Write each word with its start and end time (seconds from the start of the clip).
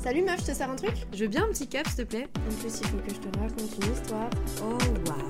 Salut 0.00 0.22
meuf, 0.22 0.40
je 0.40 0.46
te 0.46 0.52
sers 0.52 0.70
un 0.70 0.76
truc 0.76 0.94
Je 1.12 1.24
veux 1.24 1.28
bien 1.28 1.44
un 1.44 1.48
petit 1.48 1.66
cap, 1.66 1.84
s'il 1.88 1.96
te 1.96 2.02
plaît 2.02 2.28
En 2.36 2.54
plus, 2.60 2.80
il 2.80 2.86
faut 2.86 2.98
que 2.98 3.10
je 3.12 3.18
te 3.18 3.38
raconte 3.38 3.84
une 3.84 3.92
histoire. 3.92 4.30
Oh, 4.62 4.78
waouh 5.08 5.28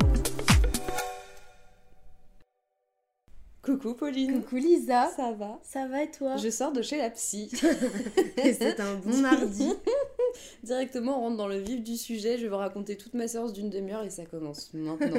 Coucou 3.63 3.95
Pauline 3.95 4.43
Coucou 4.43 4.57
Lisa 4.57 5.11
Ça 5.17 5.33
va? 5.33 5.59
Ça 5.63 5.89
va 5.89 6.03
et 6.03 6.11
toi? 6.11 6.37
Je 6.37 6.51
sors 6.51 6.73
de 6.73 6.83
chez 6.83 6.99
la 6.99 7.09
psy. 7.09 7.51
Et 8.45 8.53
c'est 8.53 8.79
un 8.81 8.97
bon 8.97 9.17
mardi. 9.17 9.73
Directement, 10.63 11.19
on 11.19 11.21
rentre 11.23 11.37
dans 11.39 11.49
le 11.49 11.59
vif 11.59 11.83
du 11.83 11.97
sujet. 11.97 12.37
Je 12.37 12.43
vais 12.43 12.49
vous 12.51 12.57
raconter 12.57 12.99
toute 12.99 13.15
ma 13.15 13.27
séance 13.27 13.55
d'une 13.55 13.71
demi-heure 13.71 14.05
et 14.05 14.11
ça 14.11 14.27
commence 14.27 14.73
maintenant. 14.75 14.99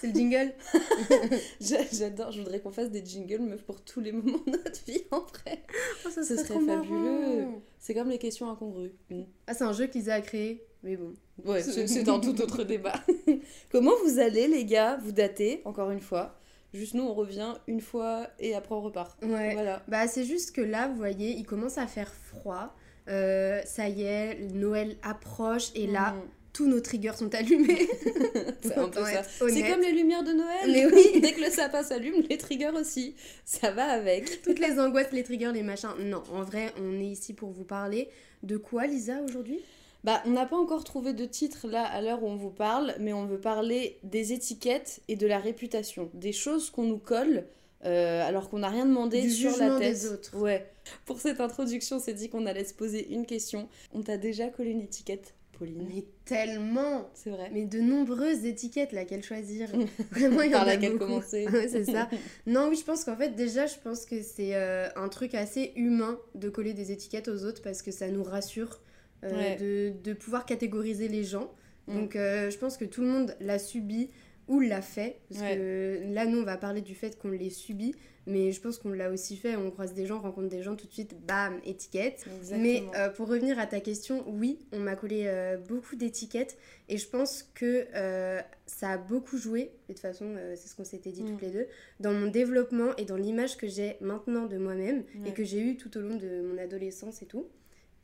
C'est 0.00 0.06
le 0.08 0.14
jingle 0.14 0.52
J'a- 1.60 1.84
J'adore, 1.92 2.30
je 2.32 2.38
voudrais 2.40 2.60
qu'on 2.60 2.70
fasse 2.70 2.90
des 2.90 3.04
jingles, 3.04 3.40
meuf, 3.42 3.62
pour 3.64 3.82
tous 3.82 4.00
les 4.00 4.12
moments 4.12 4.38
de 4.46 4.52
notre 4.52 4.84
vie 4.86 5.02
en 5.10 5.20
vrai. 5.20 5.64
Oh, 6.06 6.10
ça 6.10 6.22
Ce 6.22 6.36
serait 6.36 6.60
fabuleux. 6.60 7.46
C'est 7.78 7.94
comme 7.94 8.08
les 8.08 8.18
questions 8.18 8.48
incongrues. 8.48 8.92
Mm. 9.10 9.22
Ah, 9.46 9.54
c'est 9.54 9.64
un 9.64 9.72
jeu 9.72 9.86
que 9.88 9.94
Lisa 9.94 10.14
a 10.14 10.20
créé, 10.20 10.64
mais 10.82 10.96
bon. 10.96 11.14
Ouais, 11.44 11.62
c'est 11.62 12.08
un 12.08 12.20
tout 12.20 12.40
autre 12.40 12.62
débat. 12.64 12.94
Comment 13.72 13.92
vous 14.04 14.18
allez, 14.18 14.46
les 14.48 14.64
gars? 14.64 14.98
Vous 15.02 15.12
datez, 15.12 15.62
encore 15.64 15.90
une 15.90 16.00
fois. 16.00 16.38
Juste 16.74 16.94
nous, 16.94 17.02
on 17.02 17.14
revient 17.14 17.54
une 17.66 17.80
fois 17.80 18.28
et 18.38 18.54
après 18.54 18.74
on 18.74 18.82
repart. 18.82 19.18
Ouais. 19.24 19.54
Voilà. 19.54 19.82
Bah, 19.88 20.06
c'est 20.06 20.24
juste 20.24 20.52
que 20.54 20.60
là, 20.60 20.86
vous 20.88 20.96
voyez, 20.96 21.30
il 21.30 21.44
commence 21.44 21.78
à 21.78 21.86
faire 21.86 22.12
froid. 22.14 22.74
Euh, 23.08 23.62
ça 23.64 23.88
y 23.88 24.02
est, 24.02 24.38
Noël 24.52 24.96
approche 25.02 25.70
et 25.74 25.86
là, 25.86 26.12
Mm. 26.12 26.20
Tous 26.58 26.66
nos 26.66 26.80
triggers 26.80 27.12
sont 27.16 27.32
allumés. 27.36 27.88
c'est 28.62 28.76
un 28.76 28.88
peu 28.88 29.04
ça. 29.04 29.22
C'est 29.22 29.70
comme 29.70 29.80
les 29.80 29.92
lumières 29.92 30.24
de 30.24 30.32
Noël. 30.32 30.66
Mais 30.66 30.86
oui. 30.86 31.20
Dès 31.22 31.30
que 31.30 31.40
le 31.40 31.50
sapin 31.50 31.84
s'allume, 31.84 32.24
les 32.28 32.36
triggers 32.36 32.72
aussi. 32.74 33.14
Ça 33.44 33.70
va 33.70 33.84
avec. 33.84 34.42
Toutes 34.42 34.58
les 34.58 34.80
angoisses, 34.80 35.12
les 35.12 35.22
triggers, 35.22 35.52
les 35.52 35.62
machins. 35.62 35.90
Non, 36.00 36.20
en 36.32 36.42
vrai, 36.42 36.74
on 36.82 36.98
est 36.98 37.06
ici 37.06 37.32
pour 37.32 37.50
vous 37.50 37.62
parler 37.62 38.08
de 38.42 38.56
quoi, 38.56 38.88
Lisa, 38.88 39.22
aujourd'hui? 39.22 39.60
Bah, 40.02 40.20
on 40.26 40.30
n'a 40.30 40.46
pas 40.46 40.56
encore 40.56 40.82
trouvé 40.82 41.12
de 41.12 41.26
titre 41.26 41.68
là 41.68 41.84
à 41.84 42.02
l'heure 42.02 42.24
où 42.24 42.26
on 42.26 42.34
vous 42.34 42.50
parle, 42.50 42.96
mais 42.98 43.12
on 43.12 43.24
veut 43.24 43.40
parler 43.40 43.96
des 44.02 44.32
étiquettes 44.32 44.98
et 45.06 45.14
de 45.14 45.28
la 45.28 45.38
réputation, 45.38 46.10
des 46.12 46.32
choses 46.32 46.70
qu'on 46.70 46.84
nous 46.84 46.98
colle 46.98 47.44
euh, 47.84 48.26
alors 48.26 48.50
qu'on 48.50 48.58
n'a 48.58 48.68
rien 48.68 48.86
demandé 48.86 49.22
Du 49.22 49.30
sur 49.30 49.56
la 49.58 49.78
tête. 49.78 49.92
des 49.92 50.06
autres. 50.10 50.36
Ouais. 50.36 50.68
Pour 51.06 51.20
cette 51.20 51.40
introduction, 51.40 51.96
on 51.96 52.00
s'est 52.00 52.14
dit 52.14 52.28
qu'on 52.28 52.46
allait 52.46 52.64
se 52.64 52.74
poser 52.74 53.12
une 53.12 53.26
question. 53.26 53.68
On 53.92 54.02
t'a 54.02 54.16
déjà 54.16 54.48
collé 54.48 54.70
une 54.70 54.80
étiquette, 54.80 55.34
Pauline 55.58 55.86
Mais 55.88 56.04
tellement 56.24 57.10
C'est 57.14 57.30
vrai. 57.30 57.50
Mais 57.52 57.64
de 57.64 57.80
nombreuses 57.80 58.44
étiquettes, 58.44 58.92
laquelle 58.92 59.22
choisir? 59.22 59.68
Vraiment, 60.10 60.42
il 60.42 60.50
y 60.50 60.54
en 60.54 60.58
Par 60.58 60.62
a 60.68 60.72
laquelle 60.72 60.92
beaucoup. 60.92 61.06
commencer. 61.06 61.46
Ouais, 61.52 61.68
c'est 61.68 61.84
ça. 61.84 62.08
Non, 62.46 62.68
oui, 62.68 62.76
je 62.76 62.84
pense 62.84 63.04
qu'en 63.04 63.16
fait, 63.16 63.30
déjà, 63.30 63.66
je 63.66 63.74
pense 63.82 64.04
que 64.06 64.22
c'est 64.22 64.54
euh, 64.54 64.88
un 64.96 65.08
truc 65.08 65.34
assez 65.34 65.72
humain 65.76 66.18
de 66.34 66.48
coller 66.48 66.74
des 66.74 66.92
étiquettes 66.92 67.28
aux 67.28 67.44
autres 67.44 67.62
parce 67.62 67.82
que 67.82 67.90
ça 67.90 68.08
nous 68.08 68.22
rassure 68.22 68.80
euh, 69.24 69.30
Ouais. 69.36 69.56
de, 69.56 69.92
de 70.02 70.12
pouvoir 70.14 70.46
catégoriser 70.46 71.08
les 71.08 71.24
gens. 71.24 71.50
Mm. 71.88 71.94
Donc, 71.94 72.16
euh, 72.16 72.50
je 72.50 72.58
pense 72.58 72.76
que 72.76 72.84
tout 72.84 73.00
le 73.00 73.08
monde 73.08 73.34
l'a 73.40 73.58
subi 73.58 74.10
ou 74.48 74.60
l'a 74.60 74.82
fait. 74.82 75.20
Parce 75.28 75.42
Ouais. 75.42 75.56
que 75.56 76.14
là, 76.14 76.26
nous, 76.26 76.38
on 76.40 76.44
va 76.44 76.56
parler 76.56 76.80
du 76.80 76.94
fait 76.94 77.18
qu'on 77.18 77.28
l'ait 77.30 77.50
subi, 77.50 77.94
mais 78.26 78.52
je 78.52 78.60
pense 78.60 78.78
qu'on 78.78 78.90
l'a 78.92 79.10
aussi 79.10 79.36
fait. 79.36 79.56
On 79.56 79.70
croise 79.70 79.94
des 79.94 80.04
gens, 80.06 80.16
on 80.18 80.20
rencontre 80.22 80.48
des 80.48 80.62
gens, 80.62 80.74
tout 80.76 80.86
de 80.86 80.92
suite, 80.92 81.14
bam, 81.26 81.60
étiquette. 81.64 82.24
Exactement. 82.38 82.60
Mais 82.62 82.82
euh, 82.96 83.08
pour 83.10 83.28
revenir 83.28 83.58
à 83.58 83.66
ta 83.66 83.80
question, 83.80 84.24
oui, 84.28 84.58
on 84.72 84.78
m'a 84.80 84.96
collé 84.96 85.24
euh, 85.26 85.56
beaucoup 85.56 85.96
d'étiquettes 85.96 86.56
et 86.88 86.96
je 86.98 87.08
pense 87.08 87.42
que 87.54 87.86
euh, 87.94 88.40
ça 88.66 88.90
a 88.90 88.98
beaucoup 88.98 89.36
joué, 89.38 89.60
et 89.60 89.92
de 89.92 89.92
toute 89.94 90.00
façon, 90.00 90.34
c'est 90.56 90.68
ce 90.68 90.74
qu'on 90.76 90.84
s'était 90.84 91.10
dit 91.12 91.22
Mm. 91.22 91.30
toutes 91.32 91.42
les 91.42 91.50
deux, 91.50 91.66
dans 92.00 92.12
mon 92.12 92.26
développement 92.30 92.94
et 92.96 93.04
dans 93.04 93.16
l'image 93.16 93.56
que 93.56 93.66
j'ai 93.68 93.96
maintenant 94.00 94.46
de 94.46 94.58
moi-même 94.58 95.04
Ouais. 95.22 95.30
et 95.30 95.32
que 95.32 95.44
j'ai 95.44 95.60
eue 95.60 95.76
tout 95.76 95.96
au 95.96 96.00
long 96.00 96.16
de 96.16 96.42
mon 96.42 96.58
adolescence 96.58 97.22
et 97.22 97.26
tout. 97.26 97.46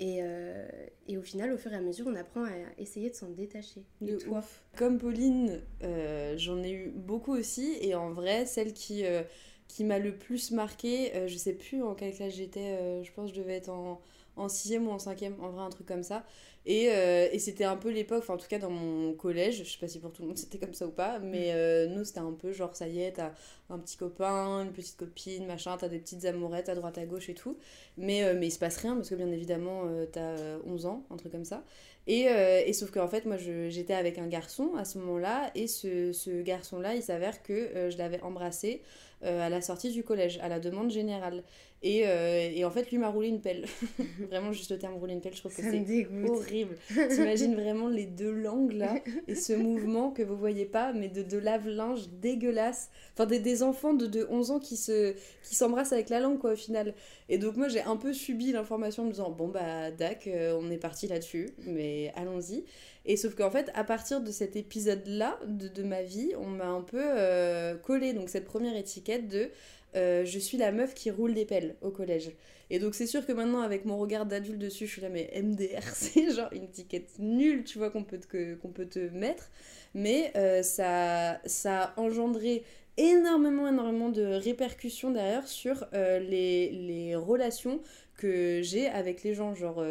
Et, 0.01 0.19
euh, 0.23 0.67
et 1.07 1.17
au 1.17 1.23
final, 1.23 1.53
au 1.53 1.57
fur 1.57 1.73
et 1.73 1.77
à 1.77 1.81
mesure, 1.81 2.07
on 2.09 2.17
apprend 2.17 2.45
à 2.45 2.51
essayer 2.79 3.11
de 3.11 3.15
s'en 3.15 3.31
détacher. 3.31 3.85
De 4.01 4.17
toi 4.17 4.39
ouf. 4.39 4.65
Comme 4.77 4.99
Pauline, 4.99 5.61
euh, 5.83 6.35
j'en 6.37 6.63
ai 6.63 6.73
eu 6.73 6.91
beaucoup 6.91 7.33
aussi. 7.33 7.77
Et 7.81 7.95
en 7.95 8.13
vrai, 8.13 8.45
celle 8.47 8.73
qui, 8.73 9.05
euh, 9.07 9.23
qui 9.69 9.85
m'a 9.85 9.99
le 9.99 10.17
plus 10.17 10.51
marqué, 10.51 11.15
euh, 11.15 11.29
je 11.29 11.37
sais 11.37 11.53
plus 11.53 11.83
en 11.83 11.95
quelle 11.95 12.13
classe 12.13 12.35
j'étais, 12.35 13.03
je 13.05 13.13
pense 13.13 13.31
que 13.31 13.37
je 13.37 13.41
devais 13.41 13.55
être 13.55 13.71
en, 13.71 14.01
en 14.37 14.49
6 14.49 14.79
ou 14.79 14.91
en 14.91 14.99
5 14.99 15.23
en 15.41 15.51
vrai, 15.51 15.65
un 15.65 15.71
truc 15.71 15.87
comme 15.87 16.03
ça. 16.03 16.25
Et, 16.67 16.89
euh, 16.91 17.29
et 17.31 17.39
c'était 17.39 17.65
un 17.65 17.77
peu 17.77 17.91
l'époque, 17.91 18.21
enfin 18.21 18.35
en 18.35 18.37
tout 18.39 18.49
cas 18.49 18.59
dans 18.59 18.71
mon 18.71 19.13
collège, 19.13 19.59
je 19.65 19.71
sais 19.71 19.79
pas 19.79 19.87
si 19.87 19.99
pour 19.99 20.13
tout 20.13 20.23
le 20.23 20.29
monde 20.29 20.39
c'était 20.39 20.59
comme 20.59 20.73
ça 20.73 20.87
ou 20.87 20.91
pas, 20.91 21.19
mais 21.19 21.53
euh, 21.53 21.87
nous 21.89 22.05
c'était 22.05 22.21
un 22.21 22.33
peu 22.33 22.53
genre 22.53 22.75
ça 22.75 22.89
y 22.89 23.01
est, 23.03 23.13
t'as 23.13 23.33
un 23.69 23.79
petit 23.79 23.99
copain, 23.99 24.63
une 24.65 24.73
petite 24.73 24.97
copine, 24.97 25.47
machin, 25.47 25.77
t'as 25.79 25.89
des 25.89 25.99
petites 25.99 26.25
amourettes 26.25 26.71
à 26.71 26.75
droite 26.75 26.97
à 26.97 27.05
gauche 27.05 27.29
et 27.29 27.35
tout. 27.35 27.59
Mais, 27.99 28.25
euh, 28.25 28.35
mais 28.39 28.47
il 28.47 28.51
se 28.51 28.59
passe 28.59 28.79
rien 28.79 28.95
parce 28.95 29.11
que 29.11 29.15
bien 29.15 29.31
évidemment 29.31 29.83
t'as 30.13 30.21
euh, 30.21 30.59
11 30.67 30.87
ans, 30.87 31.05
un 31.11 31.17
truc 31.17 31.33
comme 31.33 31.45
ça. 31.45 31.65
Et, 32.07 32.25
et 32.25 32.73
sauf 32.75 32.91
qu'en 32.91 33.09
fait, 33.09 33.25
moi, 33.25 33.39
j'étais 33.39 33.95
avec 33.95 34.19
un 34.19 34.27
garçon 34.27 34.73
à 34.77 34.85
ce 34.85 34.99
moment-là, 34.99 35.51
et 35.55 35.67
ce, 35.67 36.13
ce 36.13 36.43
garçon-là, 36.43 36.95
il 36.95 37.03
s'avère 37.03 37.43
que 37.43 37.89
je 37.91 37.97
l'avais 37.97 38.21
embrassé 38.21 38.83
à 39.23 39.49
la 39.49 39.63
sortie 39.63 39.91
du 39.91 40.05
collège, 40.05 40.39
à 40.43 40.51
la 40.51 40.61
demande 40.61 40.91
générale. 40.91 41.43
Et, 41.87 42.09
euh, 42.09 42.51
et 42.51 42.65
en 42.65 42.71
fait, 42.71 42.91
lui 42.91 42.97
m'a 42.97 43.11
roulé 43.11 43.29
une 43.29 43.43
pelle. 43.43 43.67
vraiment, 44.31 44.53
juste 44.53 44.71
le 44.71 44.79
terme 44.79 44.95
rouler 44.95 45.13
une 45.13 45.21
pelle, 45.21 45.35
je 45.35 45.41
trouve 45.41 45.55
que 45.55 45.61
c'est 45.61 46.07
horrible. 46.27 46.77
T'imagines 47.11 47.55
vraiment 47.55 47.89
les 47.89 48.07
deux 48.07 48.33
langues 48.33 48.73
là, 48.73 48.95
et 49.29 49.35
ce 49.35 49.53
mouvement 49.53 50.11
que 50.11 50.23
vous 50.23 50.35
voyez 50.35 50.65
pas, 50.65 50.95
mais 50.95 51.09
de, 51.09 51.23
de 51.23 51.37
lave-linge 51.37 52.09
dégueulasse. 52.23 52.89
Enfin, 53.13 53.27
des, 53.27 53.39
des 53.39 53.63
enfants 53.63 53.93
de, 53.93 54.07
de 54.07 54.27
11 54.31 54.53
ans 54.53 54.59
qui 54.61 54.79
se 54.79 55.15
qui 55.43 55.55
s'embrassent 55.55 55.93
avec 55.93 56.09
la 56.09 56.21
langue, 56.21 56.39
quoi, 56.39 56.53
au 56.53 56.57
final. 56.57 56.95
Et 57.29 57.37
donc, 57.37 57.57
moi, 57.57 57.69
j'ai 57.69 57.83
un 57.83 57.97
peu 57.97 58.15
subi 58.15 58.51
l'information 58.53 59.03
en 59.03 59.07
me 59.07 59.13
disant, 59.13 59.31
bon, 59.31 59.49
bah, 59.49 59.91
dac, 59.91 60.27
euh, 60.27 60.59
on 60.59 60.71
est 60.71 60.79
parti 60.79 61.07
là-dessus, 61.07 61.51
mais 61.67 62.13
allons-y. 62.17 62.65
Et 63.07 63.17
sauf 63.17 63.35
qu'en 63.35 63.51
fait, 63.51 63.71
à 63.75 63.85
partir 63.85 64.21
de 64.21 64.31
cet 64.31 64.57
épisode-là 64.57 65.39
de, 65.47 65.69
de 65.69 65.83
ma 65.83 66.03
vie, 66.03 66.33
on 66.39 66.47
m'a 66.47 66.67
un 66.67 66.81
peu 66.81 67.03
euh, 67.03 67.77
collé 67.77 68.15
donc 68.15 68.29
cette 68.31 68.47
première 68.47 68.77
étiquette 68.77 69.29
de 69.29 69.51
euh, 69.95 70.25
je 70.25 70.39
suis 70.39 70.57
la 70.59 70.73
meuf 70.73 70.95
qui 70.95 71.11
roule 71.11 71.35
des 71.35 71.45
pelles 71.45 71.77
au 71.83 71.91
collège. 71.91 72.33
Et 72.71 72.79
donc 72.79 72.95
c'est 72.95 73.07
sûr 73.07 73.27
que 73.27 73.33
maintenant 73.33 73.61
avec 73.61 73.85
mon 73.85 73.99
regard 73.99 74.25
d'adulte 74.25 74.59
dessus, 74.59 74.87
je 74.87 74.93
suis 74.93 75.03
là 75.03 75.11
mais 75.11 75.31
MDR 75.37 75.83
c'est 75.93 76.31
genre 76.33 76.49
une 76.53 76.65
étiquette 76.65 77.11
nulle, 77.19 77.65
tu 77.65 77.79
vois 77.79 77.91
qu'on 77.91 78.05
peut 78.05 78.19
te 78.19 78.55
peut 78.55 78.87
te 78.87 78.99
mettre, 78.99 79.51
mais 79.95 80.33
euh, 80.37 80.63
ça 80.63 81.41
ça 81.45 81.83
a 81.83 82.01
engendré 82.01 82.65
énormément 82.97 83.69
énormément 83.69 84.09
de 84.09 84.23
répercussions 84.23 85.11
derrière 85.11 85.47
sur 85.47 85.87
les, 85.93 86.71
les 86.71 87.17
relations 87.17 87.81
que 88.17 88.63
j'ai 88.63 88.87
avec 88.87 89.25
les 89.25 89.35
gens 89.35 89.55
genre 89.55 89.85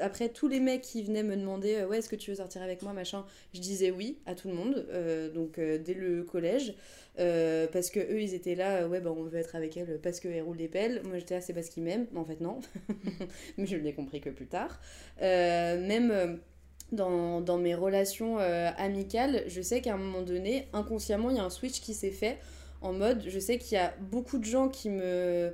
après 0.00 0.28
tous 0.28 0.48
les 0.48 0.60
mecs 0.60 0.82
qui 0.82 1.02
venaient 1.02 1.22
me 1.22 1.36
demander 1.36 1.76
euh, 1.76 1.86
ouais 1.86 1.98
est-ce 1.98 2.08
que 2.08 2.16
tu 2.16 2.30
veux 2.30 2.36
sortir 2.36 2.62
avec 2.62 2.82
moi 2.82 2.92
machin? 2.92 3.24
Je 3.54 3.60
disais 3.60 3.90
oui 3.90 4.18
à 4.26 4.34
tout 4.34 4.48
le 4.48 4.54
monde 4.54 4.86
euh, 4.90 5.30
donc 5.30 5.58
euh, 5.58 5.78
dès 5.78 5.94
le 5.94 6.22
collège 6.22 6.74
parce 7.16 7.90
que 7.90 8.00
eux 8.00 8.22
ils 8.22 8.32
étaient 8.32 8.54
là 8.54 8.88
ouais 8.88 9.00
bah 9.00 9.12
on 9.14 9.24
veut 9.24 9.38
être 9.38 9.54
avec 9.54 9.76
elle 9.76 10.00
parce 10.02 10.20
qu'elle 10.20 10.42
roule 10.42 10.56
des 10.56 10.68
pelles 10.68 11.02
moi 11.04 11.18
j'étais 11.18 11.34
là 11.34 11.40
c'est 11.42 11.52
parce 11.52 11.68
qu'ils 11.68 11.82
m'aiment 11.82 12.06
mais 12.12 12.18
en 12.18 12.24
fait 12.24 12.40
non. 12.40 12.60
Mais 13.58 13.66
je 13.66 13.76
l'ai 13.76 13.92
compris 13.92 14.22
que 14.22 14.30
plus 14.30 14.46
tard. 14.46 14.80
Même 15.20 16.40
dans, 16.92 17.42
dans 17.42 17.58
mes 17.58 17.74
relations 17.74 18.38
amicales 18.38 19.42
je 19.48 19.60
sais 19.60 19.82
qu'à 19.82 19.94
un 19.94 19.98
moment 19.98 20.22
donné 20.22 20.68
inconsciemment 20.72 21.28
il 21.28 21.36
y 21.36 21.40
a 21.40 21.44
un 21.44 21.50
switch 21.50 21.82
qui 21.82 21.92
s'est 21.92 22.10
fait 22.10 22.38
en 22.80 22.94
mode 22.94 23.22
je 23.26 23.38
sais 23.38 23.58
qu'il 23.58 23.74
y 23.74 23.80
a 23.80 23.92
beaucoup 24.00 24.38
de 24.38 24.46
gens 24.46 24.70
qui 24.70 24.88
me 24.88 25.52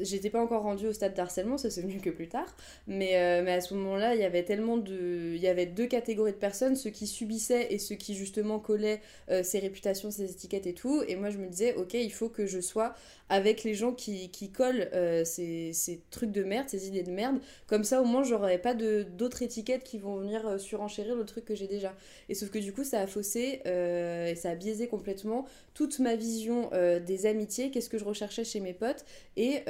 j'étais 0.00 0.30
pas 0.30 0.42
encore 0.42 0.62
rendue 0.62 0.88
au 0.88 0.92
stade 0.92 1.14
d'harcèlement 1.14 1.58
ça 1.58 1.70
c'est 1.70 1.82
venu 1.82 2.00
que 2.00 2.10
plus 2.10 2.28
tard 2.28 2.46
mais, 2.86 3.16
euh, 3.16 3.42
mais 3.44 3.52
à 3.52 3.60
ce 3.60 3.74
moment-là, 3.74 4.14
il 4.14 4.20
y 4.20 4.24
avait 4.24 4.44
tellement 4.44 4.76
de. 4.76 5.32
Il 5.34 5.40
y 5.40 5.48
avait 5.48 5.66
deux 5.66 5.86
catégories 5.86 6.32
de 6.32 6.36
personnes, 6.36 6.76
ceux 6.76 6.90
qui 6.90 7.06
subissaient 7.06 7.72
et 7.72 7.78
ceux 7.78 7.94
qui 7.94 8.14
justement 8.14 8.58
collaient 8.58 9.00
euh, 9.30 9.42
ces 9.42 9.58
réputations, 9.58 10.10
ces 10.10 10.30
étiquettes 10.30 10.66
et 10.66 10.74
tout. 10.74 11.02
Et 11.08 11.16
moi, 11.16 11.30
je 11.30 11.38
me 11.38 11.46
disais, 11.46 11.74
ok, 11.74 11.94
il 11.94 12.12
faut 12.12 12.28
que 12.28 12.46
je 12.46 12.60
sois 12.60 12.94
avec 13.28 13.64
les 13.64 13.74
gens 13.74 13.92
qui, 13.92 14.30
collent 14.54 14.88
euh, 14.92 15.24
ces, 15.24 15.72
trucs 16.10 16.30
de 16.30 16.44
merde, 16.44 16.68
ces 16.68 16.86
idées 16.86 17.02
de 17.02 17.10
merde. 17.10 17.38
Comme 17.66 17.84
ça, 17.84 18.00
au 18.00 18.04
moins, 18.04 18.22
j'aurais 18.22 18.58
pas 18.58 18.74
d'autres 18.74 19.42
étiquettes 19.42 19.82
qui 19.82 19.98
vont 19.98 20.16
venir 20.16 20.46
euh, 20.46 20.58
surenchérir 20.58 21.16
le 21.16 21.24
truc 21.24 21.44
que 21.44 21.54
j'ai 21.54 21.66
déjà. 21.66 21.94
Et 22.28 22.34
sauf 22.34 22.50
que 22.50 22.58
du 22.58 22.72
coup, 22.72 22.84
ça 22.84 23.00
a 23.00 23.06
faussé 23.06 23.62
euh, 23.66 24.34
ça 24.34 24.50
a 24.50 24.54
biaisé 24.54 24.86
complètement 24.88 25.46
toute 25.74 25.98
ma 25.98 26.16
vision 26.16 26.70
des 27.06 27.26
amitiés, 27.26 27.70
qu'est-ce 27.70 27.90
que 27.90 27.98
je 27.98 28.04
recherchais 28.04 28.44
chez 28.44 28.60
mes 28.60 28.72
potes 28.72 29.04
et 29.36 29.62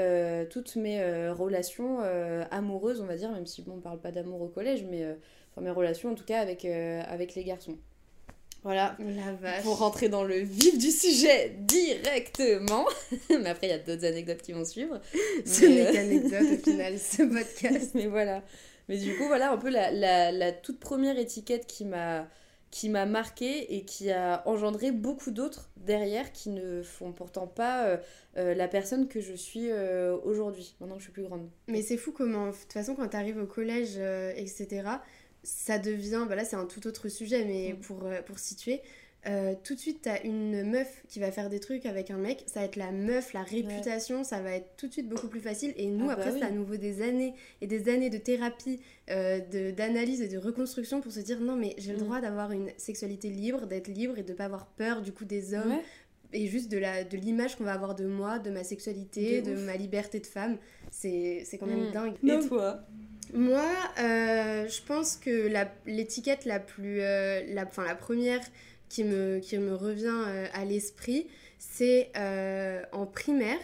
toutes 0.51 0.77
mes 0.77 1.31
relations 1.31 2.01
amoureuses, 2.51 3.01
on 3.01 3.07
va 3.07 3.17
dire, 3.17 3.31
même 3.33 3.47
si 3.47 3.63
bon, 3.63 3.75
on 3.77 3.81
parle 3.81 4.01
pas 4.01 4.13
d'amour 4.13 4.41
au 4.41 4.49
collège, 4.49 4.85
mais 4.89 5.05
enfin 5.53 5.63
mes 5.63 5.71
relations 5.71 6.11
en 6.11 6.15
tout 6.15 6.25
cas 6.25 6.41
avec 6.41 6.63
les 6.63 7.45
garçons. 7.45 7.77
Voilà, 8.63 8.97
La 8.99 9.33
vache. 9.33 9.63
pour 9.63 9.79
rentrer 9.79 10.09
dans 10.09 10.25
le 10.25 10.39
vif 10.39 10.77
du 10.77 10.91
sujet 10.91 11.57
directement. 11.61 12.85
mais 13.31 13.49
après, 13.49 13.69
il 13.69 13.71
y 13.71 13.73
a 13.73 13.79
d'autres 13.79 14.05
anecdotes 14.05 14.43
qui 14.43 14.53
vont 14.53 14.65
suivre. 14.65 15.01
Ce 15.45 15.65
n'est 15.65 15.87
euh, 15.87 15.93
qu'anecdote 15.93 16.59
au 16.61 16.71
final, 16.71 16.99
ce 16.99 17.23
podcast. 17.23 17.93
mais 17.95 18.07
voilà. 18.07 18.43
Mais 18.89 18.99
du 18.99 19.17
coup, 19.17 19.27
voilà 19.27 19.53
un 19.53 19.57
peu 19.57 19.71
la, 19.71 19.91
la, 19.91 20.33
la 20.33 20.53
toute 20.53 20.81
première 20.81 21.19
étiquette 21.19 21.67
qui 21.67 21.85
m'a 21.85 22.27
qui 22.71 22.89
m'a 22.89 23.07
marqué 23.07 23.75
et 23.77 23.85
qui 23.85 24.11
a 24.11 24.43
engendré 24.47 24.91
beaucoup 24.91 25.31
d'autres 25.31 25.71
derrière 25.77 26.33
qui 26.33 26.51
ne 26.51 26.83
font 26.83 27.13
pourtant 27.13 27.47
pas 27.47 27.87
euh, 27.87 27.97
euh, 28.37 28.55
la 28.55 28.69
personne 28.69 29.09
que 29.09 29.21
je 29.21 29.33
suis 29.35 29.71
euh, 29.71 30.17
aujourd'hui, 30.25 30.75
maintenant 30.81 30.97
que 30.97 31.01
je 31.01 31.05
suis 31.07 31.13
plus 31.13 31.23
grande. 31.23 31.49
Mais 31.69 31.81
c'est 31.81 31.97
fou 31.97 32.13
comment, 32.13 32.49
de 32.49 32.53
toute 32.53 32.73
façon, 32.73 32.95
quand 32.95 33.09
tu 33.09 33.17
arrives 33.17 33.39
au 33.39 33.47
collège, 33.47 33.97
etc., 34.37 34.83
ça 35.47 35.79
devient, 35.79 36.27
bah 36.29 36.35
là 36.35 36.45
c'est 36.45 36.57
un 36.57 36.67
tout 36.67 36.87
autre 36.87 37.09
sujet, 37.09 37.45
mais 37.45 37.73
mm. 37.73 37.81
pour, 37.81 38.09
pour 38.27 38.39
situer, 38.39 38.83
euh, 39.29 39.55
tout 39.65 39.75
de 39.75 39.81
suite, 39.81 40.03
t'as 40.03 40.23
une 40.23 40.63
meuf 40.71 41.03
qui 41.09 41.19
va 41.19 41.33
faire 41.33 41.51
des 41.51 41.59
trucs 41.59 41.85
avec 41.85 42.11
un 42.13 42.17
mec, 42.17 42.45
ça 42.47 42.61
va 42.61 42.67
être 42.67 42.77
la 42.77 42.93
meuf, 42.93 43.33
la 43.33 43.43
réputation, 43.43 44.23
ça 44.23 44.41
va 44.41 44.53
être 44.53 44.77
tout 44.77 44.87
de 44.87 44.93
suite 44.93 45.09
beaucoup 45.09 45.27
plus 45.27 45.41
facile. 45.41 45.73
Et 45.77 45.87
nous, 45.87 46.09
ah 46.11 46.13
après, 46.13 46.31
bah 46.31 46.37
c'est 46.39 46.45
à 46.45 46.51
nouveau 46.51 46.77
des 46.77 47.03
années 47.03 47.35
et 47.61 47.67
des 47.67 47.89
années 47.89 48.11
de 48.11 48.19
thérapie, 48.19 48.81
euh, 49.11 49.41
d'analyse 49.73 50.21
et 50.21 50.29
de 50.29 50.39
reconstruction 50.39 51.01
pour 51.01 51.11
se 51.11 51.21
dire 51.21 51.41
non, 51.41 51.57
mais 51.57 51.75
j'ai 51.79 51.93
le 51.93 51.99
mm. 51.99 52.03
droit 52.03 52.21
d'avoir 52.21 52.53
une 52.53 52.71
sexualité 52.77 53.29
libre, 53.29 53.67
d'être 53.67 53.89
libre 53.89 54.17
et 54.17 54.23
de 54.23 54.33
pas 54.33 54.45
avoir 54.45 54.67
peur 54.67 55.03
du 55.03 55.13
coup 55.13 55.25
des 55.25 55.55
hommes. 55.55 55.77
Et 56.33 56.47
juste 56.49 56.71
de 56.71 57.17
l'image 57.17 57.53
de 57.53 57.59
qu'on 57.59 57.65
va 57.65 57.73
avoir 57.73 57.95
de 57.95 58.05
moi, 58.05 58.39
de 58.39 58.51
ma 58.51 58.65
sexualité, 58.65 59.43
de, 59.43 59.55
ma 59.55 59.77
liberté 59.77 60.21
de 60.21 60.27
femme. 60.27 60.59
C'est 60.91 61.45
quand 61.59 61.67
même 61.67 61.89
mm. 61.89 61.93
dingue. 61.93 62.15
Et 62.23 62.47
toi? 62.47 62.81
Moi, 63.35 63.69
euh, 63.99 64.69
je 64.69 64.83
pense 64.83 65.17
que 65.17 65.51
l'étiquette 65.87 66.45
la, 66.45 66.61
plus. 66.61 66.99
la, 66.99 67.43
la 67.55 67.95
première 67.95 68.41
qui 68.89 69.05
me, 69.05 69.39
qui 69.41 69.59
me 69.59 69.75
revient 69.75 70.25
euh, 70.27 70.47
à 70.53 70.65
l'esprit, 70.65 71.27
c'est 71.59 72.11
euh, 72.17 72.83
en 72.93 73.07
primaire 73.07 73.59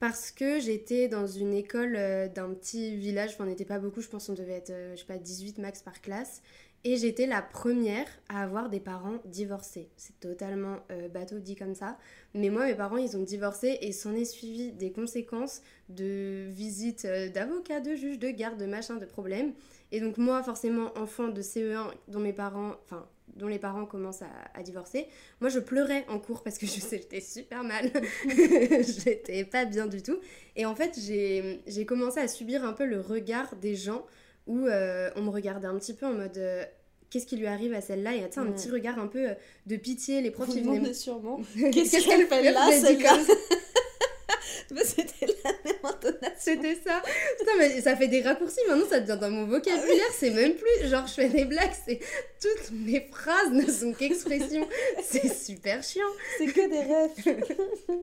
parce 0.00 0.30
que 0.30 0.58
j'étais 0.58 1.08
dans 1.08 1.26
une 1.26 1.54
école 1.54 1.94
euh, 1.96 2.28
d'un 2.28 2.52
petit 2.52 2.96
village, 2.96 3.30
enfin 3.34 3.44
on 3.44 3.46
n'était 3.46 3.64
pas 3.64 3.78
beaucoup, 3.78 4.00
je 4.00 4.08
pense 4.08 4.26
qu'on 4.26 4.34
devait 4.34 4.54
être, 4.54 4.72
je 4.94 5.00
sais 5.00 5.06
pas, 5.06 5.16
18 5.16 5.58
max 5.58 5.82
par 5.82 6.00
classe, 6.00 6.42
et 6.84 6.96
j'étais 6.96 7.26
la 7.26 7.42
première 7.42 8.06
à 8.28 8.42
avoir 8.42 8.68
des 8.68 8.80
parents 8.80 9.18
divorcés. 9.24 9.88
C'est 9.96 10.20
totalement 10.20 10.78
bateau 11.12 11.38
dit 11.38 11.56
comme 11.56 11.74
ça, 11.74 11.98
mais 12.34 12.50
moi 12.50 12.66
mes 12.66 12.74
parents 12.74 12.98
ils 12.98 13.16
ont 13.16 13.22
divorcé 13.22 13.78
et 13.80 13.92
s'en 13.92 14.14
est 14.14 14.24
suivi 14.24 14.72
des 14.72 14.92
conséquences 14.92 15.62
de 15.88 16.46
visites 16.50 17.06
d'avocats, 17.32 17.80
de 17.80 17.94
juges, 17.94 18.18
de 18.18 18.28
gardes, 18.28 18.60
de 18.60 18.66
machin, 18.66 18.96
de 18.96 19.06
problèmes. 19.06 19.52
Et 19.92 20.00
donc 20.00 20.18
moi 20.18 20.42
forcément 20.42 20.92
enfant 20.96 21.28
de 21.28 21.40
CE1 21.40 21.90
dont 22.08 22.20
mes 22.20 22.32
parents, 22.32 22.74
enfin 22.84 23.08
dont 23.36 23.48
les 23.48 23.58
parents 23.58 23.86
commencent 23.86 24.22
à, 24.54 24.62
divorcer. 24.62 25.06
Moi, 25.40 25.50
je 25.50 25.58
pleurais 25.58 26.04
en 26.08 26.18
cours 26.18 26.42
parce 26.42 26.58
que 26.58 26.66
je 26.66 26.72
sais, 26.80 26.98
j'étais 26.98 27.20
super 27.20 27.64
mal. 27.64 27.90
j'étais 28.28 29.44
pas 29.44 29.64
bien 29.64 29.86
du 29.86 30.02
tout. 30.02 30.18
Et 30.56 30.66
en 30.66 30.74
fait, 30.74 30.98
j'ai 30.98 31.86
commencé 31.86 32.20
à 32.20 32.28
subir 32.28 32.64
un 32.64 32.72
peu 32.72 32.86
le 32.86 33.00
regard 33.00 33.56
des 33.56 33.74
gens 33.74 34.04
où 34.46 34.66
euh, 34.66 35.10
on 35.16 35.22
me 35.22 35.30
regardait 35.30 35.66
un 35.66 35.78
petit 35.78 35.94
peu 35.94 36.06
en 36.06 36.12
mode. 36.12 36.36
Euh, 36.38 36.64
qu'est-ce 37.10 37.26
qui 37.26 37.36
lui 37.36 37.46
arrive 37.46 37.74
à 37.74 37.80
celle-là? 37.80 38.14
Et 38.14 38.28
tu 38.28 38.38
un 38.38 38.46
petit 38.46 38.70
regard 38.70 38.98
un 38.98 39.06
peu 39.06 39.30
euh, 39.30 39.34
de 39.66 39.76
pitié. 39.76 40.20
Les 40.20 40.30
profs, 40.30 40.50
ils 40.54 40.64
venaient. 40.64 40.94
sûrement. 40.94 41.40
Qu'est-ce 41.72 42.06
qu'elle 42.06 42.26
fait 42.26 42.52
là, 42.52 42.70
celle-là? 42.72 43.18
C'était 44.84 45.26
la 45.44 45.50
même 45.64 45.74
intonation. 45.84 46.34
C'était 46.38 46.74
ça. 46.74 47.02
Putain, 47.38 47.52
mais 47.58 47.80
ça 47.80 47.96
fait 47.96 48.08
des 48.08 48.22
raccourcis. 48.22 48.60
Maintenant, 48.68 48.86
ça 48.88 49.00
devient 49.00 49.18
dans 49.20 49.30
mon 49.30 49.46
vocabulaire. 49.46 50.10
C'est 50.18 50.30
même 50.30 50.54
plus 50.54 50.88
genre 50.88 51.06
je 51.06 51.14
fais 51.14 51.28
des 51.28 51.44
blagues. 51.44 51.72
C'est 51.86 52.00
toutes 52.40 52.72
mes 52.72 53.00
phrases 53.00 53.50
ne 53.52 53.70
sont 53.70 53.92
qu'expressions. 53.92 54.66
C'est 55.02 55.32
super 55.32 55.82
chiant. 55.82 56.02
C'est 56.38 56.46
que 56.46 56.68
des 56.68 56.80
rêves. 56.80 58.02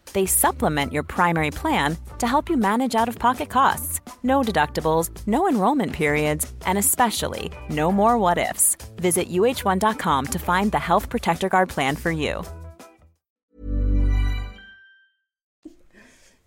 They 0.13 0.25
supplement 0.25 0.91
your 0.91 1.03
primary 1.03 1.51
plan 1.51 1.97
to 2.19 2.27
help 2.27 2.49
you 2.49 2.57
manage 2.57 2.95
out 2.95 3.07
of 3.07 3.17
pocket 3.17 3.49
costs. 3.49 4.01
No 4.23 4.41
deductibles, 4.41 5.09
no 5.25 5.47
enrollment 5.47 5.93
periods, 5.93 6.51
and 6.65 6.77
especially 6.77 7.51
no 7.69 7.91
more 7.91 8.17
what 8.17 8.37
ifs. 8.37 8.75
Visit 8.97 9.29
uh1.com 9.29 10.25
to 10.27 10.39
find 10.39 10.71
the 10.71 10.79
Health 10.79 11.09
Protector 11.09 11.49
Guard 11.49 11.69
plan 11.69 11.95
for 11.95 12.11
you. 12.11 12.43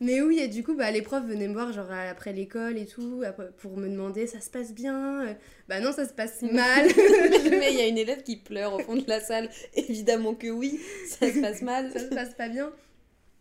Mais 0.01 0.21
oui, 0.21 0.41
et 0.41 0.49
du 0.49 0.63
coup, 0.63 0.75
bah, 0.75 0.91
les 0.91 1.01
profs 1.03 1.25
venaient 1.25 1.49
me 1.49 1.55
voir 1.55 1.73
genre 1.73 1.91
après 1.91 2.33
l'école 2.33 2.77
et 2.77 2.85
tout, 2.85 3.23
pour 3.59 3.79
me 3.79 3.89
demander 3.89 4.27
ça 4.27 4.41
se 4.41 4.51
passe 4.51 4.75
bien 4.75 5.37
Bah 5.69 5.81
non, 5.81 5.93
ça 5.93 6.07
se 6.07 6.13
passe 6.13 6.43
mal. 6.53 6.89
Mais 7.51 7.73
il 7.73 7.79
y 7.79 7.81
a 7.81 7.87
une 7.87 7.97
élève 7.97 8.23
qui 8.23 8.37
pleure 8.37 8.75
au 8.75 8.81
fond 8.81 8.97
de 8.97 9.05
la 9.07 9.21
salle. 9.21 9.49
Évidemment 9.75 10.35
que 10.35 10.49
oui, 10.49 10.79
ça 11.09 11.33
se 11.33 11.41
passe 11.41 11.63
mal. 11.63 11.91
ça 11.93 12.01
se 12.01 12.15
passe 12.15 12.35
pas 12.35 12.49
bien. 12.49 12.71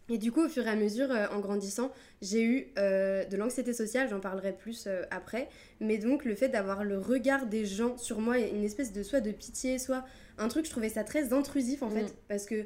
Et 0.09 0.17
du 0.17 0.31
coup, 0.31 0.43
au 0.43 0.49
fur 0.49 0.65
et 0.65 0.69
à 0.69 0.75
mesure, 0.75 1.11
euh, 1.11 1.27
en 1.31 1.39
grandissant, 1.39 1.91
j'ai 2.21 2.43
eu 2.43 2.67
euh, 2.77 3.23
de 3.25 3.37
l'anxiété 3.37 3.73
sociale, 3.73 4.09
j'en 4.09 4.19
parlerai 4.19 4.53
plus 4.53 4.87
après. 5.11 5.47
Mais 5.79 5.97
donc, 5.97 6.25
le 6.25 6.35
fait 6.35 6.49
d'avoir 6.49 6.83
le 6.83 6.97
regard 6.97 7.45
des 7.47 7.65
gens 7.65 7.97
sur 7.97 8.19
moi, 8.19 8.37
une 8.37 8.63
espèce 8.63 8.91
de 8.91 9.01
soit 9.01 9.21
de 9.21 9.31
pitié, 9.31 9.79
soit 9.79 10.03
un 10.37 10.47
truc, 10.47 10.65
je 10.65 10.71
trouvais 10.71 10.89
ça 10.89 11.03
très 11.03 11.33
intrusif 11.33 11.83
en 11.83 11.89
fait. 11.89 12.03
Mm. 12.03 12.15
Parce 12.27 12.45
que 12.45 12.65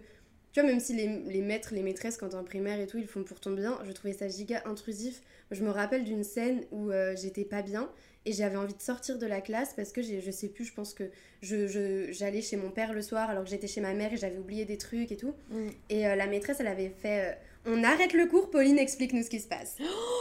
tu 0.57 0.61
vois, 0.61 0.71
même 0.71 0.79
si 0.79 0.95
les, 0.95 1.07
les 1.27 1.41
maîtres, 1.41 1.73
les 1.73 1.83
maîtresses, 1.83 2.17
quand 2.17 2.33
en 2.33 2.43
primaire 2.43 2.79
et 2.79 2.87
tout, 2.87 2.97
ils 2.97 3.05
font 3.05 3.23
pour 3.23 3.39
ton 3.39 3.51
bien, 3.51 3.77
je 3.85 3.91
trouvais 3.91 4.13
ça 4.13 4.27
giga 4.27 4.63
intrusif. 4.65 5.21
Je 5.51 5.63
me 5.63 5.69
rappelle 5.69 6.03
d'une 6.03 6.23
scène 6.23 6.63
où 6.71 6.89
euh, 6.89 7.15
j'étais 7.15 7.45
pas 7.45 7.61
bien 7.61 7.91
et 8.27 8.33
j'avais 8.33 8.57
envie 8.57 8.73
de 8.73 8.81
sortir 8.81 9.17
de 9.17 9.25
la 9.25 9.39
classe 9.39 9.73
parce 9.73 9.93
que 9.93 10.01
je 10.01 10.31
sais 10.31 10.49
plus, 10.49 10.65
je 10.65 10.73
pense 10.73 10.93
que 10.93 11.09
j'allais 11.41 12.41
je, 12.41 12.41
chez 12.41 12.57
mon 12.57 12.69
père 12.69 12.91
le 12.93 13.01
soir 13.01 13.29
alors 13.29 13.45
que 13.45 13.49
j'étais 13.49 13.67
chez 13.67 13.79
ma 13.79 13.93
mère 13.93 14.11
et 14.11 14.17
j'avais 14.17 14.37
oublié 14.37 14.65
des 14.65 14.77
trucs 14.77 15.13
et 15.13 15.17
tout. 15.17 15.33
Mm. 15.49 15.67
Et 15.89 16.07
euh, 16.07 16.15
la 16.15 16.27
maîtresse, 16.27 16.57
elle 16.59 16.67
avait 16.67 16.89
fait 16.89 17.37
euh, 17.65 17.71
On 17.73 17.83
arrête 17.85 18.13
le 18.13 18.25
cours, 18.25 18.49
Pauline, 18.49 18.77
explique-nous 18.77 19.23
ce 19.23 19.29
qui 19.29 19.39
se 19.39 19.47
passe. 19.47 19.77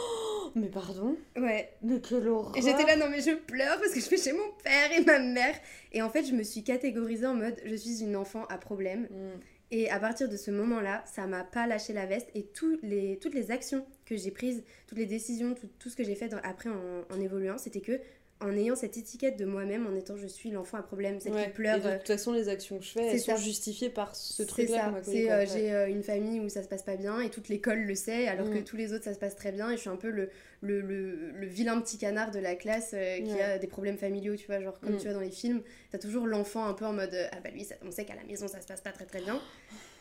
mais 0.55 0.67
pardon? 0.67 1.17
Ouais. 1.35 1.69
Mais 1.83 1.99
quelle 1.99 2.29
horreur 2.29 2.55
Et 2.55 2.61
j'étais 2.61 2.85
là, 2.85 2.95
non 2.95 3.09
mais 3.09 3.19
je 3.19 3.35
pleure 3.35 3.77
parce 3.77 3.91
que 3.91 3.99
je 3.99 4.05
suis 4.05 4.17
chez 4.17 4.31
mon 4.31 4.51
père 4.63 4.91
et 4.97 5.03
ma 5.03 5.19
mère. 5.19 5.55
Et 5.91 6.01
en 6.01 6.09
fait, 6.09 6.23
je 6.23 6.31
me 6.31 6.43
suis 6.43 6.63
catégorisée 6.63 7.25
en 7.25 7.35
mode 7.35 7.59
Je 7.65 7.75
suis 7.75 8.03
une 8.03 8.15
enfant 8.15 8.45
à 8.45 8.57
problème. 8.57 9.07
Mm. 9.11 9.39
Et 9.69 9.89
à 9.89 9.99
partir 9.99 10.29
de 10.29 10.37
ce 10.37 10.49
moment-là, 10.51 11.03
ça 11.05 11.27
m'a 11.27 11.43
pas 11.43 11.67
lâché 11.67 11.93
la 11.93 12.05
veste. 12.05 12.29
Et 12.35 12.45
toutes 12.45 12.81
les 12.81 13.51
actions 13.51 13.85
que 14.05 14.15
j'ai 14.15 14.31
prises, 14.31 14.63
toutes 14.87 14.97
les 14.97 15.05
décisions, 15.05 15.55
tout, 15.79 15.89
ce 15.89 15.95
que 15.95 16.03
j'ai 16.03 16.15
fait 16.15 16.33
après 16.43 16.69
en, 16.69 17.19
évoluant, 17.19 17.57
c'était 17.57 17.81
que 17.81 17.99
en 18.39 18.55
ayant 18.55 18.75
cette 18.75 18.97
étiquette 18.97 19.37
de 19.37 19.45
moi-même, 19.45 19.87
en 19.87 19.95
étant 19.95 20.15
je 20.15 20.27
suis 20.27 20.51
l'enfant 20.51 20.77
à 20.77 20.83
problème, 20.83 21.19
celle 21.19 21.33
Ouais. 21.33 21.45
qui 21.45 21.49
pleure. 21.51 21.77
Et 21.77 21.81
de 21.81 21.87
euh, 21.87 21.97
toute 21.97 22.07
façon, 22.07 22.31
les 22.33 22.49
actions 22.49 22.77
que 22.77 22.85
je 22.85 22.91
fais, 22.91 23.03
elles 23.05 23.11
c'est 23.19 23.31
sont 23.31 23.35
ça. 23.37 23.41
justifiées 23.41 23.89
par 23.89 24.15
ce 24.15 24.33
c'est 24.43 24.45
truc-là 24.45 24.93
ça. 24.93 25.01
C'est, 25.03 25.23
quoi. 25.25 25.33
euh, 25.33 25.45
j'ai 25.51 25.73
euh, 25.73 25.87
une 25.89 26.03
famille 26.03 26.39
où 26.39 26.47
ça 26.49 26.61
se 26.61 26.67
passe 26.67 26.83
pas 26.83 26.95
bien 26.97 27.19
et 27.21 27.29
toute 27.29 27.49
l'école 27.49 27.79
le 27.79 27.95
sait, 27.95 28.27
alors 28.27 28.49
que 28.49 28.59
Mm. 28.59 28.63
tous 28.63 28.75
les 28.77 28.93
autres 28.93 29.05
ça 29.05 29.13
se 29.13 29.19
passe 29.19 29.35
très 29.35 29.51
bien. 29.51 29.69
Et 29.71 29.75
je 29.75 29.81
suis 29.81 29.89
un 29.89 29.95
peu 29.95 30.09
le, 30.09 30.29
le, 30.61 30.81
le, 30.81 31.31
le 31.31 31.47
vilain 31.47 31.81
petit 31.81 31.97
canard 31.97 32.31
de 32.31 32.39
la 32.39 32.55
classe 32.55 32.91
euh, 32.93 33.17
qui 33.17 33.33
Ouais. 33.33 33.41
a 33.41 33.57
des 33.57 33.67
problèmes 33.67 33.97
familiaux, 33.97 34.35
tu 34.35 34.45
vois, 34.47 34.61
genre 34.61 34.79
comme 34.79 34.93
Mm. 34.93 34.97
tu 34.97 35.03
vois 35.05 35.13
dans 35.13 35.19
les 35.21 35.31
films, 35.31 35.61
t'as 35.91 35.97
toujours 35.97 36.27
l'enfant 36.27 36.65
un 36.65 36.73
peu 36.73 36.85
en 36.85 36.93
mode 36.93 37.13
euh, 37.13 37.27
ah 37.31 37.37
bah 37.43 37.49
lui, 37.49 37.63
ça, 37.65 37.75
on 37.83 37.91
sait 37.91 38.05
qu'à 38.05 38.15
la 38.15 38.23
maison 38.23 38.47
ça 38.47 38.61
se 38.61 38.67
passe 38.67 38.81
pas 38.81 38.91
très 38.91 39.05
très 39.05 39.21
bien. 39.21 39.41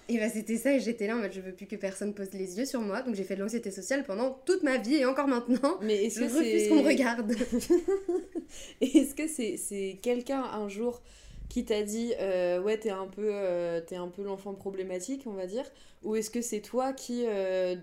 Et 0.09 0.19
bah 0.19 0.29
c'était 0.29 0.57
ça, 0.57 0.73
et 0.73 0.79
j'étais 0.81 1.09
là 1.09 1.17
en 1.17 1.21
mode 1.21 1.33
je 1.33 1.41
veux 1.41 1.53
plus 1.53 1.67
que 1.67 1.75
personne 1.75 2.15
pose 2.15 2.33
les 2.33 2.59
yeux 2.59 2.65
sur 2.65 2.81
moi, 2.81 3.03
donc 3.03 3.17
j'ai 3.17 3.25
fait 3.25 3.35
de 3.35 3.41
l'anxiété 3.41 3.73
sociale 3.73 4.05
pendant 4.05 4.41
toute 4.47 4.63
ma 4.63 4.79
vie 4.79 4.95
et 4.97 5.05
encore 5.05 5.27
maintenant. 5.27 5.79
Mais 5.83 6.05
est-ce 6.05 6.21
Je 6.21 6.27
que 6.27 6.33
refuse 6.33 6.63
c'est... 6.63 6.69
qu'on 6.69 6.77
me 6.83 6.87
regarde. 6.87 7.33
Est-ce 8.81 9.15
que 9.15 9.27
c'est 9.27 9.57
c'est 9.57 9.99
quelqu'un 10.03 10.43
un 10.43 10.69
jour 10.69 11.03
qui 11.49 11.65
t'a 11.65 11.83
dit 11.83 12.13
euh, 12.21 12.61
ouais 12.61 12.79
t'es 12.79 12.91
un 12.91 13.07
peu 13.07 13.31
euh, 13.33 13.81
t'es 13.81 13.97
un 13.97 14.09
peu 14.09 14.23
l'enfant 14.23 14.55
problématique 14.55 15.25
on 15.27 15.33
va 15.33 15.47
dire? 15.47 15.65
Ou 16.05 16.15
est-ce 16.17 16.31
que 16.31 16.41
c'est 16.41 16.61
toi 16.61 16.93
qui 16.93 17.25
euh, 17.27 17.75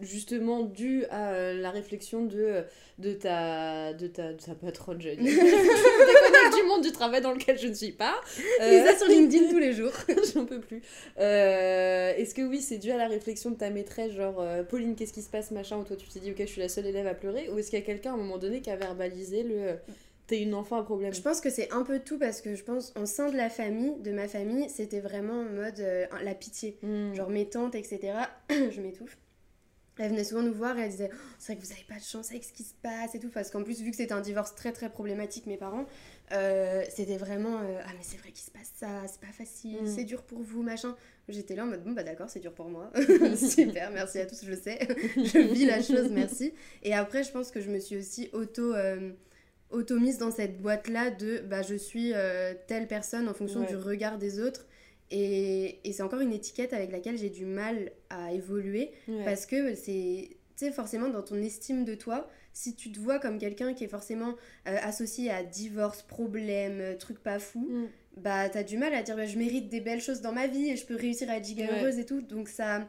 justement 0.00 0.62
dû 0.62 1.04
à 1.10 1.32
euh, 1.32 1.54
la 1.60 1.70
réflexion 1.70 2.24
de 2.24 2.64
de 2.98 3.12
ta 3.12 3.92
de 3.92 4.06
ta, 4.06 4.32
de 4.32 4.38
ta 4.38 4.54
patronne 4.54 5.00
je 5.00 5.08
déconnecte 5.14 6.56
du 6.56 6.62
monde 6.68 6.82
du 6.82 6.92
travail 6.92 7.20
dans 7.20 7.32
lequel 7.32 7.58
je 7.58 7.68
ne 7.68 7.74
suis 7.74 7.92
pas 7.92 8.14
Euh, 8.60 8.84
ça 8.84 8.96
sur 8.98 9.08
LinkedIn 9.08 9.50
tous 9.50 9.58
les 9.58 9.72
jours. 9.72 9.92
J'en 10.32 10.44
peux 10.44 10.60
plus. 10.60 10.82
Euh, 11.18 12.14
Est-ce 12.14 12.34
que 12.34 12.42
oui, 12.42 12.60
c'est 12.60 12.78
dû 12.78 12.90
à 12.90 12.96
la 12.96 13.08
réflexion 13.08 13.50
de 13.50 13.56
ta 13.56 13.70
maîtresse, 13.70 14.12
genre 14.12 14.40
euh, 14.40 14.62
Pauline, 14.62 14.94
qu'est-ce 14.94 15.12
qui 15.12 15.22
se 15.22 15.30
passe, 15.30 15.50
machin, 15.50 15.78
ou 15.78 15.84
toi 15.84 15.96
tu 15.96 16.08
t'es 16.08 16.20
dit, 16.20 16.30
ok, 16.30 16.36
je 16.40 16.46
suis 16.46 16.60
la 16.60 16.68
seule 16.68 16.86
élève 16.86 17.06
à 17.06 17.14
pleurer, 17.14 17.48
ou 17.50 17.58
est-ce 17.58 17.70
qu'il 17.70 17.78
y 17.78 17.82
a 17.82 17.84
quelqu'un 17.84 18.12
à 18.12 18.14
un 18.14 18.18
moment 18.18 18.38
donné 18.38 18.60
qui 18.60 18.70
a 18.70 18.76
verbalisé 18.76 19.42
le 19.42 19.54
euh, 19.54 19.74
t'es 20.26 20.40
une 20.40 20.54
enfant 20.54 20.78
à 20.78 20.84
problème? 20.84 21.12
Je 21.12 21.20
pense 21.20 21.40
que 21.40 21.50
c'est 21.50 21.70
un 21.72 21.82
peu 21.82 21.98
tout 21.98 22.18
parce 22.18 22.40
que 22.40 22.54
je 22.54 22.64
pense 22.64 22.92
en 22.96 23.06
sein 23.06 23.30
de 23.30 23.36
la 23.36 23.50
famille, 23.50 23.94
de 24.00 24.12
ma 24.12 24.28
famille, 24.28 24.68
c'était 24.70 25.00
vraiment 25.00 25.40
en 25.40 25.44
mode 25.44 25.80
euh, 25.80 26.06
la 26.22 26.34
pitié. 26.34 26.78
Hmm. 26.82 27.14
Genre 27.14 27.30
mes 27.30 27.48
tantes, 27.48 27.74
etc. 27.74 28.14
je 28.50 28.80
m'étouffe. 28.80 29.18
Elles 29.98 30.10
venaient 30.10 30.24
souvent 30.24 30.42
nous 30.42 30.52
voir 30.54 30.76
et 30.78 30.82
elles 30.82 30.90
disaient 30.90 31.10
Oh, 31.12 31.16
C'est 31.38 31.52
vrai 31.52 31.60
que 31.62 31.66
vous 31.66 31.72
avez 31.72 31.84
pas 31.88 31.94
de 31.98 32.04
chance 32.04 32.30
avec 32.30 32.42
ce 32.42 32.52
qui 32.52 32.64
se 32.64 32.74
passe 32.82 33.14
et 33.14 33.20
tout. 33.20 33.28
Parce 33.28 33.50
qu'en 33.50 33.62
plus, 33.62 33.80
vu 33.80 33.90
que 33.90 33.96
c'était 33.96 34.12
un 34.12 34.20
divorce 34.20 34.54
très 34.56 34.72
très 34.72 34.88
problématique, 34.90 35.46
mes 35.46 35.56
parents, 35.56 35.86
euh, 36.32 36.82
c'était 36.94 37.16
vraiment 37.16 37.58
euh, 37.60 37.80
Ah, 37.84 37.90
mais 37.96 38.02
c'est 38.02 38.16
vrai 38.16 38.30
qu'il 38.30 38.44
se 38.44 38.50
passe 38.50 38.70
ça, 38.74 38.88
c'est 39.06 39.20
pas 39.20 39.32
facile, 39.32 39.82
Mm. 39.82 39.86
c'est 39.86 40.04
dur 40.04 40.22
pour 40.22 40.40
vous, 40.40 40.62
machin. 40.62 40.96
J'étais 41.28 41.54
là 41.54 41.62
en 41.62 41.66
mode 41.66 41.84
Bon, 41.84 41.92
bah 41.92 42.02
d'accord, 42.02 42.28
c'est 42.28 42.40
dur 42.40 42.52
pour 42.52 42.68
moi. 42.68 42.90
Super, 43.36 43.90
merci 43.92 44.18
à 44.18 44.26
tous, 44.26 44.44
je 44.44 44.54
sais. 44.54 44.78
je 45.16 45.38
vis 45.52 45.64
la 45.66 45.80
chose, 45.80 46.10
merci. 46.10 46.52
Et 46.82 46.92
après, 46.92 47.22
je 47.22 47.30
pense 47.30 47.50
que 47.52 47.60
je 47.60 47.70
me 47.70 47.78
suis 47.78 47.96
aussi 47.96 48.30
auto. 48.32 48.74
euh, 48.74 49.12
auto-mise 49.70 50.18
dans 50.18 50.30
cette 50.30 50.60
boîte-là 50.60 51.10
de 51.10 51.38
bah, 51.38 51.62
je 51.62 51.74
suis 51.74 52.12
telle 52.68 52.86
personne 52.86 53.28
en 53.28 53.34
fonction 53.34 53.60
Ouais. 53.60 53.66
du 53.66 53.74
regard 53.76 54.18
des 54.18 54.38
autres. 54.38 54.66
Et, 55.16 55.78
et 55.88 55.92
c'est 55.92 56.02
encore 56.02 56.20
une 56.20 56.32
étiquette 56.32 56.72
avec 56.72 56.90
laquelle 56.90 57.16
j'ai 57.16 57.30
du 57.30 57.44
mal 57.46 57.92
à 58.10 58.32
évoluer 58.32 58.90
Ouais. 59.06 59.24
parce 59.24 59.46
que 59.46 59.74
c'est, 59.76 60.28
tu 60.56 60.66
sais, 60.66 60.72
forcément 60.72 61.08
dans 61.08 61.22
ton 61.22 61.36
estime 61.36 61.84
de 61.84 61.94
toi, 61.94 62.28
si 62.52 62.74
tu 62.74 62.90
te 62.90 62.98
vois 62.98 63.20
comme 63.20 63.38
quelqu'un 63.38 63.74
qui 63.74 63.84
est 63.84 63.88
forcément 63.88 64.34
euh, 64.66 64.76
associé 64.82 65.30
à 65.30 65.44
divorce, 65.44 66.02
problème, 66.02 66.80
euh, 66.80 66.96
truc 66.96 67.18
pas 67.22 67.38
fou, 67.38 67.60
Mm. 67.70 67.86
bah 68.16 68.48
t'as 68.48 68.64
du 68.64 68.76
mal 68.76 68.92
à 68.92 69.02
dire 69.02 69.14
bah, 69.16 69.26
je 69.26 69.38
mérite 69.38 69.68
des 69.68 69.80
belles 69.80 70.00
choses 70.00 70.20
dans 70.20 70.32
ma 70.32 70.46
vie 70.48 70.70
et 70.70 70.76
je 70.76 70.84
peux 70.84 70.96
réussir 70.96 71.30
à 71.30 71.36
être 71.36 71.44
giga 71.46 71.64
Ouais. 71.66 71.78
heureuse 71.80 71.98
et 71.98 72.04
tout. 72.06 72.20
Donc 72.20 72.48
ça, 72.48 72.88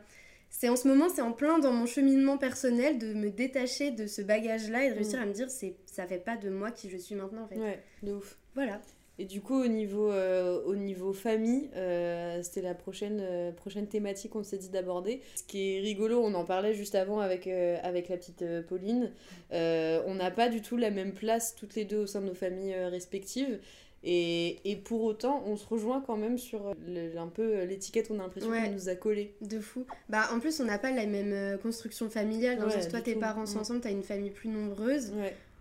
c'est 0.50 0.70
en 0.70 0.76
ce 0.76 0.88
moment, 0.88 1.10
c'est 1.10 1.22
en 1.22 1.32
plein 1.32 1.60
dans 1.60 1.74
mon 1.74 1.86
cheminement 1.86 2.38
personnel 2.40 2.98
de 2.98 3.14
me 3.14 3.30
détacher 3.30 3.92
de 3.92 4.08
ce 4.08 4.22
bagage-là 4.24 4.86
et 4.86 4.90
de 4.90 4.96
réussir 4.96 5.20
Mm. 5.20 5.24
à 5.24 5.26
me 5.28 5.34
dire 5.34 5.50
c'est, 5.52 5.76
ça 5.86 6.08
fait 6.08 6.18
pas 6.20 6.38
de 6.38 6.50
moi 6.50 6.72
qui 6.72 6.90
je 6.90 6.98
suis 6.98 7.14
maintenant 7.16 7.44
en 7.44 7.48
fait. 7.48 7.58
Ouais, 7.60 7.80
de 8.02 8.14
ouf. 8.14 8.38
Voilà. 8.56 8.82
Et 9.18 9.26
du 9.26 9.42
coup, 9.42 9.56
au 9.64 9.68
niveau, 9.68 10.12
euh, 10.12 10.62
au 10.66 10.76
niveau 10.76 11.14
famille, 11.14 11.70
euh, 11.76 12.42
c'était 12.44 12.62
la 12.62 12.74
prochaine, 12.74 13.20
euh, 13.22 13.52
prochaine 13.54 13.88
thématique 13.88 14.32
qu'on 14.32 14.44
s'est 14.44 14.58
dit 14.58 14.70
d'aborder. 14.70 15.22
Ce 15.36 15.44
qui 15.44 15.76
est 15.76 15.80
rigolo, 15.80 16.20
on 16.22 16.34
en 16.34 16.44
parlait 16.44 16.74
juste 16.74 16.96
avant 16.96 17.20
avec, 17.20 17.48
avec 17.48 18.10
la 18.10 18.18
petite 18.18 18.44
Pauline. 18.68 19.12
On 19.52 20.16
n'a 20.16 20.32
pas 20.32 20.50
du 20.50 20.62
tout 20.62 20.76
la 20.78 20.92
même 20.92 21.14
place 21.14 21.56
toutes 21.56 21.76
les 21.76 21.86
deux 21.86 22.00
au 22.00 22.08
sein 22.08 22.22
de 22.22 22.26
nos 22.28 22.34
familles 22.34 22.76
respectives. 22.76 23.60
Et, 24.08 24.60
et 24.70 24.76
pour 24.76 25.02
autant, 25.04 25.42
on 25.48 25.56
se 25.56 25.66
rejoint 25.66 26.00
quand 26.06 26.16
même 26.18 26.38
sur 26.38 26.76
le- 26.86 27.18
un 27.18 27.26
peu 27.28 27.64
l'étiquette 27.64 28.08
qu'on 28.10 28.20
a 28.20 28.24
l'impression 28.24 28.52
Ouais. 28.52 28.66
qu'on 28.66 28.72
nous 28.74 28.90
a 28.90 28.94
collée. 28.96 29.34
De 29.42 29.60
fou. 29.60 29.84
Bah 30.10 30.28
en 30.32 30.40
plus 30.40 30.60
on 30.60 30.66
n'a 30.66 30.78
pas 30.78 30.92
la 30.92 31.08
même 31.08 31.58
construction 31.58 32.08
familiale. 32.12 32.58
Dans 32.60 32.66
le 32.66 32.70
Ouais, 32.72 32.82
sens, 32.84 32.90
toi 32.92 33.02
tes 33.02 33.14
tout. 33.16 33.20
parents 33.20 33.48
sont 33.48 33.58
Mm. 33.58 33.62
ensemble, 33.62 33.80
t'as 33.82 33.90
une 33.92 34.04
famille 34.04 34.30
plus 34.30 34.50
nombreuse. 34.50 35.12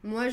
Moi 0.02 0.25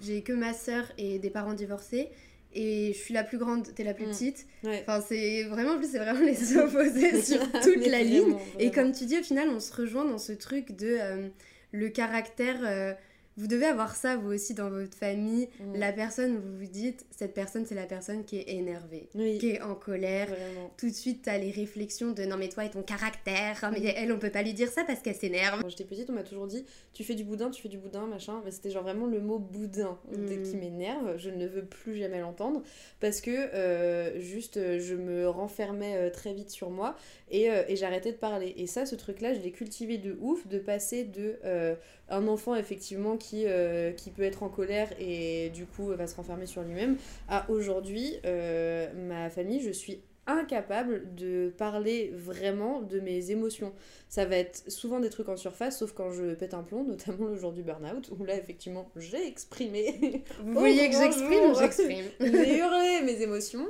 j'ai 0.00 0.22
que 0.22 0.32
ma 0.32 0.52
sœur 0.52 0.84
et 0.98 1.20
des 1.20 1.30
parents 1.30 1.54
divorcés. 1.54 2.08
Et 2.54 2.92
je 2.92 2.98
suis 2.98 3.14
la 3.14 3.22
plus 3.24 3.38
grande, 3.38 3.72
t'es 3.74 3.84
la 3.84 3.94
plus 3.94 4.06
Mm. 4.06 4.10
petite. 4.10 4.46
Ouais. 4.64 4.82
Enfin 4.82 5.00
c'est 5.06 5.44
vraiment 5.44 5.72
en 5.74 5.78
plus 5.78 5.90
c'est 5.90 5.98
vraiment 5.98 6.20
les 6.26 6.56
opposés 6.56 7.22
sur 7.22 7.40
toute 7.62 7.86
la 7.86 8.02
ligne. 8.02 8.22
vraiment, 8.22 8.40
Et 8.58 8.70
comme 8.70 8.92
tu 8.92 9.04
dis 9.06 9.18
au 9.18 9.22
final 9.22 9.48
on 9.50 9.60
se 9.60 9.72
rejoint 9.72 10.04
dans 10.04 10.18
ce 10.18 10.32
truc 10.32 10.72
de 10.76 10.96
euh, 11.00 11.28
le 11.72 11.88
caractère. 11.88 12.56
euh, 12.66 12.92
vous 13.36 13.46
devez 13.46 13.66
avoir 13.66 13.96
ça 13.96 14.16
vous 14.16 14.32
aussi 14.32 14.54
dans 14.54 14.68
votre 14.70 14.96
famille. 14.96 15.48
Mm. 15.60 15.76
La 15.76 15.92
personne 15.92 16.36
vous 16.36 16.58
vous 16.58 16.66
dites 16.70 17.06
cette 17.10 17.32
personne 17.32 17.64
c'est 17.66 17.74
la 17.74 17.86
personne 17.86 18.24
qui 18.24 18.36
est 18.38 18.50
énervée, 18.50 19.08
Oui, 19.14 19.38
qui 19.38 19.50
est 19.50 19.62
en 19.62 19.74
colère, 19.74 20.28
vraiment. 20.28 20.70
tout 20.76 20.88
de 20.90 20.94
suite 20.94 21.22
t'as 21.22 21.38
les 21.38 21.50
réflexions 21.50 22.10
de 22.12 22.24
non 22.24 22.36
mais 22.36 22.48
toi 22.48 22.64
et 22.64 22.70
ton 22.70 22.82
caractère, 22.82 23.58
Ah, 23.62 23.70
mais 23.70 23.82
elle 23.96 24.12
on 24.12 24.18
peut 24.18 24.30
pas 24.30 24.42
lui 24.42 24.52
dire 24.54 24.68
ça 24.68 24.84
parce 24.84 25.00
qu'elle 25.00 25.14
s'énerve. 25.14 25.62
Quand 25.62 25.68
j'étais 25.68 25.84
petite, 25.84 26.10
on 26.10 26.12
m'a 26.14 26.22
toujours 26.22 26.46
dit 26.46 26.64
tu 26.92 27.04
fais 27.04 27.14
du 27.14 27.24
boudin, 27.24 27.50
tu 27.50 27.62
fais 27.62 27.68
du 27.68 27.78
boudin, 27.78 28.06
machin. 28.06 28.42
Mais 28.44 28.50
c'était 28.50 28.70
genre 28.70 28.82
vraiment 28.82 29.06
le 29.06 29.20
mot 29.20 29.38
boudin 29.38 29.98
Mm. 30.10 30.42
qui 30.42 30.56
m'énerve. 30.56 31.16
Je 31.16 31.30
ne 31.30 31.46
veux 31.46 31.64
plus 31.64 31.96
jamais 31.96 32.20
l'entendre 32.20 32.62
parce 33.00 33.20
que 33.20 33.30
euh, 33.30 34.20
juste 34.20 34.58
je 34.80 34.94
me 34.94 35.28
renfermais 35.28 35.94
euh, 35.96 36.10
très 36.10 36.32
vite 36.34 36.50
sur 36.50 36.70
moi 36.70 36.96
et, 37.30 37.50
euh, 37.50 37.62
et 37.68 37.76
j'arrêtais 37.76 38.12
de 38.12 38.16
parler. 38.16 38.52
Et 38.56 38.66
ça, 38.66 38.86
ce 38.86 38.96
truc-là, 38.96 39.34
je 39.34 39.40
l'ai 39.40 39.52
cultivé 39.52 39.98
de 39.98 40.16
ouf, 40.20 40.46
de 40.48 40.58
passer 40.58 41.04
de 41.04 41.38
euh, 41.44 41.74
un 42.08 42.26
enfant 42.26 42.54
effectivement 42.56 43.16
qui, 43.20 43.44
euh, 43.46 43.92
qui 43.92 44.10
peut 44.10 44.22
être 44.22 44.42
en 44.42 44.48
colère 44.48 44.88
et 44.98 45.50
du 45.50 45.66
coup 45.66 45.86
va 45.86 46.06
se 46.06 46.16
renfermer 46.16 46.46
sur 46.46 46.62
lui-même 46.62 46.96
à 47.28 47.48
aujourd'hui, 47.50 48.16
euh, 48.24 48.88
ma 48.94 49.30
famille, 49.30 49.60
je 49.60 49.70
suis 49.70 50.00
incapable 50.26 51.14
de 51.14 51.52
parler 51.56 52.12
vraiment 52.14 52.82
de 52.82 53.00
mes 53.00 53.30
émotions. 53.30 53.72
Ça 54.08 54.24
va 54.24 54.36
être 54.36 54.70
souvent 54.70 55.00
des 55.00 55.10
trucs 55.10 55.28
en 55.28 55.36
surface, 55.36 55.78
sauf 55.78 55.92
quand 55.92 56.10
je 56.10 56.34
pète 56.34 56.54
un 56.54 56.62
plomb, 56.62 56.84
notamment 56.84 57.26
le 57.26 57.36
jour 57.36 57.52
du 57.52 57.62
burn-out, 57.62 58.10
où 58.16 58.24
là, 58.24 58.36
effectivement, 58.36 58.90
j'ai 58.96 59.26
exprimé. 59.26 60.22
Vous 60.42 60.52
voyez 60.52 60.88
que 60.88 60.96
j'exprime, 60.96 61.54
j'exprime? 61.58 62.06
j'ai 62.20 62.58
hurlé 62.58 63.00
mes 63.04 63.22
émotions. 63.22 63.66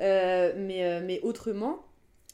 Euh, 0.00 0.54
mais, 0.56 1.00
mais 1.02 1.20
autrement, 1.20 1.84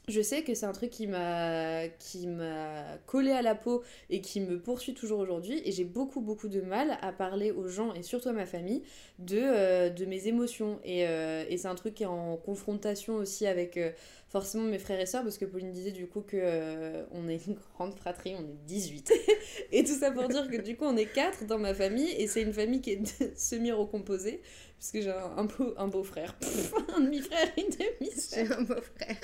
je 0.09 0.21
sais 0.21 0.41
que 0.41 0.53
c'est 0.53 0.65
un 0.65 0.71
truc 0.71 0.89
qui 0.89 1.05
m'a 1.05 1.89
qui 1.99 2.27
m'a 2.27 2.97
collé 3.07 3.31
à 3.31 3.41
la 3.41 3.55
peau 3.55 3.83
et 4.09 4.21
qui 4.21 4.39
me 4.39 4.57
poursuit 4.57 4.93
toujours 4.93 5.19
aujourd'hui 5.19 5.61
et 5.65 5.73
j'ai 5.73 5.83
beaucoup 5.83 6.21
beaucoup 6.21 6.47
de 6.47 6.61
mal 6.61 6.97
à 7.01 7.11
parler 7.11 7.51
aux 7.51 7.67
gens 7.67 7.93
et 7.93 8.03
surtout 8.03 8.29
à 8.29 8.31
ma 8.31 8.45
famille 8.45 8.83
de, 9.19 9.37
euh, 9.37 9.89
de 9.89 10.05
mes 10.05 10.27
émotions 10.27 10.79
et, 10.85 11.05
euh, 11.05 11.43
et 11.49 11.57
c'est 11.57 11.67
un 11.67 11.75
truc 11.75 11.93
qui 11.93 12.03
est 12.03 12.07
en 12.07 12.37
confrontation 12.37 13.15
aussi 13.15 13.47
avec 13.47 13.75
euh, 13.75 13.91
forcément 14.29 14.63
mes 14.63 14.79
frères 14.79 14.99
et 15.01 15.05
sœurs 15.05 15.23
parce 15.23 15.37
que 15.37 15.43
Pauline 15.43 15.71
disait 15.71 15.91
du 15.91 16.07
coup 16.07 16.21
que 16.21 17.03
on 17.11 17.27
est 17.27 17.45
une 17.45 17.57
grande 17.75 17.93
fratrie, 17.93 18.33
on 18.39 18.43
est 18.43 18.65
18 18.65 19.11
et 19.73 19.83
tout 19.83 19.93
ça 19.93 20.11
pour 20.11 20.29
dire 20.29 20.49
que 20.49 20.61
du 20.61 20.77
coup 20.77 20.85
on 20.85 20.95
est 20.95 21.11
4 21.11 21.47
dans 21.47 21.59
ma 21.59 21.73
famille 21.73 22.11
et 22.11 22.27
c'est 22.27 22.43
une 22.43 22.53
famille 22.53 22.79
qui 22.79 22.91
est 22.91 23.35
semi-recomposée 23.37 24.41
parce 24.79 24.91
que 24.91 25.01
j'ai 25.01 25.11
un, 25.11 25.43
beau, 25.43 25.73
un 25.75 25.87
beau 25.89 26.03
frère, 26.03 26.37
un 26.95 27.01
demi-frère, 27.01 27.51
une 27.57 27.65
demi-sœur. 27.65 28.45
J'ai 28.45 28.53
un 28.53 28.61
beau-frère. 28.61 29.17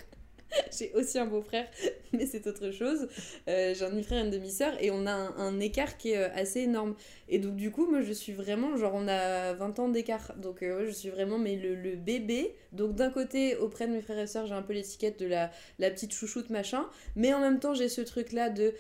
J'ai 0.78 0.92
aussi 0.94 1.20
un 1.20 1.26
beau-frère, 1.26 1.68
mais 2.14 2.26
c'est 2.26 2.46
autre 2.48 2.72
chose. 2.72 3.08
Euh, 3.48 3.74
j'ai 3.74 3.86
un 3.86 3.90
demi-frère 3.90 4.20
et 4.20 4.26
une 4.26 4.32
demi-sœur, 4.32 4.74
et 4.82 4.92
on 4.92 5.06
a 5.06 5.14
un, 5.14 5.60
écart 5.60 5.98
qui 5.98 6.12
est 6.12 6.18
euh, 6.18 6.30
assez 6.36 6.62
énorme. 6.62 6.96
Et 7.30 7.40
donc, 7.40 7.56
du 7.56 7.72
coup, 7.72 7.90
moi, 7.90 8.02
je 8.02 8.12
suis 8.12 8.34
vraiment, 8.34 8.76
genre, 8.78 8.94
on 8.96 9.08
a 9.08 9.54
20 9.54 9.80
ans 9.80 9.90
d'écart. 9.90 10.34
Donc, 10.38 10.62
euh, 10.62 10.86
je 10.86 10.92
suis 10.92 11.10
vraiment, 11.10 11.38
mais 11.38 11.56
le, 11.56 11.96
bébé. 11.96 12.56
Donc, 12.72 12.96
d'un 12.96 13.10
côté, 13.10 13.56
auprès 13.56 13.88
de 13.88 13.94
mes 13.94 14.02
frères 14.02 14.20
et 14.20 14.28
sœurs, 14.28 14.46
j'ai 14.46 14.54
un 14.54 14.62
peu 14.62 14.74
l'étiquette 14.74 15.20
de 15.20 15.26
la, 15.26 15.52
la 15.80 15.90
petite 15.90 16.14
chouchoute, 16.14 16.50
machin. 16.50 16.88
Mais 17.16 17.34
en 17.34 17.40
même 17.40 17.60
temps, 17.60 17.74
j'ai 17.74 17.90
ce 17.90 18.02
truc-là 18.02 18.50
de. 18.50 18.74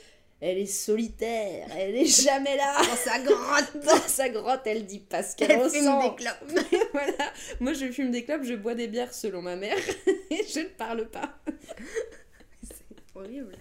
Elle 0.45 0.57
est 0.57 0.65
solitaire, 0.65 1.69
elle 1.73 1.95
est 1.95 2.21
jamais 2.21 2.57
là. 2.57 2.75
Dans 2.79 2.97
sa 2.97 3.17
grotte 3.19 3.85
Dans 3.85 4.07
sa 4.09 4.27
grotte, 4.27 4.59
elle 4.65 4.85
dit 4.85 4.99
pas 4.99 5.23
ce 5.23 5.37
qu'elle 5.37 5.51
Elle 5.51 5.69
fume 5.69 6.01
des 6.01 6.15
clopes 6.17 6.65
voilà. 6.91 7.31
Moi, 7.61 7.71
je 7.71 7.89
fume 7.93 8.11
des 8.11 8.25
clopes, 8.25 8.43
je 8.43 8.55
bois 8.55 8.75
des 8.75 8.89
bières 8.89 9.13
selon 9.13 9.41
ma 9.41 9.55
mère, 9.55 9.77
et 10.05 10.41
je 10.53 10.59
ne 10.59 10.65
parle 10.65 11.07
pas. 11.07 11.39
C'est 12.61 13.15
horrible. 13.15 13.55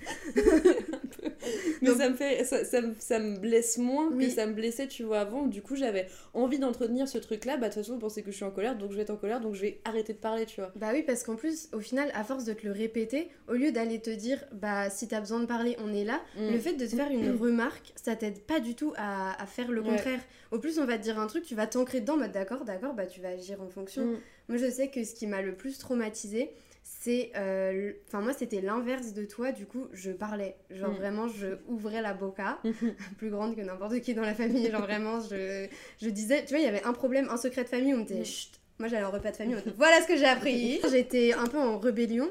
Mais 1.82 1.88
Donc- 1.88 1.98
ça 1.98 2.08
me 2.08 2.14
fait 2.14 2.44
ça, 2.44 2.64
ça, 2.64 2.80
me- 2.80 2.94
ça 2.98 3.18
me 3.18 3.36
blesse 3.38 3.76
moins 3.78 4.08
Oui. 4.12 4.26
que 4.28 4.32
ça 4.32 4.46
me 4.46 4.54
blessait, 4.54 4.88
tu 4.88 5.02
vois, 5.02 5.20
avant. 5.20 5.46
Du 5.46 5.60
coup, 5.62 5.76
j'avais 5.76 6.06
envie 6.32 6.58
d'entretenir 6.58 7.08
ce 7.08 7.18
truc-là. 7.18 7.56
Bah, 7.56 7.68
de 7.68 7.74
toute 7.74 7.82
façon, 7.82 7.94
vous 7.94 7.98
pensez 7.98 8.22
que 8.22 8.30
je 8.30 8.36
suis 8.36 8.44
en 8.44 8.50
colère, 8.50 8.76
donc 8.78 8.92
je 8.92 8.96
vais 8.96 9.02
être 9.02 9.10
en 9.10 9.16
colère, 9.16 9.40
donc 9.40 9.54
je 9.54 9.60
vais 9.62 9.80
arrêter 9.84 10.12
de 10.12 10.18
parler, 10.18 10.46
tu 10.46 10.60
vois. 10.60 10.72
Bah 10.76 10.90
oui, 10.92 11.02
parce 11.02 11.22
qu'en 11.24 11.36
plus, 11.36 11.68
au 11.74 11.80
final, 11.80 12.10
à 12.14 12.24
force 12.24 12.44
de 12.44 12.52
te 12.52 12.64
le 12.66 12.72
répéter, 12.72 13.28
au 13.48 13.52
lieu 13.54 13.72
d'aller 13.72 14.00
te 14.00 14.10
dire, 14.10 14.42
bah 14.52 14.88
si 14.90 15.08
t'as 15.08 15.20
besoin 15.20 15.40
de 15.40 15.46
parler, 15.46 15.76
on 15.84 15.92
est 15.92 16.04
là, 16.04 16.20
Mm. 16.38 16.52
le 16.52 16.58
fait 16.58 16.72
de 16.74 16.86
te 16.86 16.94
faire 16.96 17.10
une 17.10 17.30
remarque, 17.40 17.92
ça 18.02 18.16
t'aide 18.16 18.40
pas 18.40 18.60
du 18.60 18.74
tout 18.74 18.92
à, 18.96 19.40
à 19.42 19.46
faire 19.46 19.70
le 19.70 19.80
Ouais. 19.82 19.88
contraire. 19.90 20.20
Au 20.52 20.58
plus, 20.58 20.78
on 20.78 20.84
va 20.84 20.98
te 20.98 21.02
dire 21.02 21.18
un 21.18 21.26
truc, 21.26 21.44
tu 21.44 21.54
vas 21.54 21.66
t'ancrer 21.66 22.00
dedans, 22.00 22.16
bah 22.16 22.28
d'accord, 22.28 22.64
d'accord, 22.64 22.94
bah 22.94 23.06
tu 23.06 23.20
vas 23.20 23.30
agir 23.30 23.60
en 23.60 23.68
fonction. 23.68 24.04
Mm. 24.04 24.16
Moi, 24.48 24.58
je 24.58 24.70
sais 24.70 24.88
que 24.88 25.02
ce 25.04 25.14
qui 25.14 25.26
m'a 25.26 25.40
le 25.42 25.54
plus 25.54 25.78
traumatisé, 25.78 26.50
c'est. 26.82 27.30
euh, 27.36 27.92
Enfin, 28.08 28.20
moi, 28.20 28.32
c'était 28.32 28.60
l'inverse 28.60 29.12
de 29.14 29.24
toi, 29.24 29.52
du 29.52 29.66
coup, 29.66 29.86
je 29.92 30.10
parlais. 30.10 30.56
Genre, 30.70 30.90
Mm. 30.92 30.96
vraiment, 30.96 31.28
je 31.28 31.46
ouvrais 31.68 32.02
la 32.02 32.14
boca, 32.14 32.58
plus 33.18 33.30
grande 33.30 33.56
que 33.56 33.60
n'importe 33.60 34.00
qui 34.00 34.14
dans 34.14 34.22
la 34.22 34.34
famille. 34.34 34.70
Genre, 34.70 34.82
vraiment, 34.82 35.20
je, 35.20 35.66
je 36.00 36.08
disais. 36.10 36.44
Tu 36.44 36.50
vois, 36.50 36.58
il 36.58 36.64
y 36.64 36.68
avait 36.68 36.82
un 36.84 36.92
problème, 36.92 37.28
un 37.30 37.36
secret 37.36 37.64
de 37.64 37.68
famille, 37.68 37.94
on 37.94 37.98
me 37.98 38.04
disait, 38.04 38.20
Mm. 38.20 38.24
chut. 38.24 38.50
Moi, 38.78 38.88
j'allais 38.88 39.04
en 39.04 39.10
repas 39.10 39.30
de 39.30 39.36
famille, 39.36 39.54
on 39.56 39.70
voilà 39.76 40.00
ce 40.02 40.08
que 40.08 40.16
j'ai 40.16 40.24
appris. 40.26 40.80
J'étais 40.90 41.32
un 41.34 41.46
peu 41.46 41.58
en 41.58 41.78
rébellion, 41.78 42.30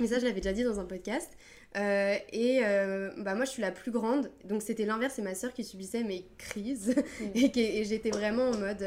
mais 0.00 0.06
ça, 0.08 0.18
je 0.18 0.24
l'avais 0.24 0.40
déjà 0.40 0.52
dit 0.52 0.64
dans 0.64 0.78
un 0.80 0.84
podcast. 0.84 1.30
Euh, 1.76 2.16
et 2.32 2.62
euh, 2.64 3.10
bah 3.18 3.36
moi 3.36 3.44
je 3.44 3.50
suis 3.52 3.62
la 3.62 3.70
plus 3.70 3.92
grande 3.92 4.28
donc 4.42 4.60
c'était 4.60 4.84
l'inverse 4.84 5.14
c'est 5.14 5.22
ma 5.22 5.36
soeur 5.36 5.52
qui 5.52 5.62
subissait 5.62 6.02
mes 6.02 6.26
crises 6.36 6.96
et, 7.36 7.52
qui- 7.52 7.60
et 7.60 7.84
j'étais 7.84 8.10
vraiment 8.10 8.50
en 8.50 8.58
mode 8.58 8.84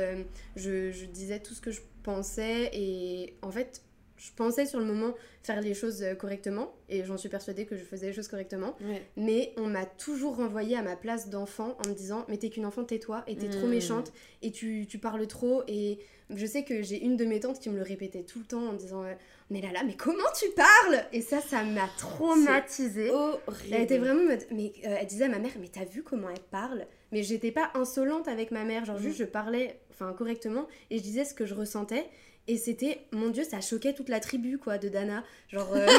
je, 0.58 0.92
je 0.92 1.06
disais 1.06 1.40
tout 1.40 1.54
ce 1.54 1.62
que 1.62 1.72
je 1.72 1.80
pensais 2.04 2.70
et 2.74 3.36
en 3.42 3.52
fait 3.52 3.82
je 4.26 4.32
pensais 4.36 4.66
sur 4.66 4.80
le 4.80 4.86
moment 4.86 5.14
faire 5.42 5.60
les 5.60 5.74
choses 5.74 6.02
euh, 6.04 6.16
correctement 6.16 6.74
et 6.88 7.04
j'en 7.04 7.18
suis 7.18 7.28
persuadée 7.28 7.66
que 7.66 7.76
je 7.76 7.84
faisais 7.84 8.08
les 8.08 8.14
choses 8.14 8.28
correctement 8.30 8.76
Ouais. 8.82 9.02
mais 9.18 9.54
on 9.58 9.68
m'a 9.68 9.86
toujours 9.86 10.38
renvoyée 10.38 10.78
à 10.78 10.82
ma 10.82 10.96
place 10.96 11.30
d'enfant 11.30 11.78
en 11.86 11.90
me 11.90 11.94
disant 11.94 12.26
mais 12.30 12.38
t'es 12.38 12.50
qu'une 12.50 12.66
enfant 12.66 12.84
tais-toi 12.86 13.24
et 13.28 13.36
t'es 13.36 13.50
trop 13.50 13.68
Mm. 13.68 13.72
méchante 13.72 14.14
et 14.42 14.52
tu, 14.52 14.86
tu 14.88 14.98
parles 15.00 15.28
trop 15.28 15.64
et 15.68 16.00
je 16.30 16.46
sais 16.46 16.64
que 16.64 16.82
j'ai 16.82 17.04
une 17.04 17.18
de 17.18 17.26
mes 17.26 17.40
tantes 17.42 17.60
qui 17.60 17.70
me 17.70 17.76
le 17.76 17.84
répétait 17.84 18.24
tout 18.24 18.40
le 18.40 18.46
temps 18.46 18.66
en 18.70 18.72
me 18.74 18.78
disant 18.78 19.04
euh, 19.04 19.14
mais 19.50 19.60
là 19.62 19.72
là 19.74 19.84
mais 19.86 19.96
comment 19.96 20.24
tu 20.40 20.46
parles? 20.56 21.04
Et 21.12 21.20
ça 21.22 21.42
ça 21.42 21.64
m'a 21.66 21.88
traumatisée 21.98 23.10
Horrible. 23.12 23.74
elle 23.74 23.82
était 23.82 23.98
vraiment 23.98 24.22
mais 24.52 24.72
euh, 24.86 24.96
elle 25.00 25.08
disait 25.08 25.26
à 25.26 25.30
ma 25.30 25.40
mère 25.40 25.52
mais 25.60 25.68
t'as 25.68 25.86
vu 25.86 26.04
comment 26.04 26.30
elle 26.30 26.40
parle? 26.40 26.86
Mais 27.12 27.22
j'étais 27.24 27.52
pas 27.52 27.70
insolente 27.76 28.28
avec 28.28 28.52
ma 28.52 28.64
mère 28.64 28.86
genre 28.86 29.00
Mm. 29.00 29.04
juste 29.04 29.18
je 29.20 29.26
parlais 29.26 29.80
enfin 29.92 30.14
correctement 30.14 30.68
et 30.90 30.98
je 30.98 31.04
disais 31.04 31.26
ce 31.26 31.34
que 31.34 31.46
je 31.46 31.54
ressentais 31.54 32.06
et 32.48 32.58
c'était 32.58 33.06
mon 33.12 33.30
dieu 33.30 33.44
ça 33.44 33.62
choquait 33.62 33.94
toute 33.94 34.10
la 34.10 34.20
tribu 34.20 34.58
quoi 34.58 34.78
de 34.78 34.90
Dana. 34.90 35.24
Genre 35.50 35.72
euh, 35.74 35.88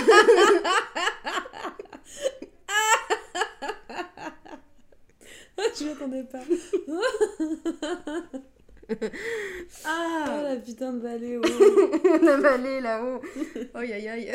je 5.79 5.85
m'attendais 5.85 6.25
pas. 6.25 6.43
Oh 6.89 7.01
ah. 9.87 10.43
la 10.45 10.57
putain 10.57 10.93
de 10.93 11.01
balai, 11.01 11.39
on 11.39 12.27
a 12.27 12.37
valé 12.37 12.81
là-haut. 12.83 13.23
Aïe 13.75 13.93
aïe 13.95 14.09
aïe. 14.09 14.33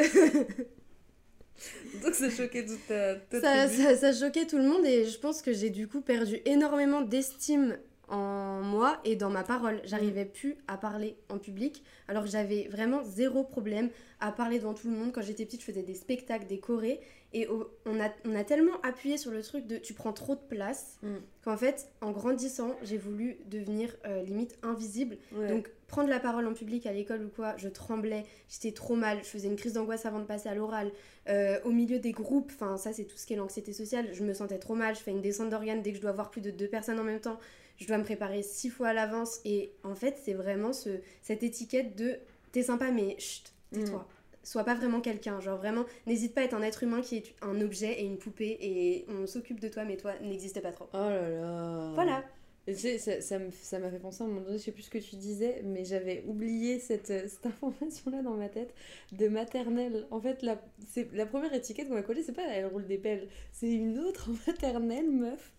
Donc 2.01 2.15
ça 2.15 2.29
choquait 2.29 2.65
toute 2.65 2.87
ta, 2.87 3.15
ta 3.15 3.41
ça, 3.41 3.67
tribu. 3.67 3.83
ça, 3.83 3.95
ça 3.95 4.13
choquait 4.13 4.47
tout 4.47 4.57
le 4.57 4.63
monde 4.63 4.85
et 4.85 5.05
je 5.05 5.19
pense 5.19 5.41
que 5.41 5.53
j'ai 5.53 5.69
du 5.69 5.87
coup 5.87 6.01
perdu 6.01 6.39
énormément 6.45 7.01
d'estime 7.01 7.77
en 8.09 8.61
moi 8.61 8.99
et 9.05 9.15
dans 9.15 9.29
ma 9.29 9.43
parole. 9.43 9.81
J'arrivais 9.83 10.25
plus 10.25 10.57
à 10.67 10.77
parler 10.77 11.17
en 11.29 11.37
public 11.37 11.83
alors 12.07 12.23
que 12.23 12.29
j'avais 12.29 12.67
vraiment 12.69 13.03
zéro 13.03 13.43
problème 13.43 13.89
à 14.19 14.31
parler 14.31 14.59
devant 14.59 14.73
tout 14.73 14.89
le 14.89 14.95
monde. 14.95 15.11
Quand 15.13 15.21
j'étais 15.21 15.45
petite, 15.45 15.61
je 15.61 15.65
faisais 15.65 15.83
des 15.83 15.95
spectacles, 15.95 16.47
des 16.47 16.59
chorés 16.59 16.99
et 17.31 17.47
on, 17.85 17.99
a, 18.01 18.09
on 18.25 18.35
a 18.35 18.43
tellement 18.43 18.81
appuyé 18.81 19.17
sur 19.17 19.29
le 19.31 19.43
truc 19.43 19.67
de 19.67 19.77
tu 19.77 19.93
prends 19.93 20.13
trop 20.13 20.33
de 20.35 20.39
place 20.39 20.97
Mm. 21.01 21.15
qu'en 21.43 21.55
fait, 21.57 21.89
en 22.01 22.11
grandissant, 22.11 22.75
j'ai 22.83 22.97
voulu 22.97 23.37
devenir 23.45 23.95
euh, 24.05 24.23
limite 24.23 24.57
invisible. 24.63 25.17
Ouais. 25.33 25.47
Donc 25.47 25.69
prendre 25.87 26.09
la 26.09 26.19
parole 26.19 26.45
en 26.47 26.53
public 26.53 26.85
à 26.85 26.91
l'école 26.91 27.23
ou 27.25 27.29
quoi, 27.29 27.55
je 27.57 27.67
tremblais, 27.69 28.25
j'étais 28.49 28.71
trop 28.71 28.95
mal, 28.95 29.19
je 29.19 29.29
faisais 29.29 29.47
une 29.47 29.55
crise 29.55 29.73
d'angoisse 29.73 30.05
avant 30.05 30.19
de 30.19 30.25
passer 30.25 30.49
à 30.49 30.55
l'oral. 30.55 30.91
Euh, 31.29 31.59
au 31.63 31.71
milieu 31.71 31.99
des 31.99 32.11
groupes, 32.11 32.51
enfin 32.55 32.77
ça 32.77 32.93
c'est 32.93 33.05
tout 33.05 33.17
ce 33.17 33.25
qui 33.25 33.33
est 33.33 33.37
l'anxiété 33.37 33.71
sociale, 33.73 34.09
je 34.13 34.23
me 34.23 34.33
sentais 34.33 34.57
trop 34.59 34.75
mal, 34.75 34.95
je 34.95 34.99
fais 35.01 35.11
une 35.11 35.21
descente 35.21 35.49
d'organes 35.49 35.81
dès 35.81 35.91
que 35.91 35.97
je 35.97 36.01
dois 36.01 36.11
voir 36.11 36.31
plus 36.31 36.41
de 36.41 36.51
deux 36.51 36.67
personnes 36.67 36.99
en 36.99 37.03
même 37.03 37.19
temps, 37.21 37.39
je 37.79 37.87
dois 37.87 37.97
me 37.97 38.03
préparer 38.03 38.43
six 38.43 38.69
fois 38.69 38.89
à 38.89 38.93
l'avance 38.93 39.39
et 39.45 39.71
en 39.83 39.95
fait 39.95 40.17
c'est 40.23 40.33
vraiment 40.33 40.73
ce, 40.73 40.89
cette 41.21 41.41
étiquette 41.43 41.95
de 41.97 42.17
t'es 42.51 42.63
sympa 42.63 42.91
mais 42.91 43.17
chut, 43.19 43.51
tais-toi. 43.71 44.07
Sois 44.41 44.63
pas 44.63 44.73
vraiment 44.73 45.01
quelqu'un, 45.01 45.39
genre 45.41 45.57
vraiment, 45.57 45.85
n'hésite 46.07 46.33
pas 46.33 46.41
à 46.41 46.43
être 46.45 46.53
un 46.55 46.61
être 46.61 46.83
humain 46.83 47.01
qui 47.01 47.17
est 47.17 47.35
un 47.41 47.59
objet 47.61 47.99
et 48.01 48.05
une 48.05 48.17
poupée 48.17 48.57
et 48.61 49.05
on 49.09 49.27
s'occupe 49.27 49.59
de 49.59 49.67
toi 49.67 49.83
mais 49.83 49.97
toi 49.97 50.13
n'existe 50.21 50.61
pas 50.61 50.71
trop. 50.71 50.87
Oh 50.93 50.97
là 50.97 51.29
là. 51.29 51.91
Voilà. 51.93 52.23
Et 52.67 52.73
tu 52.73 52.81
sais, 52.81 52.97
ça, 52.99 53.19
ça 53.21 53.39
me- 53.39 53.49
ça 53.51 53.79
m'a 53.79 53.89
fait 53.89 53.97
penser 53.99 54.21
à 54.21 54.25
un 54.25 54.29
moment 54.29 54.41
donné, 54.41 54.57
je 54.59 54.63
sais 54.63 54.71
plus 54.71 54.83
ce 54.83 54.89
que 54.91 54.97
tu 54.99 55.15
disais, 55.15 55.61
mais 55.65 55.85
j'avais 55.85 56.23
oublié 56.27 56.79
cette, 56.79 57.09
euh, 57.09 57.27
cette 57.27 57.45
information-là 57.47 58.21
dans 58.21 58.35
ma 58.35 58.47
tête 58.47 58.73
de 59.11 59.27
maternelle. 59.27 60.05
En 60.11 60.21
fait, 60.21 60.41
la, 60.43 60.61
c'est, 60.87 61.11
la 61.13 61.25
première 61.25 61.53
étiquette 61.53 61.87
qu'on 61.87 61.95
m'a 61.95 62.03
collée, 62.03 62.21
c'est 62.23 62.33
pas 62.33 62.43
elle 62.47 62.67
roule 62.67 62.85
des 62.85 62.97
pelles, 62.99 63.27
c'est 63.51 63.71
une 63.71 63.97
autre 63.99 64.29
maternelle, 64.47 65.09
meuf, 65.09 65.51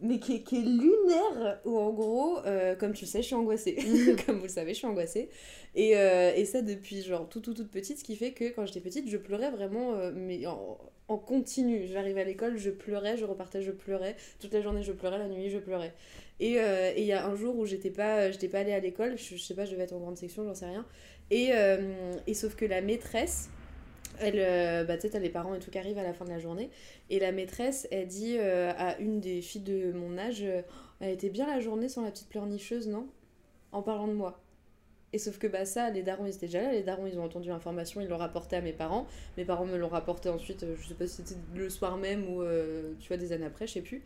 mais 0.00 0.20
qui 0.20 0.36
est, 0.36 0.42
qui 0.42 0.56
est 0.56 0.62
lunaire, 0.62 1.60
où 1.64 1.76
en 1.78 1.92
gros, 1.92 2.38
euh, 2.46 2.76
comme 2.76 2.92
tu 2.92 3.04
le 3.04 3.10
sais, 3.10 3.22
je 3.22 3.26
suis 3.26 3.34
angoissée. 3.34 3.76
comme 4.26 4.36
vous 4.36 4.44
le 4.44 4.48
savez, 4.48 4.72
je 4.72 4.78
suis 4.78 4.86
angoissée. 4.86 5.28
Et, 5.74 5.96
euh, 5.96 6.32
et 6.34 6.44
ça 6.44 6.62
depuis 6.62 7.02
genre 7.02 7.28
tout, 7.28 7.40
tout, 7.40 7.54
toute 7.54 7.70
petite, 7.70 7.98
ce 7.98 8.04
qui 8.04 8.16
fait 8.16 8.32
que 8.32 8.50
quand 8.50 8.66
j'étais 8.66 8.80
petite, 8.80 9.08
je 9.08 9.16
pleurais 9.16 9.50
vraiment, 9.50 9.94
euh, 9.94 10.12
mais 10.14 10.46
en, 10.46 10.78
en 11.08 11.18
continu. 11.18 11.86
J'arrivais 11.86 12.20
à 12.20 12.24
l'école, 12.24 12.56
je 12.58 12.70
pleurais, 12.70 13.16
je 13.16 13.24
repartais, 13.24 13.62
je 13.62 13.72
pleurais. 13.72 14.16
Toute 14.40 14.52
la 14.52 14.60
journée, 14.60 14.82
je 14.82 14.92
pleurais, 14.92 15.18
la 15.18 15.28
nuit, 15.28 15.50
je 15.50 15.58
pleurais. 15.58 15.94
Et 16.40 16.60
euh, 16.60 16.92
et 16.94 17.00
il 17.00 17.06
y 17.06 17.12
a 17.12 17.26
un 17.26 17.34
jour 17.34 17.56
où 17.58 17.66
j'étais 17.66 17.90
pas, 17.90 18.30
j'étais 18.30 18.48
pas 18.48 18.60
allée 18.60 18.72
à 18.72 18.80
l'école, 18.80 19.18
je, 19.18 19.36
je 19.36 19.42
sais 19.42 19.54
pas, 19.54 19.64
je 19.64 19.72
devais 19.72 19.84
être 19.84 19.94
en 19.94 19.98
grande 19.98 20.16
section, 20.16 20.44
j'en 20.44 20.54
sais 20.54 20.66
rien. 20.66 20.86
Et, 21.30 21.48
euh, 21.52 22.12
et 22.26 22.34
sauf 22.34 22.54
que 22.54 22.64
la 22.64 22.80
maîtresse, 22.80 23.50
elle, 24.20 24.38
euh, 24.38 24.84
bah, 24.84 24.96
tu 24.96 25.08
sais, 25.08 25.20
les 25.20 25.30
parents 25.30 25.54
et 25.54 25.58
tout 25.58 25.70
qui 25.70 25.78
arrivent 25.78 25.98
à 25.98 26.02
la 26.02 26.12
fin 26.12 26.24
de 26.24 26.30
la 26.30 26.38
journée. 26.38 26.70
Et 27.10 27.18
la 27.18 27.32
maîtresse, 27.32 27.88
elle 27.90 28.06
dit 28.06 28.36
euh, 28.38 28.72
à 28.76 28.98
une 28.98 29.20
des 29.20 29.40
filles 29.40 29.62
de 29.62 29.92
mon 29.92 30.18
âge, 30.18 30.42
euh, 30.42 30.62
elle 31.00 31.10
était 31.10 31.30
bien 31.30 31.46
la 31.46 31.60
journée 31.60 31.88
sans 31.88 32.02
la 32.02 32.10
petite 32.10 32.28
pleurnicheuse, 32.28 32.88
non? 32.88 33.06
En 33.72 33.82
parlant 33.82 34.08
de 34.08 34.12
moi. 34.12 34.40
Et 35.12 35.18
sauf 35.18 35.38
que 35.38 35.46
bah 35.46 35.64
ça, 35.64 35.90
les 35.90 36.02
darons 36.02 36.26
ils 36.26 36.34
étaient 36.34 36.46
déjà 36.46 36.60
là, 36.60 36.72
les 36.72 36.82
darons 36.82 37.06
ils 37.06 37.18
ont 37.18 37.24
entendu 37.24 37.48
l'information, 37.48 38.00
ils 38.00 38.08
l'ont 38.08 38.18
rapporté 38.18 38.56
à 38.56 38.60
mes 38.60 38.74
parents. 38.74 39.06
Mes 39.38 39.44
parents 39.44 39.64
me 39.64 39.76
l'ont 39.76 39.88
rapporté 39.88 40.28
ensuite, 40.28 40.66
je 40.78 40.86
sais 40.86 40.94
pas 40.94 41.06
si 41.06 41.22
c'était 41.22 41.40
le 41.54 41.70
soir 41.70 41.96
même 41.96 42.28
ou 42.28 42.42
tu 43.00 43.08
vois 43.08 43.16
des 43.16 43.32
années 43.32 43.46
après, 43.46 43.66
je 43.66 43.72
sais 43.72 43.80
plus. 43.80 44.02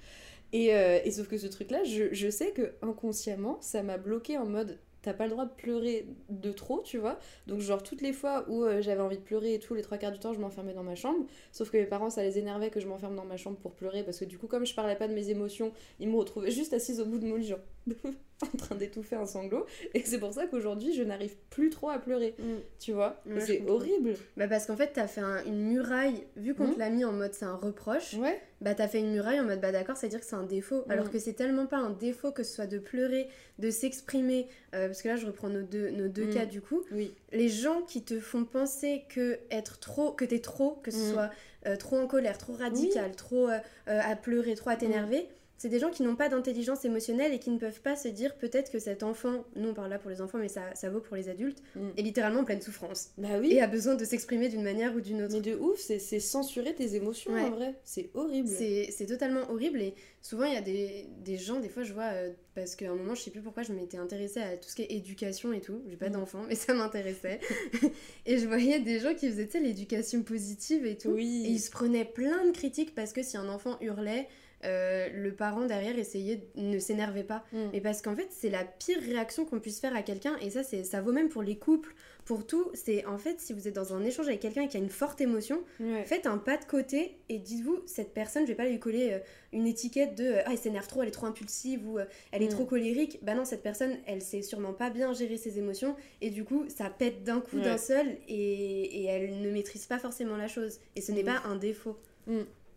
Et, 0.53 0.67
et 0.69 1.11
sauf 1.11 1.27
que 1.27 1.39
ce 1.39 1.49
truc-là, 1.49 1.83
je, 1.83 2.13
je 2.13 2.31
sais 2.31 2.53
que 2.53 2.75
inconsciemment, 2.83 3.59
ça 3.61 3.83
m'a 3.83 3.99
bloqué 3.99 4.39
en 4.39 4.47
mode 4.47 4.79
t'as 5.03 5.13
pas 5.13 5.25
le 5.25 5.31
droit 5.31 5.45
de 5.45 5.53
pleurer 5.53 6.07
de 6.29 6.53
trop, 6.53 6.81
tu 6.83 6.99
vois. 6.99 7.19
Donc, 7.47 7.61
genre, 7.61 7.83
toutes 7.83 8.01
les 8.01 8.13
fois 8.13 8.45
où 8.49 8.65
euh, 8.65 8.81
j'avais 8.81 9.03
envie 9.03 9.19
de 9.19 9.23
pleurer 9.23 9.55
et 9.55 9.59
tout, 9.59 9.75
les 9.75 9.83
trois 9.83 9.99
quarts 9.99 10.13
du 10.13 10.19
temps, 10.19 10.33
je 10.33 10.41
m'enfermais 10.41 10.75
dans 10.75 10.85
ma 10.85 10.95
chambre. 10.95 11.27
Sauf 11.51 11.71
que 11.71 11.77
mes 11.77 11.87
parents, 11.87 12.11
ça 12.11 12.23
les 12.23 12.39
énervait 12.39 12.71
que 12.71 12.81
je 12.81 12.87
m'enferme 12.87 13.17
dans 13.17 13.25
ma 13.25 13.37
chambre 13.37 13.57
pour 13.59 13.73
pleurer 13.73 14.03
parce 14.05 14.19
que 14.19 14.25
du 14.25 14.39
coup, 14.39 14.47
comme 14.47 14.65
je 14.65 14.75
parlais 14.75 14.97
pas 14.97 15.09
de 15.09 15.15
mes 15.15 15.31
émotions, 15.31 15.73
ils 16.01 16.09
me 16.09 16.17
retrouvaient 16.17 16.51
juste 16.51 16.73
assise 16.73 17.01
au 17.01 17.05
bout 17.05 17.19
de 17.19 17.27
mon 17.27 17.37
lit, 17.37 17.53
en 18.55 18.57
train 18.57 18.75
d'étouffer 18.75 19.17
un 19.17 19.27
sanglot. 19.27 19.67
Et 19.95 20.03
c'est 20.05 20.19
pour 20.19 20.33
ça 20.33 20.47
qu'aujourd'hui, 20.47 20.93
je 20.95 21.03
n'arrive 21.03 21.35
plus 21.51 21.71
trop 21.71 21.91
à 21.91 21.99
pleurer, 21.99 22.35
tu 22.79 22.93
vois? 22.93 23.21
C'est 23.41 23.63
horrible. 23.69 24.15
Bah 24.37 24.49
parce 24.49 24.67
qu'en 24.67 24.77
fait 24.77 24.91
t'as 24.95 25.07
fait 25.07 25.21
un- 25.21 25.45
une 25.45 25.63
muraille, 25.69 26.25
vu 26.37 26.55
qu'on 26.55 26.67
Mhm. 26.69 26.75
te 26.75 26.79
l'a 26.79 26.91
mis 26.91 27.05
en 27.05 27.13
mode 27.13 27.35
c'est 27.35 27.45
un 27.45 27.55
reproche, 27.57 28.15
Ouais. 28.15 28.41
bah 28.61 28.75
t'as 28.75 28.89
fait 28.89 29.01
une 29.01 29.13
muraille 29.13 29.41
en 29.41 29.45
mode 29.45 29.61
bah 29.61 29.73
d'accord 29.73 29.97
c'est 29.97 30.07
à 30.07 30.09
dire 30.09 30.21
que 30.21 30.27
c'est 30.27 30.37
un 30.37 30.43
défaut, 30.45 30.85
alors 30.89 31.07
Mhm. 31.07 31.11
que 31.13 31.19
c'est 31.19 31.33
tellement 31.35 31.67
pas 31.67 31.79
un 31.79 31.91
défaut 31.91 32.33
que 32.33 32.43
ce 32.43 32.55
soit 32.55 32.67
de 32.67 32.79
pleurer, 32.79 33.29
de 33.59 33.71
s'exprimer, 33.71 34.49
euh, 34.75 34.87
parce 34.89 35.03
que 35.03 35.09
là 35.09 35.17
je 35.17 35.27
reprends 35.27 35.49
nos 35.49 35.63
deux, 35.63 35.91
nos 35.91 36.09
deux 36.09 36.27
Mhm. 36.27 36.35
cas 36.35 36.47
du 36.47 36.61
coup, 36.61 36.83
Oui. 36.93 37.15
les 37.33 37.49
gens 37.49 37.83
qui 37.83 38.03
te 38.03 38.19
font 38.21 38.45
penser 38.45 39.03
que 39.09 39.39
être 39.51 39.79
trop, 39.79 40.13
que 40.13 40.25
t'es 40.25 40.41
trop, 40.41 40.73
que 40.83 40.91
ce 40.91 40.99
Mhm. 41.07 41.13
soit 41.13 41.31
euh, 41.67 41.77
trop 41.77 41.97
en 41.97 42.09
colère, 42.09 42.39
trop 42.39 42.55
radical, 42.55 43.15
trop 43.15 43.49
euh, 43.49 43.59
à 43.87 44.17
pleurer, 44.17 44.55
trop 44.57 44.71
à 44.71 44.77
t'énerver, 44.77 45.29
c'est 45.63 45.69
des 45.69 45.79
gens 45.79 45.91
qui 45.91 46.03
n'ont 46.03 46.17
pas 46.17 46.29
d'intelligence 46.29 46.85
émotionnelle 46.85 47.33
et 47.33 47.39
qui 47.39 47.51
ne 47.51 47.59
peuvent 47.59 47.81
pas 47.83 47.95
se 47.95 48.09
dire 48.09 48.35
peut-être 48.37 48.73
que 48.73 48.81
cet 48.81 49.05
enfant, 49.05 49.45
nous 49.55 49.69
on 49.69 49.75
parle 49.75 49.91
là 49.91 49.99
pour 50.01 50.11
les 50.11 50.21
enfants 50.21 50.39
mais 50.39 50.49
ça, 50.49 50.75
ça 50.75 50.91
vaut 50.91 50.99
pour 51.01 51.15
les 51.15 51.29
adultes, 51.29 51.63
Mhm. 51.77 51.93
est 51.97 52.03
littéralement 52.03 52.41
en 52.41 52.45
pleine 52.45 52.61
souffrance 52.61 53.11
Bah 53.17 53.29
oui. 53.41 53.53
et 53.53 53.61
a 53.63 53.69
besoin 53.69 53.95
de 53.95 54.05
s'exprimer 54.05 54.49
d'une 54.49 54.65
manière 54.65 54.93
ou 54.97 55.01
d'une 55.01 55.23
autre. 55.23 55.35
Mais 55.35 55.41
de 55.41 55.55
ouf, 55.55 55.79
c'est 55.79 56.01
censurer 56.19 56.75
tes 56.75 56.97
émotions 56.97 57.33
Ouais. 57.33 57.43
en 57.43 57.51
vrai. 57.51 57.75
C'est 57.85 58.11
horrible. 58.15 58.49
C'est 58.49 58.89
c'est 58.91 59.07
totalement 59.07 59.49
horrible 59.51 59.81
et 59.81 59.95
souvent 60.21 60.47
il 60.47 60.55
y 60.55 60.57
a 60.57 60.61
des, 60.63 61.07
des 61.25 61.37
gens, 61.37 61.61
des 61.61 61.69
fois 61.69 61.85
je 61.85 61.93
vois, 61.93 62.11
euh, 62.13 62.33
parce 62.57 62.75
qu'à 62.75 62.91
un 62.91 62.95
moment 62.97 63.15
je 63.15 63.23
sais 63.23 63.31
plus 63.31 63.41
pourquoi 63.41 63.63
je 63.63 63.73
m'étais 63.73 63.99
intéressée 63.99 64.41
à 64.41 64.57
tout 64.57 64.69
ce 64.69 64.75
qui 64.75 64.83
est 64.83 64.93
éducation 64.93 65.53
et 65.53 65.61
tout, 65.61 65.81
j'ai 65.89 65.97
pas 65.97 66.07
Mhm. 66.09 66.15
d'enfant 66.15 66.43
mais 66.49 66.57
ça 66.57 66.75
m'intéressait 66.75 67.39
et 68.27 68.39
je 68.39 68.47
voyais 68.49 68.81
des 68.81 68.99
gens 68.99 69.15
qui 69.15 69.29
faisaient 69.31 69.61
l'éducation 69.61 70.23
positive 70.23 70.85
et 70.87 70.97
tout 70.97 71.11
Oui. 71.11 71.45
et 71.47 71.51
ils 71.51 71.61
se 71.61 71.71
prenaient 71.71 72.05
plein 72.05 72.45
de 72.47 72.51
critiques 72.51 72.95
parce 72.95 73.13
que 73.13 73.23
si 73.23 73.37
un 73.37 73.49
enfant 73.49 73.77
hurlait 73.81 74.27
euh, 74.65 75.09
le 75.13 75.35
parent 75.35 75.65
derrière 75.67 75.99
essayait, 75.99 76.47
ne 76.57 76.79
s'énervait 76.79 77.25
pas. 77.25 77.45
Mm. 77.53 77.59
Mais 77.73 77.81
parce 77.81 78.01
qu'en 78.03 78.15
fait, 78.15 78.29
c'est 78.31 78.51
la 78.51 78.65
pire 78.65 79.01
réaction 79.01 79.45
qu'on 79.45 79.59
puisse 79.61 79.81
faire 79.81 79.95
à 79.97 80.03
quelqu'un. 80.03 80.37
Et 80.41 80.51
ça, 80.51 80.63
c'est, 80.63 80.85
ça 80.85 81.01
vaut 81.01 81.13
même 81.13 81.29
pour 81.29 81.43
les 81.43 81.57
couples, 81.57 81.95
pour 82.25 82.47
tout. 82.47 82.71
C'est 82.75 83.05
en 83.07 83.19
fait, 83.19 83.41
si 83.41 83.53
vous 83.53 83.67
êtes 83.67 83.75
dans 83.75 83.95
un 83.95 84.05
échange 84.05 84.29
avec 84.29 84.41
quelqu'un 84.41 84.69
qui 84.69 84.77
a 84.77 84.81
une 84.81 84.89
forte 84.89 85.21
émotion, 85.21 85.63
Ouais. 85.81 86.05
faites 86.05 86.27
un 86.27 86.39
pas 86.39 86.57
de 86.57 86.65
côté 86.65 87.17
et 87.29 87.39
dites-vous, 87.39 87.83
cette 87.87 88.15
personne, 88.15 88.43
je 88.45 88.49
vais 88.49 88.55
pas 88.57 88.69
lui 88.69 88.79
coller 88.79 89.13
euh, 89.13 89.19
une 89.53 89.67
étiquette 89.67 90.15
de 90.15 90.25
euh, 90.25 90.43
ah, 90.47 90.51
elle 90.53 90.59
s'énerve 90.59 90.87
trop, 90.87 91.03
elle 91.03 91.09
est 91.09 91.13
trop 91.13 91.27
impulsive 91.27 91.87
ou 91.89 91.99
elle 92.31 92.43
est 92.43 92.47
Mm. 92.47 92.51
trop 92.51 92.65
colérique. 92.65 93.19
Bah 93.23 93.35
non, 93.35 93.45
cette 93.45 93.63
personne, 93.63 93.97
elle 94.07 94.23
sait 94.23 94.43
sûrement 94.43 94.73
pas 94.73 94.91
bien 94.91 95.13
gérer 95.13 95.37
ses 95.39 95.59
émotions 95.59 95.97
et 96.21 96.31
du 96.31 96.45
coup, 96.45 96.65
ça 96.69 96.89
pète 96.89 97.25
d'un 97.25 97.41
coup, 97.41 97.57
Ouais. 97.57 97.63
d'un 97.65 97.79
seul 97.79 98.07
et, 98.29 99.03
et 99.03 99.05
elle 99.07 99.41
ne 99.41 99.51
maîtrise 99.51 99.87
pas 99.87 99.99
forcément 99.99 100.37
la 100.37 100.47
chose. 100.49 100.79
Et 100.97 101.01
ce 101.01 101.11
n'est 101.11 101.23
Mm. 101.23 101.27
pas 101.27 101.43
un 101.47 101.57
défaut. 101.57 101.97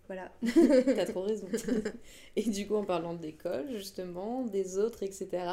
Voilà. 0.07 0.31
T'as 0.95 1.05
trop 1.05 1.21
raison. 1.21 1.47
Et 2.35 2.49
du 2.49 2.67
coup, 2.67 2.75
en 2.75 2.83
parlant 2.83 3.13
d'école, 3.13 3.71
justement, 3.71 4.43
des 4.43 4.77
autres, 4.77 5.03
etc., 5.03 5.47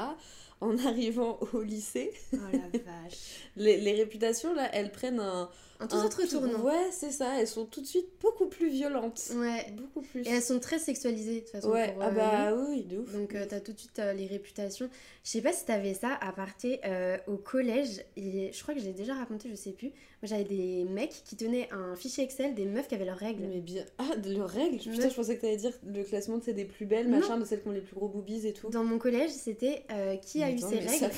en 0.62 0.78
arrivant 0.86 1.38
au 1.52 1.60
lycée, 1.62 2.12
Oh 2.32 2.36
la 2.52 2.58
vache. 2.78 3.18
les, 3.56 3.78
les 3.78 3.92
réputations, 3.94 4.54
là, 4.54 4.68
elles 4.72 4.92
prennent 4.92 5.20
un... 5.20 5.48
Un 5.80 5.88
tout 5.88 5.96
un 5.96 6.04
autre 6.04 6.22
tour- 6.28 6.42
tournant. 6.42 6.60
Ouais, 6.62 6.90
c'est 6.92 7.10
ça. 7.10 7.40
Elles 7.40 7.48
sont 7.48 7.64
tout 7.64 7.80
de 7.80 7.86
suite 7.86 8.06
beaucoup 8.20 8.46
plus 8.46 8.68
violentes. 8.70 9.20
Ouais. 9.34 9.66
Beaucoup 9.72 10.00
plus. 10.02 10.20
Et 10.24 10.28
elles 10.30 10.40
sont 10.42 10.60
très 10.60 10.78
sexualisées 10.78 11.34
de 11.34 11.40
toute 11.40 11.48
façon. 11.48 11.70
Ouais, 11.70 11.92
pour, 11.94 12.02
ah 12.04 12.06
euh, 12.06 12.10
bah 12.12 12.54
oui, 12.68 12.84
de 12.84 12.98
ouf. 12.98 13.12
Donc 13.12 13.34
euh, 13.34 13.46
t'as 13.48 13.58
tout 13.58 13.72
de 13.72 13.78
suite 13.80 13.98
euh, 13.98 14.12
les 14.12 14.28
réputations. 14.28 14.88
Je 15.24 15.30
sais 15.30 15.40
pas 15.40 15.52
si 15.52 15.64
t'avais 15.64 15.94
ça 15.94 16.14
à 16.20 16.30
partir 16.30 16.78
euh, 16.84 17.18
au 17.26 17.36
collège. 17.36 18.04
Et 18.16 18.52
je 18.52 18.62
crois 18.62 18.74
que 18.74 18.80
j'ai 18.80 18.92
déjà 18.92 19.14
raconté, 19.14 19.48
je 19.50 19.56
sais 19.56 19.72
plus. 19.72 19.88
Moi 19.88 19.94
j'avais 20.26 20.44
des 20.44 20.84
mecs 20.84 21.20
qui 21.24 21.34
tenaient 21.34 21.68
un 21.72 21.96
fichier 21.96 22.22
Excel 22.22 22.54
des 22.54 22.66
meufs 22.66 22.86
qui 22.86 22.94
avaient 22.94 23.04
leurs 23.04 23.18
règles. 23.18 23.42
Mais 23.48 23.58
bien. 23.58 23.84
Ah, 23.98 24.14
de 24.16 24.32
leurs 24.36 24.50
règles? 24.50 24.78
Putain, 24.78 25.08
je 25.08 25.14
pensais 25.16 25.34
que 25.34 25.40
t'allais 25.40 25.56
dire 25.56 25.72
le 25.84 26.04
classement 26.04 26.38
de 26.38 26.44
c'est 26.44 26.52
des 26.54 26.64
plus 26.64 26.86
belles, 26.86 27.08
Non. 27.10 27.18
machin, 27.18 27.38
de 27.38 27.44
celles 27.44 27.60
qui 27.60 27.66
ont 27.66 27.72
les 27.72 27.80
plus 27.80 27.96
gros 27.96 28.06
boobies 28.06 28.46
et 28.46 28.52
tout. 28.52 28.68
Dans 28.70 28.84
mon 28.84 28.98
collège, 28.98 29.30
c'était 29.30 29.82
qui 30.22 30.44
a 30.44 30.51
eu 30.52 30.58
ses 30.58 30.78
règles. 30.78 31.10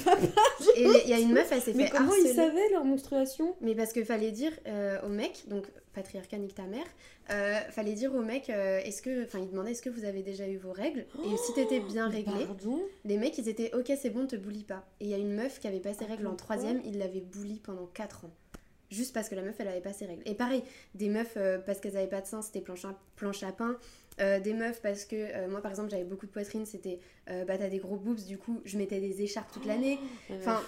Et 0.77 0.89
il 1.05 1.11
y 1.11 1.13
a 1.13 1.19
une 1.19 1.33
meuf, 1.33 1.51
elle 1.53 1.61
s'est 1.61 1.73
Mais 1.75 1.85
fait 1.87 1.91
comment 1.91 2.11
harceler. 2.11 2.31
ils 2.31 2.35
savaient 2.35 2.71
leur 2.71 2.85
menstruation? 2.85 3.55
Mais 3.61 3.75
parce 3.75 3.93
qu'il 3.93 4.05
fallait 4.05 4.31
dire 4.33 4.53
euh, 4.67 4.99
au 5.05 5.09
mec, 5.09 5.45
donc 5.49 5.67
patriarcat 5.93 6.39
nique 6.39 6.55
ta 6.55 6.65
mère, 6.65 6.85
euh, 7.31 7.55
fallait 7.71 7.93
dire 7.93 8.15
au 8.15 8.21
mec, 8.23 8.51
euh, 8.51 8.79
est-ce 8.85 9.01
que, 9.03 9.25
enfin 9.25 9.39
il 9.39 9.49
demandait 9.51 9.71
est-ce 9.73 9.83
que 9.83 9.91
vous 9.91 10.05
avez 10.05 10.23
déjà 10.23 10.47
eu 10.49 10.57
vos 10.57 10.73
règles? 10.73 11.07
Et 11.25 11.37
si 11.37 11.55
t'étais 11.55 11.81
bien 11.81 12.11
Pardon? 12.11 12.81
les 13.05 13.17
mecs 13.17 13.39
ils 13.39 13.49
étaient 13.49 13.73
ok 13.75 13.93
c'est 14.01 14.11
bon, 14.11 14.27
te 14.27 14.37
boulie 14.37 14.65
pas. 14.65 14.85
Et 15.01 15.05
il 15.05 15.11
y 15.11 15.15
a 15.15 15.19
une 15.19 15.35
meuf 15.35 15.61
qui 15.61 15.69
avait 15.69 15.81
pas 15.81 15.95
ses 15.95 16.05
règles 16.05 16.27
en 16.27 16.35
troisième, 16.35 16.81
il 16.85 16.99
l'avait 16.99 17.21
bully 17.21 17.61
pendant 17.61 17.87
4 17.87 18.25
ans. 18.27 18.31
Juste 18.91 19.15
parce 19.15 19.29
que 19.29 19.35
la 19.35 19.43
meuf 19.43 19.57
elle 19.59 19.69
avait 19.69 19.81
pas 19.81 19.93
ses 19.93 20.07
règles. 20.07 20.23
Et 20.27 20.35
pareil, 20.35 20.63
des 20.95 21.09
meufs 21.09 21.35
euh, 21.37 21.59
parce 21.59 21.81
qu'elles 21.81 21.97
avaient 21.97 22.07
pas 22.07 22.21
de 22.21 22.27
sein, 22.27 22.43
c'était 22.43 22.61
planche 22.61 22.85
à, 22.85 22.95
planche 23.17 23.43
à 23.43 23.51
pain. 23.51 23.77
Euh, 24.21 24.39
des 24.39 24.53
meufs 24.53 24.81
parce 24.81 25.05
que 25.05 25.17
euh, 25.17 25.49
moi 25.49 25.61
par 25.61 25.73
exemple 25.73 25.91
j'avais 25.91 26.05
beaucoup 26.05 26.27
de 26.27 26.31
poitrine, 26.31 26.67
c'était 26.67 27.01
euh, 27.29 27.45
bah 27.45 27.59
t'as 27.59 27.69
des 27.69 27.79
gros 27.79 27.97
boobs, 27.97 28.21
du 28.25 28.39
coup 28.39 28.61
je 28.65 28.79
mettais 28.79 29.01
des 29.01 29.23
écharpes 29.23 29.51
toute 29.53 29.67
l'année. 29.67 29.99
Enfin, 30.31 30.63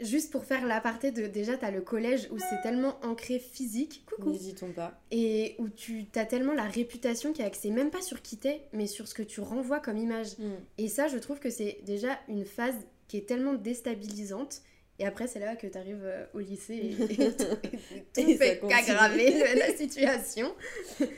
Juste 0.00 0.32
pour 0.32 0.46
faire 0.46 0.66
l'aparté 0.66 1.12
de 1.12 1.26
déjà 1.26 1.58
t'as 1.58 1.70
le 1.70 1.82
collège 1.82 2.28
où 2.32 2.38
c'est 2.38 2.62
tellement 2.62 2.98
ancré 3.04 3.38
physique, 3.38 4.04
coucou, 4.06 4.30
N'hésitons 4.30 4.72
pas. 4.72 4.98
et 5.10 5.54
où 5.58 5.68
tu 5.68 6.06
as 6.16 6.24
tellement 6.24 6.54
la 6.54 6.64
réputation 6.64 7.34
qui 7.34 7.42
est 7.42 7.44
axée 7.44 7.70
même 7.70 7.90
pas 7.90 8.00
sur 8.00 8.22
qui 8.22 8.38
t'es, 8.38 8.62
mais 8.72 8.86
sur 8.86 9.06
ce 9.06 9.14
que 9.14 9.22
tu 9.22 9.40
renvoies 9.40 9.78
comme 9.78 9.98
image. 9.98 10.38
Mm. 10.38 10.52
Et 10.78 10.88
ça, 10.88 11.08
je 11.08 11.18
trouve 11.18 11.40
que 11.40 11.50
c'est 11.50 11.80
déjà 11.84 12.18
une 12.26 12.46
phase 12.46 12.74
qui 13.06 13.18
est 13.18 13.28
tellement 13.28 13.52
déstabilisante. 13.52 14.62
Et 15.02 15.04
après, 15.04 15.26
c'est 15.26 15.40
là 15.40 15.56
que 15.56 15.66
tu 15.66 15.76
arrives 15.76 16.08
au 16.32 16.38
lycée 16.38 16.74
et, 16.74 17.02
et 17.12 17.16
tout, 17.16 17.44
et 18.16 18.24
tout 18.24 18.38
fait 18.38 18.60
qu'aggraver 18.68 19.32
la 19.56 19.76
situation. 19.76 20.54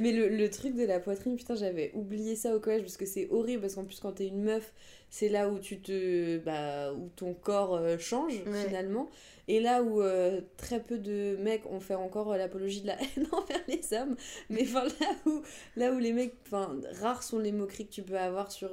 Mais 0.00 0.10
le, 0.10 0.30
le 0.30 0.48
truc 0.48 0.74
de 0.74 0.84
la 0.84 1.00
poitrine, 1.00 1.36
putain, 1.36 1.54
j'avais 1.54 1.90
oublié 1.92 2.34
ça 2.34 2.56
au 2.56 2.60
collège 2.60 2.80
parce 2.80 2.96
que 2.96 3.04
c'est 3.04 3.28
horrible 3.30 3.60
parce 3.60 3.74
qu'en 3.74 3.84
plus, 3.84 4.00
quand 4.00 4.12
t'es 4.12 4.26
une 4.26 4.42
meuf, 4.42 4.72
c'est 5.14 5.28
là 5.28 5.48
où 5.48 5.60
tu 5.60 5.78
te. 5.78 6.38
Bah, 6.38 6.92
où 6.92 7.08
ton 7.14 7.34
corps 7.34 7.76
euh, 7.76 7.98
change 7.98 8.32
Ouais. 8.48 8.64
finalement. 8.66 9.08
Et 9.46 9.60
là 9.60 9.82
où 9.82 10.00
euh, 10.00 10.40
très 10.56 10.80
peu 10.80 10.96
de 10.98 11.36
mecs 11.38 11.66
ont 11.66 11.78
fait 11.78 11.94
encore 11.94 12.32
euh, 12.32 12.38
l'apologie 12.38 12.80
de 12.80 12.86
la 12.88 12.94
haine 13.00 13.28
envers 13.30 13.60
les 13.68 13.96
hommes. 13.96 14.16
Mais 14.50 14.62
enfin, 14.62 14.84
là 14.84 15.06
où, 15.26 15.42
là 15.76 15.92
où 15.92 15.98
les 16.00 16.12
mecs. 16.12 16.34
Enfin, 16.46 16.80
rares 17.00 17.22
sont 17.22 17.38
les 17.38 17.52
moqueries 17.52 17.86
que 17.86 17.92
tu 17.92 18.02
peux 18.02 18.18
avoir 18.18 18.50
sur 18.50 18.70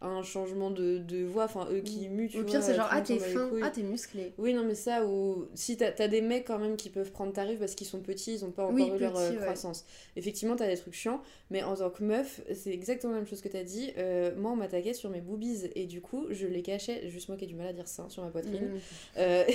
un 0.00 0.22
changement 0.24 0.70
de, 0.72 0.98
de 0.98 1.24
voix. 1.24 1.44
Enfin, 1.44 1.68
eux 1.70 1.80
qui 1.80 2.08
muent, 2.08 2.28
tu 2.30 2.40
Au 2.40 2.44
pire, 2.44 2.64
c'est 2.64 2.74
genre, 2.74 2.88
ah, 2.90 3.00
t'es 3.00 3.20
fin, 3.20 3.48
ah, 3.62 3.70
t'es 3.70 3.82
musclé. 3.82 4.32
Oui, 4.38 4.54
non, 4.54 4.64
mais 4.64 4.74
ça, 4.74 5.04
ou 5.06 5.46
si 5.54 5.76
t'as 5.76 5.92
as 5.96 6.08
des 6.08 6.20
mecs 6.20 6.46
quand 6.48 6.58
même 6.58 6.76
qui 6.76 6.90
peuvent 6.90 7.12
prendre 7.12 7.32
ta 7.32 7.42
rive 7.42 7.60
parce 7.60 7.76
qu'ils 7.76 7.86
sont 7.86 8.00
petits, 8.00 8.34
ils 8.34 8.44
ont 8.44 8.50
pas 8.50 8.64
encore 8.64 8.74
Oui, 8.74 8.90
eu 8.92 8.98
leur 8.98 9.14
ouais. 9.14 9.36
croissance. 9.36 9.84
Effectivement, 10.16 10.56
t'as 10.56 10.66
des 10.66 10.76
trucs 10.76 10.94
chiants, 10.94 11.22
mais 11.50 11.62
en 11.62 11.76
tant 11.76 11.90
que 11.90 12.02
meuf, 12.02 12.40
c'est 12.54 12.72
exactement 12.72 13.12
la 13.12 13.20
même 13.20 13.28
chose 13.28 13.40
que 13.40 13.48
t'as 13.48 13.62
dit. 13.62 13.92
Moi, 14.36 14.50
on 14.50 14.56
m'attaquait 14.56 14.94
sur 14.94 15.10
mes 15.10 15.20
boobies 15.20 15.68
et 15.76 15.86
du 15.86 16.00
coup, 16.00 16.26
je 16.30 16.46
les 16.46 16.62
cachais, 16.62 17.10
juste 17.10 17.28
moi 17.28 17.36
qui 17.36 17.44
ai 17.44 17.46
du 17.46 17.54
mal 17.54 17.66
à 17.66 17.74
dire 17.74 17.86
ça, 17.86 18.06
sur 18.08 18.24
ma 18.24 18.30
poitrine. 18.30 18.64
Mm. 18.64 18.80
Euh, 19.18 19.44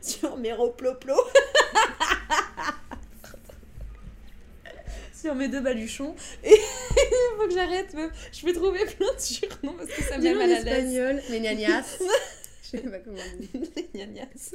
sur 0.00 0.38
mes 0.38 0.54
roploplo. 0.54 1.14
sur 5.12 5.34
mes 5.34 5.48
deux 5.48 5.60
baluchons. 5.60 6.14
Et 6.42 6.50
il 6.50 6.56
faut 7.36 7.46
que 7.46 7.52
j'arrête, 7.52 7.92
meuf. 7.92 8.10
Je 8.32 8.46
vais 8.46 8.54
trouver 8.54 8.86
plein 8.86 9.12
de 9.12 9.20
surnoms 9.20 9.74
parce 9.76 9.90
que 9.90 10.02
ça 10.02 10.16
me 10.16 10.22
met 10.22 10.34
mal 10.34 10.50
à 10.50 10.60
l'aise. 10.60 10.66
espagnol, 10.66 11.22
mais 11.28 11.40
gnagnas. 11.40 11.98
Je 12.62 12.68
sais 12.68 12.78
pas 12.78 13.00
comment 13.00 13.18
on 13.18 13.36
dit. 13.38 13.50
Gnagnas. 13.94 14.54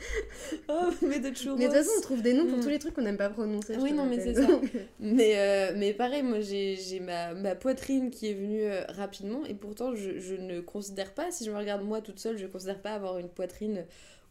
oh, 0.68 0.90
mais 1.02 1.18
de 1.18 1.34
churros. 1.34 1.56
Mais 1.56 1.64
de 1.66 1.72
toute 1.72 1.78
façon, 1.78 1.90
on 1.98 2.00
trouve 2.00 2.22
des 2.22 2.32
noms 2.32 2.46
pour 2.46 2.58
Mm. 2.58 2.62
tous 2.62 2.68
les 2.68 2.78
trucs 2.78 2.94
qu'on 2.94 3.02
n'aime 3.02 3.16
pas 3.16 3.28
prononcer. 3.30 3.76
Oui, 3.78 3.92
non, 3.92 4.06
mais 4.06 4.20
c'est 4.20 4.34
ça. 4.34 4.48
Mais, 5.00 5.32
euh, 5.36 5.72
mais 5.76 5.92
pareil, 5.92 6.22
moi 6.22 6.40
j'ai 6.40 6.76
j'ai 6.76 7.00
ma, 7.00 7.34
ma 7.34 7.54
poitrine 7.54 8.10
qui 8.10 8.28
est 8.30 8.34
venue 8.34 8.62
euh, 8.64 8.82
rapidement 8.88 9.44
et 9.46 9.54
pourtant 9.54 9.94
je, 9.94 10.18
je 10.18 10.34
ne 10.34 10.60
considère 10.60 11.12
pas, 11.14 11.30
si 11.30 11.44
je 11.44 11.50
me 11.50 11.56
regarde 11.56 11.82
moi 11.84 12.00
toute 12.00 12.18
seule, 12.18 12.36
je 12.38 12.44
ne 12.44 12.48
considère 12.50 12.80
pas 12.80 12.92
avoir 12.92 13.18
une 13.18 13.28
poitrine 13.28 13.84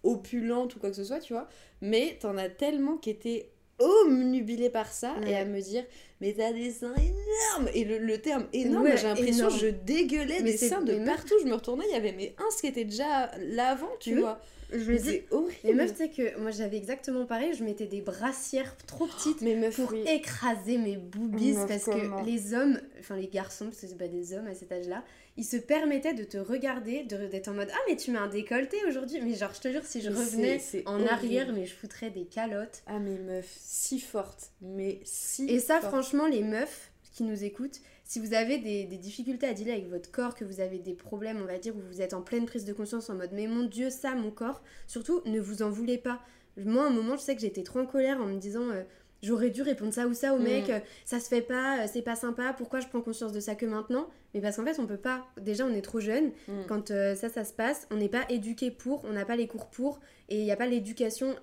opulente 0.04 0.76
ou 0.76 0.80
quoi 0.80 0.90
que 0.90 0.96
ce 0.96 1.04
soit, 1.04 1.20
tu 1.20 1.34
vois. 1.34 1.48
Mais 1.82 2.18
t'en 2.20 2.38
as 2.38 2.50
tellement 2.50 2.98
qui 2.98 3.10
étaient 3.10 3.50
omnubilés 3.80 4.70
par 4.72 4.92
ça 4.92 5.14
et 5.28 5.36
à 5.36 5.46
me 5.46 5.62
dire 5.62 5.84
mais 6.20 6.34
t'as 6.34 6.52
des 6.52 6.72
seins 6.72 6.96
énormes 6.96 7.70
et 7.76 7.84
le, 7.84 8.00
le 8.00 8.18
terme 8.18 8.48
énorme 8.52 8.84
Ouais, 8.86 8.98
j'ai 8.98 9.04
l'impression 9.08 9.50
je 9.52 9.68
dégueulais 9.68 10.40
Mais 10.42 10.52
des 10.54 10.58
seins 10.58 10.82
de 10.82 10.96
partout 11.06 11.36
je 11.44 11.46
me 11.48 11.54
retournais 11.54 11.86
il 11.88 11.94
y 11.94 11.96
avait 11.96 12.12
mes 12.12 12.34
uns 12.40 12.60
qui 12.60 12.66
étaient 12.66 12.86
déjà 12.86 13.30
là 13.38 13.70
avant 13.70 13.92
tu 14.00 14.16
Oui. 14.16 14.22
vois 14.22 14.40
Je 14.72 14.92
me 14.92 14.98
dis, 14.98 15.22
horrible 15.32 15.56
les 15.64 15.74
meufs, 15.74 15.92
tu 15.92 15.98
sais 15.98 16.10
que 16.10 16.38
moi 16.40 16.52
j'avais 16.52 16.78
exactement 16.78 17.26
pareil, 17.26 17.54
je 17.54 17.64
mettais 17.64 17.86
des 17.86 18.02
brassières 18.02 18.76
trop 18.86 19.08
petites 19.08 19.42
mais 19.42 19.56
meuf 19.56 19.76
pour 19.78 19.92
oui. 19.92 20.04
écraser 20.08 20.78
mes 20.78 20.98
boobies 20.98 21.54
Meuf, 21.54 21.68
parce 21.68 21.86
comment 21.86 22.22
que 22.22 22.26
les 22.26 22.54
hommes, 22.54 22.80
enfin 23.00 23.16
les 23.16 23.28
garçons, 23.28 23.66
parce 23.66 23.80
que 23.80 23.88
c'est 23.88 23.98
pas 23.98 24.08
des 24.10 24.34
hommes 24.34 24.48
à 24.48 24.54
cet 24.56 24.72
âge-là, 24.72 25.04
ils 25.38 25.46
se 25.46 25.56
permettaient 25.58 26.14
de 26.16 26.24
te 26.24 26.38
regarder, 26.38 27.04
de- 27.04 27.28
d'être 27.28 27.48
en 27.48 27.54
mode 27.54 27.70
Ah, 27.72 27.78
mais 27.88 27.96
tu 27.96 28.12
mets 28.12 28.18
un 28.18 28.28
décolleté 28.28 28.78
aujourd'hui. 28.88 29.22
Mais 29.22 29.36
genre, 29.36 29.54
je 29.54 29.62
te 29.62 29.72
jure, 29.72 29.86
si 29.86 30.02
je 30.02 30.10
revenais 30.10 30.60
en 30.86 30.96
horrible. 30.96 31.10
arrière, 31.10 31.54
mais 31.54 31.66
je 31.66 31.74
foutrais 31.76 32.10
des 32.10 32.26
calottes. 32.26 32.82
Ah 32.88 33.00
mais 33.00 33.18
meuf, 33.20 33.46
si 33.60 34.00
forte, 34.00 34.50
mais 34.62 35.00
si 35.06 35.46
Et 35.46 35.60
ça, 35.60 35.80
forte. 35.80 35.94
franchement, 35.94 36.28
les 36.28 36.42
meufs 36.44 36.92
qui 37.14 37.24
nous 37.24 37.44
écoutent, 37.44 37.80
si 38.08 38.20
vous 38.20 38.34
avez 38.34 38.58
des, 38.58 38.86
des 38.86 38.98
difficultés 38.98 39.46
à 39.48 39.54
dealer 39.54 39.74
avec 39.74 39.90
votre 39.90 40.10
corps, 40.12 40.34
que 40.34 40.46
vous 40.46 40.60
avez 40.62 40.80
des 40.80 40.94
problèmes, 40.94 41.40
on 41.42 41.46
va 41.46 41.58
dire, 41.60 41.76
où 41.76 41.82
vous 41.92 42.02
êtes 42.02 42.14
en 42.14 42.22
pleine 42.22 42.46
prise 42.46 42.66
de 42.66 42.74
conscience 42.74 43.10
en 43.10 43.16
mode 43.16 43.32
mais 43.34 43.48
mon 43.48 43.66
Dieu, 43.66 43.90
ça, 43.90 44.16
mon 44.16 44.32
corps, 44.32 44.64
surtout 44.88 45.22
ne 45.26 45.40
vous 45.40 45.62
en 45.62 45.70
voulez 45.70 45.98
pas. 45.98 46.22
Moi, 46.58 46.84
à 46.84 46.88
un 46.88 46.92
moment, 46.92 47.18
je 47.18 47.22
sais 47.22 47.36
que 47.36 47.42
j'étais 47.42 47.64
trop 47.64 47.80
en 47.80 47.86
colère 47.86 48.20
en 48.22 48.26
me 48.26 48.40
disant 48.40 48.70
euh, 48.72 48.84
j'aurais 49.22 49.50
dû 49.50 49.62
répondre 49.62 49.94
ça 49.94 50.08
ou 50.08 50.14
ça 50.14 50.34
au 50.34 50.40
Mm. 50.40 50.44
mec, 50.44 50.70
euh, 50.70 50.80
ça 51.06 51.20
se 51.20 51.28
fait 51.28 51.42
pas, 51.42 51.84
euh, 51.84 51.88
c'est 51.92 52.02
pas 52.02 52.16
sympa, 52.16 52.54
pourquoi 52.58 52.80
je 52.80 52.88
prends 52.88 53.02
conscience 53.02 53.32
de 53.34 53.40
ça 53.40 53.56
que 53.56 53.66
maintenant? 53.66 54.08
Mais 54.34 54.42
parce 54.42 54.56
qu'en 54.58 54.66
fait, 54.66 54.80
on 54.80 54.88
peut 54.88 54.98
pas. 54.98 55.26
Déjà, 55.42 55.66
on 55.66 55.74
est 55.74 55.82
trop 55.82 56.00
jeune. 56.00 56.32
Mm. 56.48 56.54
Quand 56.68 56.92
euh, 56.92 57.14
ça, 57.16 57.30
ça 57.30 57.44
se 57.44 57.54
passe, 57.54 57.88
on 57.92 57.98
n'est 57.98 58.10
pas 58.10 58.24
éduqué 58.30 58.72
pour, 58.72 59.04
on 59.06 59.12
n'a 59.14 59.26
pas 59.26 59.36
les 59.36 59.48
cours 59.48 59.68
pour, 59.68 60.00
et 60.30 60.40
il 60.40 60.44
n'y 60.46 60.52
a 60.52 60.56
pas 60.56 60.66
l'éducation 60.68 61.36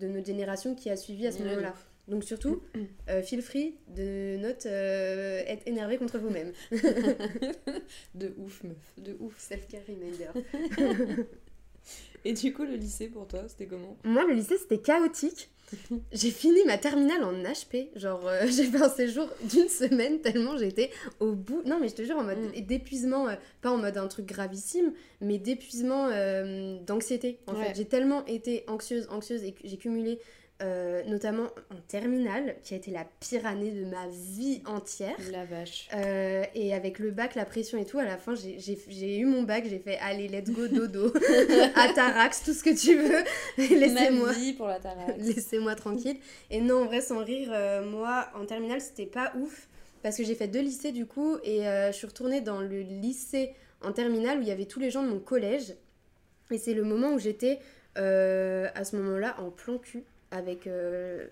de 0.00 0.06
notre 0.06 0.26
génération 0.26 0.74
qui 0.74 0.90
a 0.90 0.96
suivi 0.96 1.26
à 1.26 1.32
ce 1.32 1.38
Ouais, 1.38 1.44
moment-là. 1.50 1.74
Donc 2.10 2.24
surtout, 2.24 2.60
euh, 3.08 3.22
feel 3.22 3.40
free 3.40 3.76
de 3.88 4.36
not 4.36 4.66
euh, 4.66 5.42
être 5.46 5.66
énervé 5.66 5.96
contre 5.96 6.18
vous-même. 6.18 6.52
de 8.14 8.34
ouf 8.38 8.62
meuf, 8.64 8.76
de 8.98 9.16
ouf. 9.20 9.38
Self-care 9.38 9.82
reminder. 9.88 10.28
Et 12.24 12.34
du 12.34 12.52
coup 12.52 12.64
le 12.64 12.74
lycée 12.74 13.08
pour 13.08 13.26
toi, 13.26 13.44
c'était 13.48 13.66
comment? 13.66 13.96
Moi, 14.04 14.24
le 14.26 14.34
lycée, 14.34 14.58
c'était 14.58 14.78
chaotique. 14.78 15.48
J'ai 16.12 16.30
fini 16.30 16.58
ma 16.66 16.76
terminale 16.76 17.22
en 17.24 17.32
HP. 17.32 17.88
Genre, 17.96 18.26
euh, 18.26 18.40
j'ai 18.46 18.64
fait 18.64 18.82
un 18.82 18.88
séjour 18.90 19.28
d'une 19.44 19.68
semaine 19.68 20.20
tellement 20.20 20.58
j'étais 20.58 20.90
au 21.20 21.32
bout. 21.32 21.62
Non, 21.64 21.78
mais 21.80 21.88
je 21.88 21.94
te 21.94 22.02
jure, 22.02 22.18
en 22.18 22.24
mode 22.24 22.38
Mm. 22.38 22.60
d'épuisement, 22.66 23.28
euh, 23.28 23.36
pas 23.62 23.70
en 23.70 23.78
mode 23.78 23.96
un 23.96 24.08
truc 24.08 24.26
gravissime, 24.26 24.92
mais 25.20 25.38
d'épuisement 25.38 26.08
euh, 26.08 26.78
d'anxiété. 26.80 27.38
En 27.46 27.54
Ouais. 27.54 27.66
fait, 27.68 27.74
j'ai 27.76 27.84
tellement 27.86 28.26
été 28.26 28.64
anxieuse, 28.66 29.06
anxieuse 29.10 29.42
et 29.44 29.54
j'ai 29.64 29.76
cumulé, 29.78 30.18
euh, 30.62 31.02
notamment 31.04 31.44
en 31.70 31.80
terminale, 31.88 32.56
qui 32.62 32.74
a 32.74 32.76
été 32.76 32.90
la 32.90 33.06
pire 33.20 33.46
année 33.46 33.70
de 33.70 33.84
ma 33.84 34.06
vie 34.08 34.62
entière. 34.66 35.16
La 35.32 35.44
vache. 35.44 35.88
Euh, 35.94 36.44
et 36.54 36.74
avec 36.74 36.98
le 36.98 37.10
bac, 37.10 37.34
la 37.34 37.44
pression 37.44 37.78
et 37.78 37.84
tout, 37.86 37.98
à 37.98 38.04
la 38.04 38.16
fin, 38.18 38.34
j'ai- 38.34 39.16
eu 39.18 39.24
mon 39.24 39.42
bac, 39.42 39.64
j'ai 39.68 39.78
fait 39.78 39.98
allez, 39.98 40.28
let's 40.28 40.50
go, 40.50 40.68
dodo, 40.68 41.12
atarax, 41.74 42.42
tout 42.44 42.52
ce 42.52 42.62
que 42.62 42.78
tu 42.78 42.96
veux, 42.96 43.24
laissez-moi. 43.78 44.32
Pour 44.56 44.66
la. 44.68 44.78
Laissez-moi 45.18 45.74
tranquille. 45.74 46.16
Et 46.50 46.60
non, 46.60 46.82
en 46.82 46.84
vrai, 46.86 47.00
sans 47.00 47.24
rire, 47.24 47.48
euh, 47.52 47.84
moi, 47.84 48.28
en 48.34 48.44
terminale, 48.46 48.80
c'était 48.80 49.06
pas 49.06 49.32
ouf. 49.36 49.68
parce 50.02 50.16
que 50.16 50.24
j'ai 50.24 50.34
fait 50.34 50.48
deux 50.48 50.60
lycées 50.62 50.92
du 50.92 51.06
coup, 51.06 51.36
et 51.44 51.60
je 51.62 51.92
suis 51.92 52.06
retournée 52.06 52.40
dans 52.40 52.60
le 52.60 52.80
lycée 52.80 53.54
en 53.82 53.92
terminale 53.92 54.38
où 54.38 54.42
il 54.42 54.48
y 54.48 54.52
avait 54.52 54.66
tous 54.66 54.80
les 54.80 54.90
gens 54.90 55.02
de 55.02 55.08
mon 55.08 55.20
collège. 55.20 55.74
Et 56.50 56.58
c'est 56.58 56.74
le 56.74 56.82
moment 56.84 57.12
où 57.14 57.18
j'étais 57.18 57.58
à 57.96 58.84
ce 58.84 58.96
moment-là 58.96 59.36
en 59.40 59.50
plan 59.50 59.78
cul 59.78 60.04
avec. 60.30 60.66
euh, 60.66 61.26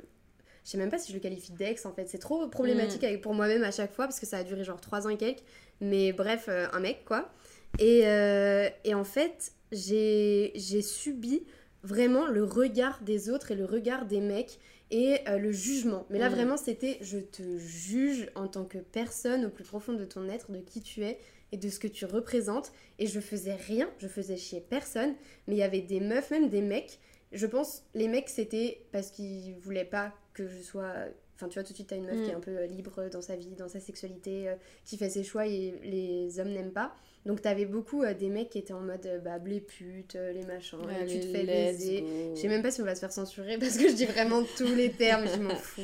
je 0.64 0.72
sais 0.72 0.78
même 0.78 0.90
pas 0.90 0.98
si 0.98 1.12
je 1.12 1.16
le 1.16 1.22
qualifie 1.22 1.52
d'ex 1.52 1.86
en 1.86 1.92
fait. 1.92 2.08
C'est 2.08 2.18
trop 2.18 2.46
problématique 2.48 3.02
avec, 3.04 3.22
pour 3.22 3.32
moi-même 3.34 3.64
à 3.64 3.70
chaque 3.70 3.92
fois 3.94 4.06
parce 4.06 4.20
que 4.20 4.26
ça 4.26 4.38
a 4.38 4.44
duré 4.44 4.64
genre 4.64 4.80
3 4.80 5.06
ans 5.06 5.10
et 5.10 5.16
quelques. 5.16 5.42
Mais 5.80 6.12
bref, 6.12 6.46
euh, 6.48 6.66
un 6.72 6.80
mec 6.80 7.04
quoi. 7.06 7.30
Et, 7.78 8.06
euh, 8.06 8.68
et 8.84 8.94
en 8.94 9.04
fait, 9.04 9.52
j'ai 9.72 10.52
subi 10.82 11.42
vraiment 11.82 12.26
le 12.26 12.44
regard 12.44 13.00
des 13.02 13.30
autres 13.30 13.52
et 13.52 13.54
le 13.54 13.64
regard 13.64 14.04
des 14.06 14.20
mecs 14.20 14.58
et 14.90 15.18
euh, 15.28 15.38
le 15.38 15.52
jugement. 15.52 16.06
Mais 16.10 16.18
là 16.18 16.28
Mm. 16.28 16.32
vraiment 16.34 16.56
c'était 16.56 16.98
je 17.02 17.18
te 17.18 17.58
juge 17.58 18.28
en 18.34 18.48
tant 18.48 18.64
que 18.64 18.78
personne 18.78 19.46
au 19.46 19.50
plus 19.50 19.64
profond 19.64 19.92
de 19.92 20.04
ton 20.04 20.28
être, 20.28 20.50
de 20.50 20.58
qui 20.60 20.80
tu 20.82 21.04
es 21.04 21.18
et 21.52 21.56
de 21.56 21.68
ce 21.70 21.78
que 21.78 21.86
tu 21.88 22.04
représentes. 22.04 22.72
Et 22.98 23.06
je 23.06 23.20
faisais 23.20 23.54
rien, 23.54 23.88
je 23.98 24.08
faisais 24.08 24.36
chier 24.36 24.60
personne. 24.60 25.14
Mais 25.46 25.54
il 25.54 25.58
y 25.58 25.62
avait 25.62 25.80
des 25.80 26.00
meufs, 26.00 26.30
même 26.30 26.48
des 26.48 26.62
mecs. 26.62 26.98
Je 27.32 27.46
pense 27.46 27.82
les 27.94 28.08
mecs 28.08 28.28
c'était 28.28 28.80
parce 28.92 29.10
qu'ils 29.10 29.54
voulaient 29.60 29.84
pas 29.84 30.12
que 30.34 30.46
je 30.46 30.62
sois... 30.62 30.92
Enfin 31.34 31.46
tu 31.48 31.54
vois 31.54 31.62
tout 31.62 31.70
de 31.72 31.76
suite 31.76 31.88
t'as 31.88 31.96
une 31.96 32.06
meuf 32.06 32.16
Mm. 32.16 32.22
qui 32.24 32.30
est 32.30 32.34
un 32.34 32.40
peu 32.40 32.50
euh, 32.58 32.66
libre 32.66 33.08
dans 33.10 33.22
sa 33.22 33.36
vie, 33.36 33.54
dans 33.56 33.68
sa 33.68 33.78
sexualité, 33.80 34.48
euh, 34.48 34.54
qui 34.84 34.96
fait 34.96 35.08
ses 35.08 35.22
choix 35.22 35.46
et 35.46 35.72
les 35.84 36.40
hommes 36.40 36.48
n'aiment 36.50 36.72
pas. 36.72 36.92
Donc 37.26 37.42
t'avais 37.42 37.66
beaucoup 37.66 38.02
euh, 38.02 38.12
des 38.14 38.28
mecs 38.28 38.50
qui 38.50 38.58
étaient 38.58 38.72
en 38.72 38.80
mode 38.80 39.06
euh, 39.06 39.18
bah 39.18 39.38
les 39.44 39.60
putes, 39.60 40.14
les 40.14 40.44
machins, 40.44 40.78
euh, 40.88 41.06
tu 41.06 41.20
te 41.20 41.26
fais 41.26 41.44
baiser. 41.44 42.04
Je 42.34 42.40
sais 42.40 42.48
même 42.48 42.62
pas 42.62 42.70
si 42.72 42.80
on 42.80 42.84
va 42.84 42.94
se 42.96 43.00
faire 43.00 43.12
censurer 43.12 43.56
parce 43.58 43.76
que 43.76 43.88
je 43.88 43.94
dis 43.94 44.06
vraiment 44.06 44.42
tous 44.56 44.74
les 44.74 44.90
termes, 44.90 45.26
je 45.28 45.38
m'en 45.40 45.54
fous. 45.54 45.82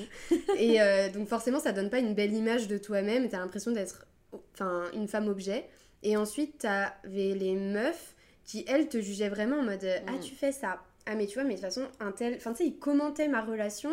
Et 0.58 0.78
donc 1.12 1.28
forcément, 1.28 1.60
ça 1.60 1.72
donne 1.72 1.90
pas 1.90 1.98
une 2.00 2.14
belle 2.14 2.32
image 2.32 2.66
de 2.66 2.78
toi-même 2.78 3.28
t'as 3.28 3.38
l'impression 3.38 3.70
d'être 3.70 4.06
enfin, 4.54 4.84
une 4.94 5.06
femme 5.08 5.28
objet. 5.28 5.66
Et 6.02 6.16
ensuite, 6.16 6.58
t'avais 6.58 7.34
les 7.34 7.54
meufs 7.54 8.14
qui, 8.44 8.64
elles, 8.68 8.88
te 8.88 9.00
jugeaient 9.00 9.28
vraiment 9.30 9.56
en 9.58 9.62
mode 9.62 9.86
Ah, 10.06 10.12
Mm. 10.12 10.20
tu 10.20 10.34
fais 10.34 10.52
ça. 10.52 10.80
Ah, 11.06 11.14
mais 11.14 11.26
tu 11.26 11.34
vois, 11.34 11.44
mais 11.44 11.54
de 11.54 11.60
toute 11.60 11.66
façon, 11.66 11.86
un 12.00 12.12
tel. 12.12 12.34
Enfin, 12.36 12.52
tu 12.52 12.58
sais, 12.58 12.66
ils 12.66 12.78
commentaient 12.78 13.28
ma 13.28 13.42
relation 13.42 13.90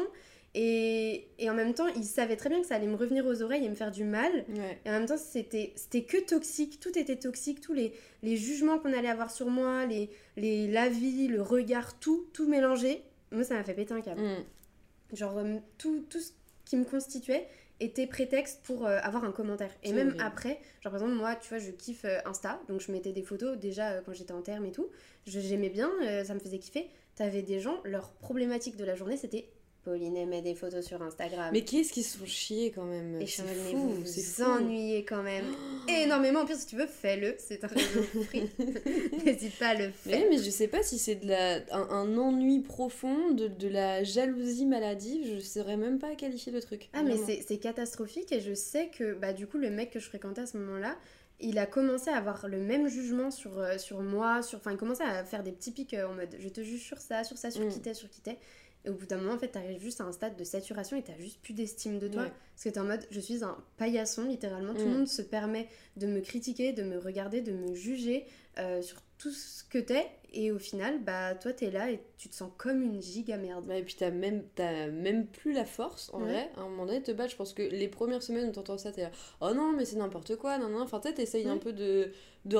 et, 0.53 1.27
et 1.39 1.49
en 1.49 1.53
même 1.53 1.73
temps, 1.73 1.87
ils 1.87 2.03
savaient 2.03 2.35
très 2.35 2.49
bien 2.49 2.61
que 2.61 2.67
ça 2.67 2.75
allait 2.75 2.87
me 2.87 2.95
revenir 2.95 3.25
aux 3.25 3.41
oreilles 3.41 3.65
et 3.65 3.69
me 3.69 3.75
faire 3.75 3.91
du 3.91 4.03
mal. 4.03 4.31
Ouais. 4.49 4.79
Et 4.85 4.89
en 4.89 4.93
même 4.93 5.05
temps, 5.05 5.17
c'était 5.17 5.73
que 6.03 6.25
toxique, 6.25 6.79
tout 6.79 6.97
était 6.97 7.15
toxique, 7.15 7.61
tous 7.61 7.73
les, 7.73 7.93
les 8.21 8.37
jugements 8.37 8.77
qu'on 8.79 8.93
allait 8.93 9.09
avoir 9.09 9.31
sur 9.31 9.49
moi, 9.49 9.85
les, 9.85 10.09
les 10.37 10.67
l'avis, 10.67 11.27
le 11.27 11.41
regard, 11.41 11.99
tout, 11.99 12.27
tout 12.33 12.47
mélangé. 12.47 13.03
Moi, 13.31 13.43
ça 13.43 13.55
m'a 13.55 13.63
fait 13.63 13.73
péter 13.73 13.93
un 13.93 14.01
câble. 14.01 14.21
Mm. 14.21 15.15
Genre, 15.15 15.37
euh, 15.37 15.57
tout, 15.77 16.05
tout 16.09 16.19
ce 16.19 16.31
qui 16.65 16.75
me 16.75 16.85
constituait 16.85 17.47
était 17.81 18.07
prétexte 18.07 18.61
pour 18.63 18.85
euh, 18.85 18.99
avoir 19.01 19.23
un 19.23 19.31
commentaire. 19.31 19.71
Et 19.83 19.91
même 19.91 20.09
horrible. 20.09 20.23
après, 20.23 20.59
genre 20.81 20.91
par 20.91 20.95
exemple, 20.95 21.13
moi, 21.13 21.35
tu 21.35 21.49
vois, 21.49 21.57
je 21.57 21.71
kiffe 21.71 22.05
euh, 22.05 22.19
Insta, 22.25 22.61
donc 22.69 22.79
je 22.79 22.91
mettais 22.91 23.11
des 23.11 23.23
photos 23.23 23.57
déjà 23.57 23.91
euh, 23.91 24.01
quand 24.05 24.13
j'étais 24.13 24.33
en 24.33 24.41
terme 24.41 24.65
et 24.65 24.71
tout. 24.71 24.87
J'aimais 25.25 25.69
bien, 25.69 25.91
ça 26.23 26.33
me 26.33 26.39
faisait 26.39 26.57
kiffer. 26.57 26.89
T'avais 27.15 27.41
des 27.41 27.59
gens, 27.59 27.79
leur 27.83 28.11
problématique 28.13 28.77
de 28.77 28.85
la 28.85 28.95
journée, 28.95 29.17
c'était 29.17 29.49
Pauline 29.83 30.15
aimait 30.15 30.43
des 30.43 30.53
photos 30.53 30.85
sur 30.85 31.01
Instagram. 31.01 31.49
Mais 31.51 31.63
qui 31.63 31.79
est-ce 31.79 31.91
qui 31.91 32.03
se 32.03 32.17
font 32.17 32.25
chier 32.25 32.71
quand 32.71 32.85
même? 32.85 33.19
Et 33.19 33.25
je 33.25 33.37
C'est 33.37 33.43
fou, 33.43 33.77
vous 33.77 34.03
vous 34.03 34.43
ennuyez 34.43 35.03
quand 35.03 35.23
même 35.23 35.45
énormément. 35.87 36.41
En 36.41 36.45
plus, 36.45 36.59
si 36.59 36.67
tu 36.67 36.75
veux, 36.75 36.85
fais-le. 36.85 37.33
C'est 37.39 37.63
un 37.63 37.67
réseau 37.67 38.03
free. 38.27 38.47
N'hésite 39.25 39.57
pas 39.57 39.69
à 39.69 39.73
le 39.73 39.89
faire. 39.89 40.23
mais 40.29 40.37
je 40.37 40.49
sais 40.51 40.67
pas 40.67 40.83
si 40.83 40.99
c'est 40.99 41.15
de 41.15 41.27
la, 41.27 41.55
un, 41.71 41.89
un 41.89 42.17
ennui 42.17 42.59
profond, 42.59 43.31
de, 43.31 43.47
de 43.47 43.67
la 43.67 44.03
jalousie 44.03 44.67
maladive, 44.67 45.35
je 45.35 45.39
saurais 45.39 45.77
même 45.77 45.97
pas 45.97 46.13
qualifier 46.15 46.51
le 46.51 46.61
truc. 46.61 46.89
Ah, 46.93 47.01
mais 47.01 47.15
vraiment. 47.15 47.41
c'est 47.47 47.57
catastrophique. 47.57 48.31
Et 48.31 48.39
je 48.39 48.53
sais 48.53 48.89
que, 48.89 49.15
bah, 49.15 49.33
du 49.33 49.47
coup, 49.47 49.57
le 49.57 49.71
mec 49.71 49.89
que 49.89 49.99
je 49.99 50.05
fréquentais 50.05 50.41
à 50.41 50.45
ce 50.45 50.57
moment-là, 50.57 50.95
il 51.41 51.57
a 51.59 51.65
commencé 51.65 52.09
à 52.09 52.17
avoir 52.17 52.47
le 52.47 52.59
même 52.59 52.87
jugement 52.87 53.31
sur, 53.31 53.57
euh, 53.59 53.77
sur 53.77 54.01
moi. 54.01 54.41
Sur... 54.43 54.59
Enfin, 54.59 54.71
il 54.71 54.77
commençait 54.77 55.03
à 55.03 55.23
faire 55.23 55.43
des 55.43 55.51
petits 55.51 55.71
pics 55.71 55.93
euh, 55.93 56.07
en 56.07 56.13
mode 56.13 56.35
je 56.39 56.49
te 56.49 56.61
juge 56.61 56.81
sur 56.83 56.99
ça, 56.99 57.23
sur 57.23 57.37
ça, 57.37 57.51
sur 57.51 57.65
Mm. 57.65 57.69
qui 57.69 57.79
t'es, 57.81 57.93
sur 57.93 58.09
qui 58.09 58.21
t'es. 58.21 58.37
Et 58.83 58.89
au 58.89 58.93
bout 58.93 59.05
d'un 59.05 59.17
moment, 59.17 59.33
en 59.33 59.37
fait, 59.37 59.49
t'arrives 59.49 59.79
juste 59.79 60.01
à 60.01 60.05
un 60.05 60.11
stade 60.11 60.35
de 60.35 60.43
saturation 60.43 60.97
et 60.97 61.03
t'as 61.03 61.15
juste 61.19 61.39
plus 61.41 61.53
d'estime 61.53 61.99
de 61.99 62.07
toi. 62.07 62.23
Ouais. 62.23 62.31
Parce 62.55 62.63
que 62.63 62.69
t'es 62.69 62.79
en 62.79 62.83
mode, 62.85 63.05
je 63.11 63.19
suis 63.19 63.43
un 63.43 63.55
paillasson, 63.77 64.23
littéralement. 64.25 64.73
Tout 64.73 64.79
le 64.79 64.85
Mm. 64.87 64.93
monde 64.97 65.07
se 65.07 65.21
permet 65.21 65.67
de 65.97 66.07
me 66.07 66.19
critiquer, 66.19 66.73
de 66.73 66.81
me 66.83 66.97
regarder, 66.97 67.41
de 67.41 67.51
me 67.51 67.75
juger 67.75 68.25
euh, 68.57 68.81
sur 68.81 69.01
tout 69.19 69.29
ce 69.31 69.63
que 69.63 69.77
t'es. 69.77 70.07
Et 70.33 70.49
au 70.51 70.59
final, 70.59 71.03
bah, 71.03 71.35
toi, 71.35 71.51
t'es 71.51 71.69
là 71.71 71.91
et 71.91 71.99
tu 72.17 72.29
te 72.29 72.35
sens 72.35 72.49
comme 72.57 72.81
une 72.81 73.01
giga 73.01 73.35
merde. 73.35 73.69
Et 73.71 73.83
puis 73.83 73.95
t'as 73.99 74.11
même, 74.11 74.43
même 74.57 75.27
plus 75.27 75.51
la 75.51 75.65
force, 75.65 76.09
en 76.13 76.21
Ouais. 76.21 76.27
vrai, 76.27 76.49
à 76.55 76.61
un 76.61 76.69
moment 76.69 76.85
donné, 76.85 76.99
de 77.01 77.05
te 77.05 77.11
battre. 77.11 77.31
Je 77.31 77.35
pense 77.35 77.53
que 77.53 77.61
les 77.63 77.89
premières 77.89 78.23
semaines 78.23 78.47
où 78.47 78.51
t'entends 78.53 78.77
ça, 78.77 78.93
t'es 78.93 79.01
là, 79.01 79.11
oh 79.41 79.53
non, 79.53 79.73
mais 79.73 79.83
c'est 79.83 79.97
n'importe 79.97 80.37
quoi, 80.37 80.57
non, 80.57 80.69
non. 80.69 80.81
Enfin, 80.81 81.01
tu 81.01 81.13
t'essayes 81.13 81.49
un 81.49 81.57
peu 81.57 81.73
de, 81.73 82.11
de, 82.45 82.57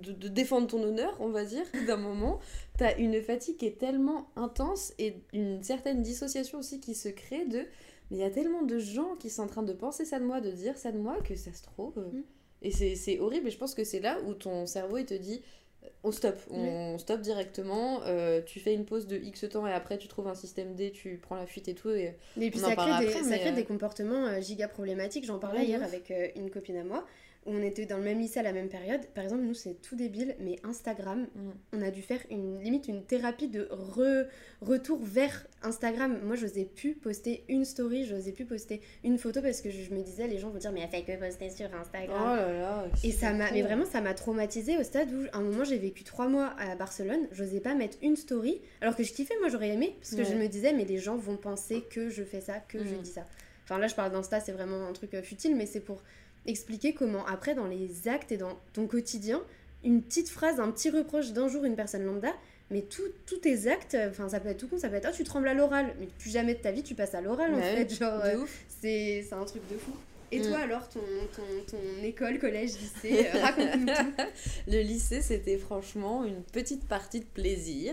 de, 0.00 0.12
de 0.12 0.28
défendre 0.28 0.68
ton 0.68 0.80
honneur, 0.82 1.16
on 1.18 1.30
va 1.30 1.44
dire, 1.44 1.64
d'un 1.88 1.96
moment. 1.96 2.38
T'as 2.78 2.96
une 2.98 3.20
fatigue 3.20 3.56
qui 3.56 3.66
est 3.66 3.78
tellement 3.78 4.30
intense 4.36 4.92
et 5.00 5.16
une 5.32 5.60
certaine 5.64 6.02
dissociation 6.02 6.60
aussi 6.60 6.78
qui 6.78 6.94
se 6.94 7.08
crée 7.08 7.46
de. 7.46 7.64
Mais 8.10 8.18
il 8.18 8.20
y 8.20 8.24
a 8.24 8.30
tellement 8.30 8.62
de 8.62 8.78
gens 8.78 9.16
qui 9.16 9.28
sont 9.28 9.42
en 9.42 9.46
train 9.48 9.62
de 9.64 9.72
penser 9.72 10.04
ça 10.04 10.20
de 10.20 10.24
moi, 10.24 10.40
de 10.40 10.52
dire 10.52 10.76
ça 10.78 10.92
de 10.92 10.98
moi, 10.98 11.16
que 11.22 11.34
ça 11.34 11.52
se 11.52 11.62
trouve. 11.64 11.98
Mm. 11.98 12.22
Et 12.64 12.70
c'est 12.70 12.94
c'est 12.94 13.18
horrible, 13.18 13.48
et 13.48 13.50
je 13.50 13.58
pense 13.58 13.74
que 13.74 13.82
c'est 13.82 13.98
là 13.98 14.20
où 14.26 14.34
ton 14.34 14.66
cerveau, 14.66 14.98
il 14.98 15.04
te 15.06 15.14
dit. 15.14 15.42
Euh, 15.84 15.88
On 16.04 16.12
stoppe, 16.12 16.40
on 16.50 16.98
stoppe 16.98 17.20
directement, 17.20 18.00
euh, 18.04 18.40
tu 18.44 18.60
fais 18.60 18.74
une 18.74 18.84
pause 18.84 19.06
de 19.06 19.16
X 19.16 19.46
temps 19.50 19.66
et 19.66 19.72
après 19.72 19.98
tu 19.98 20.08
trouves 20.08 20.28
un 20.28 20.34
système 20.34 20.74
D, 20.74 20.90
tu 20.90 21.18
prends 21.20 21.36
la 21.36 21.46
fuite 21.46 21.68
et 21.68 21.74
tout. 21.74 21.90
Et... 21.90 22.16
Et 22.40 22.50
puis 22.50 22.60
On 22.60 22.64
en 22.64 22.68
ça 22.68 22.74
crée, 22.74 22.76
parlera 22.76 23.00
des, 23.00 23.06
après, 23.08 23.22
ça 23.22 23.30
mais, 23.30 23.38
crée 23.38 23.50
euh, 23.50 23.54
des 23.54 23.64
comportements 23.64 24.26
euh, 24.26 24.40
giga 24.40 24.68
problématiques. 24.68 25.24
J'en 25.24 25.38
parlais 25.38 25.64
hier 25.64 25.80
ouf. 25.80 25.86
avec 25.86 26.10
euh, 26.10 26.28
une 26.36 26.50
copine 26.50 26.76
à 26.76 26.84
moi, 26.84 27.06
où 27.44 27.50
on 27.52 27.62
était 27.62 27.86
dans 27.86 27.96
le 27.96 28.04
même 28.04 28.18
lycée 28.20 28.38
à 28.40 28.42
la 28.44 28.52
même 28.52 28.68
période. 28.68 29.00
Par 29.14 29.24
exemple, 29.24 29.42
nous, 29.42 29.54
c'est 29.54 29.74
tout 29.82 29.96
débile, 29.96 30.36
mais 30.38 30.56
Instagram, 30.62 31.26
Mm. 31.34 31.50
on 31.72 31.82
a 31.82 31.90
dû 31.90 32.00
faire 32.02 32.20
une 32.30 32.60
limite 32.62 32.86
une 32.88 33.04
thérapie 33.04 33.48
de 33.48 33.64
re- 33.72 34.26
retour 34.60 34.98
vers 35.02 35.46
Instagram. 35.62 36.20
Moi, 36.22 36.36
j'osais 36.36 36.64
plus 36.64 36.94
poster 36.94 37.44
une 37.48 37.64
story, 37.64 38.04
j'osais 38.04 38.32
plus 38.32 38.44
poster 38.44 38.80
une 39.02 39.18
photo 39.18 39.42
parce 39.42 39.60
que 39.60 39.70
je, 39.70 39.82
je 39.82 39.90
me 39.92 40.02
disais, 40.02 40.28
les 40.28 40.38
gens 40.38 40.50
vont 40.50 40.58
dire, 40.58 40.70
mais 40.72 40.82
elle 40.82 40.88
fait 40.88 41.02
que 41.02 41.18
poster 41.18 41.50
sur 41.50 41.68
Oh 41.72 41.76
Instagram. 41.80 42.36
là 42.36 42.52
là. 42.52 42.84
Et 43.02 43.10
ça 43.10 43.32
m'a, 43.32 43.50
mais 43.50 43.62
vraiment, 43.62 43.86
ça 43.86 44.00
m'a 44.00 44.14
traumatisée 44.14 44.78
au 44.78 44.82
stade 44.84 45.08
où, 45.12 45.24
à 45.32 45.38
un 45.38 45.42
moment, 45.42 45.64
j'ai 45.64 45.78
vécu 45.78 46.04
trois 46.04 46.28
mois 46.28 46.54
à 46.58 46.76
Barcelone, 46.76 47.26
j'osais 47.32 47.60
pas 47.60 47.74
mettre 47.74 47.98
une 48.02 48.16
story, 48.16 48.60
alors 48.80 48.94
que 48.94 49.02
je 49.02 49.12
kiffais, 49.12 49.34
moi 49.40 49.48
j'aurais 49.48 49.70
aimé, 49.70 49.96
parce 50.00 50.14
que 50.14 50.22
je 50.24 50.34
me 50.34 50.46
disais, 50.46 50.72
mais 50.72 50.84
les 50.84 50.98
gens 50.98 51.16
vont 51.16 51.36
penser 51.36 51.82
que 51.90 52.08
je 52.08 52.22
fais 52.22 52.40
ça, 52.40 52.58
que 52.60 52.78
je 52.84 52.94
Mhm. 52.94 53.02
dis 53.02 53.10
ça. 53.10 53.24
Enfin 53.64 53.78
là, 53.78 53.86
je 53.86 53.94
parle 53.94 54.10
d'Insta, 54.12 54.40
c'est 54.40 54.52
vraiment 54.52 54.86
un 54.86 54.92
truc 54.92 55.14
euh, 55.14 55.22
futile, 55.22 55.54
mais 55.56 55.66
c'est 55.66 55.80
pour 55.80 56.02
expliquer 56.46 56.92
comment, 56.94 57.24
après, 57.26 57.54
dans 57.54 57.66
les 57.66 58.08
actes 58.08 58.32
et 58.32 58.36
dans 58.36 58.58
ton 58.72 58.86
quotidien, 58.86 59.42
une 59.84 60.02
petite 60.02 60.28
phrase, 60.28 60.60
un 60.60 60.70
petit 60.70 60.90
reproche 60.90 61.32
d'un 61.32 61.48
jour, 61.48 61.64
une 61.64 61.76
personne 61.76 62.04
lambda, 62.04 62.32
mais 62.70 62.82
tout- 62.82 63.02
tous 63.26 63.38
tes 63.38 63.66
actes, 63.68 63.96
enfin 64.10 64.28
ça 64.28 64.40
peut 64.40 64.48
être 64.48 64.58
tout 64.58 64.68
con, 64.68 64.78
ça 64.78 64.88
peut 64.88 64.94
être, 64.96 65.08
oh 65.10 65.14
tu 65.14 65.24
trembles 65.24 65.48
à 65.48 65.54
l'oral, 65.54 65.94
mais 66.00 66.06
plus 66.18 66.30
jamais 66.30 66.54
de 66.54 66.60
ta 66.60 66.70
vie 66.72 66.82
tu 66.82 66.94
passes 66.94 67.14
à 67.14 67.20
l'oral 67.20 67.52
en 67.54 67.58
Ouais, 67.58 67.84
fait, 67.86 67.94
genre, 67.94 68.20
euh, 68.24 68.44
c'est 68.80 69.24
un 69.32 69.44
truc 69.44 69.62
de 69.70 69.76
fou. 69.76 69.92
Et 70.34 70.38
Mm. 70.38 70.42
toi 70.48 70.58
alors, 70.60 70.88
ton, 70.88 71.00
ton, 71.36 71.42
ton 71.76 72.02
école, 72.04 72.38
collège, 72.38 72.70
lycée, 72.78 73.26
euh, 73.34 73.38
raconte-nous 73.42 73.84
tout. 73.86 74.22
Le 74.66 74.80
lycée, 74.80 75.20
c'était 75.20 75.58
franchement 75.58 76.24
une 76.24 76.42
petite 76.42 76.86
partie 76.88 77.20
de 77.20 77.26
plaisir 77.26 77.92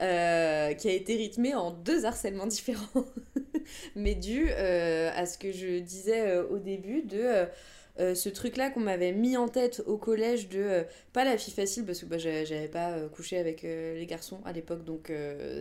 euh, 0.00 0.72
qui 0.74 0.88
a 0.88 0.92
été 0.92 1.14
rythmée 1.14 1.54
en 1.54 1.70
deux 1.70 2.04
harcèlements 2.04 2.48
différents, 2.48 3.04
mais 3.94 4.16
dû 4.16 4.46
euh, 4.50 5.10
à 5.14 5.26
ce 5.26 5.38
que 5.38 5.52
je 5.52 5.78
disais 5.78 6.22
euh, 6.28 6.48
au 6.48 6.58
début 6.58 7.02
de 7.02 7.46
euh, 8.00 8.14
ce 8.14 8.28
truc-là 8.28 8.70
qu'on 8.70 8.80
m'avait 8.80 9.12
mis 9.12 9.36
en 9.36 9.48
tête 9.48 9.82
au 9.86 9.96
collège 9.96 10.48
de 10.48 10.58
euh, 10.60 10.82
pas 11.12 11.24
la 11.24 11.38
fille 11.38 11.54
facile 11.54 11.84
parce 11.84 12.00
que 12.00 12.06
bah, 12.06 12.18
j'a- 12.18 12.44
j'avais 12.44 12.68
pas 12.68 12.92
euh, 12.92 13.08
couché 13.08 13.38
avec 13.38 13.62
les 13.62 14.06
garçons 14.06 14.40
à 14.44 14.52
l'époque 14.52 14.84
donc 14.84 15.10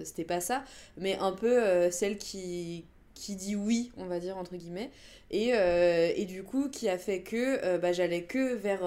c'était 0.04 0.24
pas 0.26 0.42
ça, 0.42 0.64
mais 0.98 1.18
un 1.20 1.32
peu 1.32 1.90
celle 1.92 2.18
qui 2.18 2.86
qui 3.14 3.36
dit 3.38 3.56
oui, 3.56 3.92
on 3.98 4.06
va 4.06 4.20
dire 4.20 4.38
entre 4.38 4.56
guillemets, 4.58 4.92
et, 5.32 5.50
et 5.52 6.26
du 6.26 6.44
coup 6.44 6.70
qui 6.70 6.90
a 6.90 6.98
fait 6.98 7.22
que 7.22 7.78
bah, 7.78 7.94
j'allais 7.94 8.24
que 8.24 8.54
vers, 8.56 8.82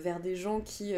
vers 0.00 0.20
des 0.20 0.36
gens 0.36 0.60
qui 0.60 0.94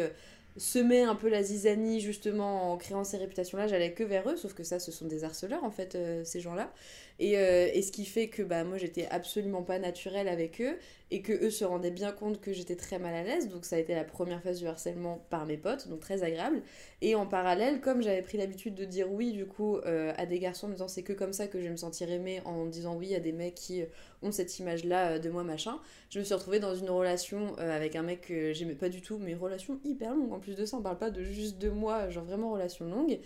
semaient 0.57 1.03
un 1.03 1.15
peu 1.15 1.29
la 1.29 1.43
zizanie 1.43 1.99
justement 1.99 2.71
en 2.71 2.77
créant 2.77 3.03
ces 3.03 3.17
réputations-là, 3.17 3.67
j'allais 3.67 3.91
que 3.93 4.03
vers 4.03 4.29
eux, 4.29 4.37
sauf 4.37 4.53
que 4.53 4.63
ça 4.63 4.79
ce 4.79 4.91
sont 4.91 5.05
des 5.05 5.23
harceleurs 5.23 5.63
en 5.63 5.71
fait, 5.71 5.95
euh, 5.95 6.23
ces 6.23 6.39
gens-là. 6.39 6.71
Et, 7.19 7.37
euh, 7.37 7.69
et 7.73 7.81
ce 7.81 7.91
qui 7.91 8.05
fait 8.05 8.27
que 8.27 8.41
bah, 8.41 8.63
moi 8.63 8.77
j'étais 8.77 9.07
absolument 9.07 9.63
pas 9.63 9.79
naturelle 9.79 10.27
avec 10.27 10.61
eux 10.61 10.77
et 11.11 11.21
que 11.21 11.33
eux 11.33 11.49
se 11.49 11.63
rendaient 11.65 11.91
bien 11.91 12.11
compte 12.11 12.41
que 12.41 12.51
j'étais 12.53 12.75
très 12.75 12.99
mal 12.99 13.13
à 13.13 13.23
l'aise, 13.23 13.49
donc 13.49 13.65
ça 13.65 13.75
a 13.75 13.79
été 13.79 13.93
la 13.95 14.03
première 14.03 14.41
phase 14.41 14.59
du 14.59 14.67
harcèlement 14.67 15.25
par 15.29 15.45
mes 15.45 15.57
potes, 15.57 15.87
donc 15.87 15.99
très 15.99 16.23
agréable. 16.23 16.61
Et 17.01 17.15
en 17.15 17.25
parallèle, 17.25 17.79
comme 17.81 18.01
j'avais 18.01 18.21
pris 18.21 18.37
l'habitude 18.37 18.75
de 18.75 18.85
dire 18.85 19.11
oui 19.11 19.31
du 19.33 19.45
coup 19.45 19.77
euh, 19.77 20.13
à 20.17 20.25
des 20.25 20.39
garçons 20.39 20.67
en 20.67 20.69
me 20.69 20.75
disant 20.75 20.87
c'est 20.87 21.03
que 21.03 21.13
comme 21.13 21.33
ça 21.33 21.47
que 21.47 21.59
je 21.59 21.65
vais 21.65 21.71
me 21.71 21.77
sentir 21.77 22.09
aimée 22.09 22.41
en 22.45 22.65
disant 22.65 22.95
oui 22.95 23.13
à 23.13 23.19
des 23.19 23.33
mecs 23.33 23.55
qui 23.55 23.83
ont 24.21 24.31
cette 24.31 24.57
image-là 24.59 25.11
euh, 25.11 25.19
de 25.19 25.29
moi 25.29 25.43
machin, 25.43 25.79
je 26.09 26.19
me 26.19 26.23
suis 26.23 26.33
retrouvée 26.33 26.59
dans 26.59 26.75
une 26.75 26.89
relation 26.89 27.55
euh, 27.59 27.75
avec 27.75 27.95
un 27.95 28.03
mec 28.03 28.21
que 28.21 28.53
j'aimais 28.53 28.75
pas 28.75 28.89
du 28.89 29.01
tout, 29.01 29.17
mais 29.17 29.35
relation 29.35 29.79
hyper 29.83 30.15
longue 30.15 30.33
en 30.33 30.39
plus 30.39 30.45
plus 30.45 30.55
de 30.55 30.65
ça, 30.65 30.77
on 30.77 30.81
parle 30.81 30.97
pas 30.97 31.09
de 31.09 31.23
juste 31.23 31.57
deux 31.57 31.71
mois, 31.71 32.09
genre 32.09 32.23
vraiment 32.23 32.51
relation 32.51 32.85
longue. 32.87 33.19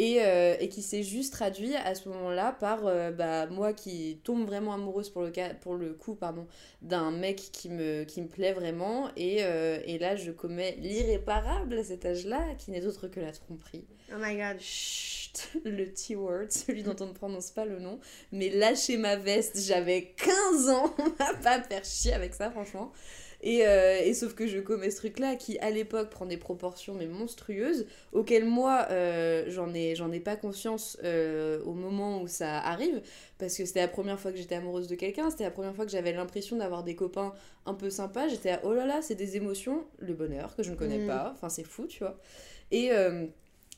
Et, 0.00 0.22
euh, 0.22 0.56
et 0.60 0.68
qui 0.68 0.80
s'est 0.80 1.02
juste 1.02 1.32
traduit 1.32 1.74
à 1.74 1.94
ce 1.96 2.08
moment-là 2.08 2.52
par 2.52 2.86
euh, 2.86 3.10
bah, 3.10 3.46
moi 3.48 3.72
qui 3.72 4.20
tombe 4.22 4.46
vraiment 4.46 4.72
amoureuse 4.72 5.10
pour 5.10 5.22
le, 5.22 5.30
cas, 5.30 5.54
pour 5.54 5.74
le 5.74 5.92
coup 5.92 6.14
pardon, 6.14 6.46
d'un 6.82 7.10
mec 7.10 7.36
qui 7.52 7.68
me, 7.68 8.04
qui 8.04 8.22
me 8.22 8.28
plaît 8.28 8.52
vraiment. 8.52 9.10
Et, 9.16 9.38
euh, 9.40 9.80
et 9.84 9.98
là, 9.98 10.14
je 10.14 10.30
commets 10.30 10.76
l'irréparable 10.80 11.78
à 11.78 11.82
cet 11.82 12.06
âge-là, 12.06 12.40
qui 12.58 12.70
n'est 12.70 12.86
autre 12.86 13.08
que 13.08 13.18
la 13.18 13.32
tromperie. 13.32 13.84
Oh 14.12 14.18
my 14.18 14.36
god. 14.36 14.60
Chut, 14.60 15.50
le 15.64 15.92
T-word, 15.92 16.46
celui 16.50 16.82
dont 16.82 16.96
on 17.00 17.06
ne 17.06 17.12
prononce 17.12 17.50
pas 17.50 17.64
le 17.64 17.80
nom. 17.80 17.98
Mais 18.32 18.50
lâcher 18.50 18.96
ma 18.96 19.16
veste, 19.16 19.60
j'avais 19.60 20.14
15 20.16 20.68
ans, 20.70 20.94
on 20.98 21.08
va 21.18 21.34
pas 21.42 21.60
faire 21.60 21.84
chier 21.84 22.12
avec 22.12 22.34
ça, 22.34 22.50
franchement. 22.50 22.92
Et, 23.40 23.66
euh, 23.66 24.00
et, 24.04 24.14
sauf 24.14 24.34
que 24.34 24.46
je 24.46 24.58
commets 24.58 24.90
ce 24.90 24.96
truc-là 24.96 25.36
qui, 25.36 25.58
à 25.60 25.70
l'époque, 25.70 26.10
prend 26.10 26.26
des 26.26 26.36
proportions 26.36 26.94
mais 26.94 27.06
monstrueuses, 27.06 27.86
auxquelles 28.12 28.44
moi, 28.44 28.86
euh, 28.90 29.44
j'en 29.48 29.72
ai, 29.74 29.94
j'en 29.94 30.10
ai 30.10 30.18
pas 30.20 30.34
conscience 30.36 30.98
euh, 31.04 31.60
au 31.64 31.72
moment 31.72 32.20
où 32.20 32.26
ça 32.26 32.58
arrive, 32.58 33.00
parce 33.38 33.56
que 33.56 33.64
c'était 33.64 33.80
la 33.80 33.88
première 33.88 34.18
fois 34.18 34.32
que 34.32 34.38
j'étais 34.38 34.56
amoureuse 34.56 34.88
de 34.88 34.96
quelqu'un, 34.96 35.30
c'était 35.30 35.44
la 35.44 35.52
première 35.52 35.74
fois 35.74 35.84
que 35.84 35.92
j'avais 35.92 36.12
l'impression 36.12 36.56
d'avoir 36.56 36.82
des 36.82 36.96
copains 36.96 37.32
un 37.64 37.74
peu 37.74 37.90
sympas, 37.90 38.26
j'étais 38.28 38.50
à, 38.50 38.60
oh 38.64 38.74
là 38.74 38.86
là, 38.86 39.02
c'est 39.02 39.14
des 39.14 39.36
émotions, 39.36 39.84
le 40.00 40.14
bonheur 40.14 40.56
que 40.56 40.64
je 40.64 40.70
ne 40.70 40.76
connais 40.76 40.98
Mm. 40.98 41.06
pas, 41.06 41.30
enfin 41.32 41.48
c'est 41.48 41.64
fou, 41.64 41.86
tu 41.86 42.00
vois. 42.00 42.18
Et... 42.72 42.90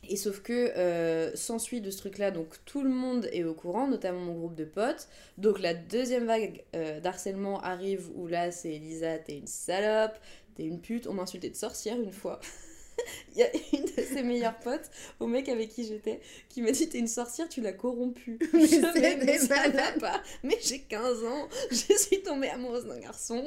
et 0.08 0.16
sauf 0.16 0.40
que 0.40 0.72
euh, 0.76 1.34
s'ensuit 1.36 1.80
de 1.80 1.90
ce 1.90 1.98
truc-là, 1.98 2.30
donc 2.30 2.56
tout 2.64 2.82
le 2.82 2.90
monde 2.90 3.28
est 3.32 3.44
au 3.44 3.54
courant, 3.54 3.86
notamment 3.86 4.20
mon 4.20 4.34
groupe 4.34 4.54
de 4.54 4.64
potes. 4.64 5.08
Donc 5.38 5.60
la 5.60 5.74
deuxième 5.74 6.26
vague 6.26 6.64
euh, 6.74 7.00
d'harcèlement 7.00 7.60
arrive 7.60 8.08
où 8.14 8.26
là 8.26 8.50
c'est 8.50 8.74
Elisa, 8.74 9.18
t'es 9.18 9.36
une 9.36 9.46
salope, 9.46 10.18
t'es 10.54 10.64
une 10.64 10.80
pute. 10.80 11.06
On 11.06 11.14
m'a 11.14 11.22
insulté 11.22 11.50
de 11.50 11.56
sorcière 11.56 12.00
une 12.00 12.12
fois. 12.12 12.40
Il 13.34 13.38
y 13.38 13.42
a 13.42 13.48
une 13.72 13.84
de 13.84 14.02
ses 14.02 14.22
meilleures 14.22 14.58
potes, 14.58 14.90
au 15.20 15.26
mec 15.26 15.48
avec 15.48 15.68
qui 15.70 15.84
j'étais, 15.86 16.20
qui 16.48 16.62
m'a 16.62 16.72
dit 16.72 16.88
T'es 16.88 16.98
une 16.98 17.06
sorcière, 17.06 17.48
tu 17.48 17.60
l'as 17.60 17.72
corrompue. 17.72 18.38
Mais 18.52 18.66
Mais 18.94 19.16
des 19.16 19.38
ça 19.38 19.68
va 19.68 19.92
pas. 20.00 20.22
Mais 20.42 20.58
j'ai 20.62 20.80
15 20.80 21.24
ans, 21.24 21.48
je 21.70 21.94
suis 21.96 22.22
tombée 22.22 22.48
amoureuse 22.48 22.86
d'un 22.86 22.98
garçon. 22.98 23.44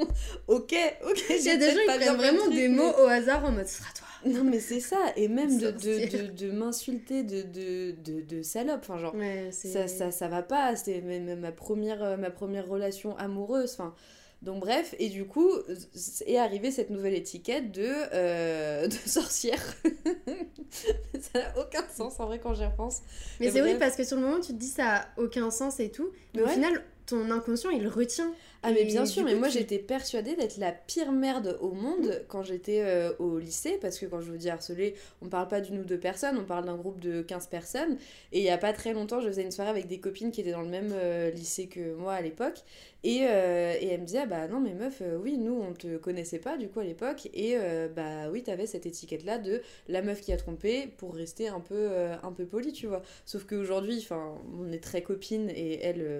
Ok, 0.47 0.73
ok, 1.07 1.23
Il 1.29 1.35
y 1.37 1.41
j'ai 1.41 1.51
a 1.51 1.57
des 1.57 1.71
gens 1.71 1.77
qui 1.79 1.97
prennent 1.97 2.15
vraiment 2.17 2.47
des 2.47 2.67
mais- 2.67 2.75
mots 2.75 2.91
au 3.03 3.07
hasard 3.07 3.43
en 3.45 3.51
mode 3.51 3.67
ce 3.67 3.77
sera 3.79 3.89
toi. 3.93 4.07
non 4.25 4.43
mais 4.43 4.59
c'est 4.59 4.79
ça, 4.79 4.97
et 5.17 5.27
même 5.27 5.57
de, 5.57 5.71
de, 5.71 6.17
de, 6.17 6.27
de 6.31 6.51
m'insulter 6.51 7.23
de, 7.23 7.41
de, 7.41 8.21
de, 8.21 8.41
salope, 8.41 8.79
enfin 8.81 8.97
genre, 8.97 9.13
Ouais, 9.15 9.49
ça, 9.51 9.87
ça, 9.87 10.11
ça 10.11 10.27
va 10.29 10.41
pas, 10.43 10.75
c'était 10.75 11.01
même 11.01 11.39
ma 11.39 11.51
première, 11.51 12.01
euh, 12.03 12.17
ma 12.17 12.29
première 12.29 12.67
relation 12.67 13.17
amoureuse, 13.17 13.73
enfin... 13.73 13.93
Donc 14.43 14.59
bref, 14.59 14.93
et 14.99 15.07
du 15.09 15.25
coup, 15.25 15.49
est 16.27 16.37
arrivée 16.37 16.69
cette 16.69 16.89
nouvelle 16.89 17.13
étiquette 17.13 17.71
de, 17.71 17.87
euh, 18.13 18.87
de 18.87 18.93
sorcière. 18.93 19.61
ça 20.71 21.39
n'a 21.39 21.57
aucun 21.59 21.83
sens 21.95 22.19
en 22.19 22.25
vrai 22.25 22.39
quand 22.39 22.53
j'y 22.53 22.65
repense. 22.65 23.01
Mais 23.39 23.49
c'est 23.51 23.61
horrible 23.61 23.77
bref. 23.79 23.89
parce 23.89 23.95
que 23.97 24.03
sur 24.03 24.17
le 24.17 24.23
moment, 24.23 24.39
tu 24.41 24.53
te 24.53 24.57
dis 24.57 24.67
ça 24.67 24.95
a 24.97 25.05
aucun 25.17 25.49
sens 25.49 25.79
et 25.79 25.89
tout. 25.89 26.09
Mais 26.35 26.41
au 26.41 26.45
Ouais. 26.45 26.51
final, 26.53 26.83
ton 27.05 27.29
inconscient, 27.31 27.69
il 27.69 27.87
retient. 27.87 28.33
Ah 28.65 28.71
mais 28.71 28.85
bien 28.85 29.05
sûr, 29.05 29.25
mais 29.25 29.35
moi 29.35 29.49
tu- 29.49 29.57
j'étais 29.57 29.77
persuadée 29.77 30.35
d'être 30.37 30.55
la 30.57 30.71
pire 30.71 31.11
merde 31.11 31.57
au 31.59 31.71
monde 31.71 32.23
quand 32.29 32.43
j'étais 32.43 32.79
euh, 32.81 33.11
au 33.19 33.37
lycée, 33.37 33.77
parce 33.81 33.99
que 33.99 34.05
quand 34.05 34.21
je 34.21 34.31
vous 34.31 34.37
dis 34.37 34.49
harceler, 34.49 34.95
on 35.21 35.27
parle 35.27 35.49
pas 35.49 35.59
d'une 35.59 35.79
ou 35.81 35.83
deux 35.83 35.99
personnes, 35.99 36.37
on 36.37 36.45
parle 36.45 36.63
d'un 36.65 36.77
groupe 36.77 37.01
de 37.01 37.21
15 37.21 37.47
personnes, 37.47 37.97
et 38.31 38.39
il 38.39 38.43
y 38.45 38.49
a 38.49 38.57
pas 38.57 38.71
très 38.71 38.93
longtemps, 38.93 39.19
je 39.19 39.27
faisais 39.27 39.43
une 39.43 39.51
soirée 39.51 39.69
avec 39.69 39.87
des 39.87 39.99
copines 39.99 40.31
qui 40.31 40.39
étaient 40.39 40.53
dans 40.53 40.61
le 40.61 40.69
même 40.69 40.91
euh, 40.93 41.29
lycée 41.31 41.67
que 41.67 41.93
moi 41.95 42.13
à 42.13 42.21
l'époque, 42.21 42.61
et, 43.03 43.25
euh, 43.27 43.73
et 43.81 43.87
elles 43.87 43.99
me 43.99 44.05
disaient, 44.05 44.21
ah 44.23 44.25
bah 44.27 44.47
non 44.47 44.61
mais 44.61 44.73
meuf, 44.73 45.01
euh, 45.01 45.17
oui, 45.21 45.37
nous 45.37 45.59
on 45.61 45.73
te 45.73 45.97
connaissait 45.97 46.39
pas 46.39 46.55
du 46.55 46.69
coup 46.69 46.79
à 46.79 46.85
l'époque, 46.85 47.27
et 47.33 47.57
bah 47.93 48.29
oui, 48.31 48.43
t'avais 48.43 48.65
cette 48.65 48.85
étiquette-là 48.85 49.39
de 49.39 49.61
la 49.89 50.01
meuf 50.01 50.21
qui 50.21 50.31
a 50.31 50.37
trompé 50.37 50.87
pour 50.97 51.15
rester 51.15 51.49
un 51.49 51.59
peu, 51.59 51.89
un 52.23 52.31
peu 52.31 52.45
polie, 52.45 52.71
tu 52.71 52.87
vois. 52.87 53.01
Sauf 53.25 53.43
qu'aujourd'hui, 53.43 53.97
enfin, 53.99 54.35
on 54.57 54.71
est 54.71 54.81
très 54.81 55.01
copines, 55.01 55.49
et 55.49 55.81
elles... 55.83 56.19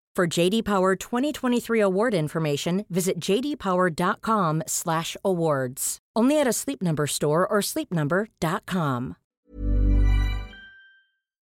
For 0.13 0.27
JD 0.27 0.65
Power 0.65 0.97
2023 0.97 1.79
award 1.79 2.13
information, 2.13 2.85
visit 2.89 3.17
jdpower.com/awards. 3.17 5.99
Only 6.17 6.37
at 6.37 6.47
a 6.47 6.51
Sleep 6.51 6.81
Number 6.81 7.07
store 7.07 7.47
or 7.49 7.61
sleepnumber.com. 7.61 9.15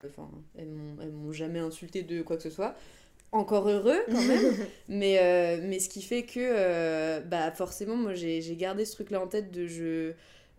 Enfin, 0.06 0.30
elles 0.56 1.10
m'ont 1.10 1.32
jamais 1.32 1.58
insulté 1.58 2.04
de 2.04 2.22
quoi 2.22 2.36
que 2.36 2.44
ce 2.44 2.50
soit. 2.50 2.76
Encore 3.32 3.68
heureux 3.68 4.04
quand 4.06 4.22
même. 4.22 4.54
mais, 4.88 5.18
euh, 5.20 5.58
mais 5.60 5.80
ce 5.80 5.88
qui 5.88 6.02
fait 6.02 6.22
que, 6.22 6.38
euh, 6.38 7.22
bah 7.22 7.50
forcément, 7.50 7.96
moi 7.96 8.14
j'ai 8.14 8.40
j'ai 8.40 8.54
gardé 8.54 8.84
ce 8.84 8.92
truc-là 8.92 9.20
en 9.20 9.26
tête 9.26 9.50
de 9.50 9.66
je, 9.66 10.12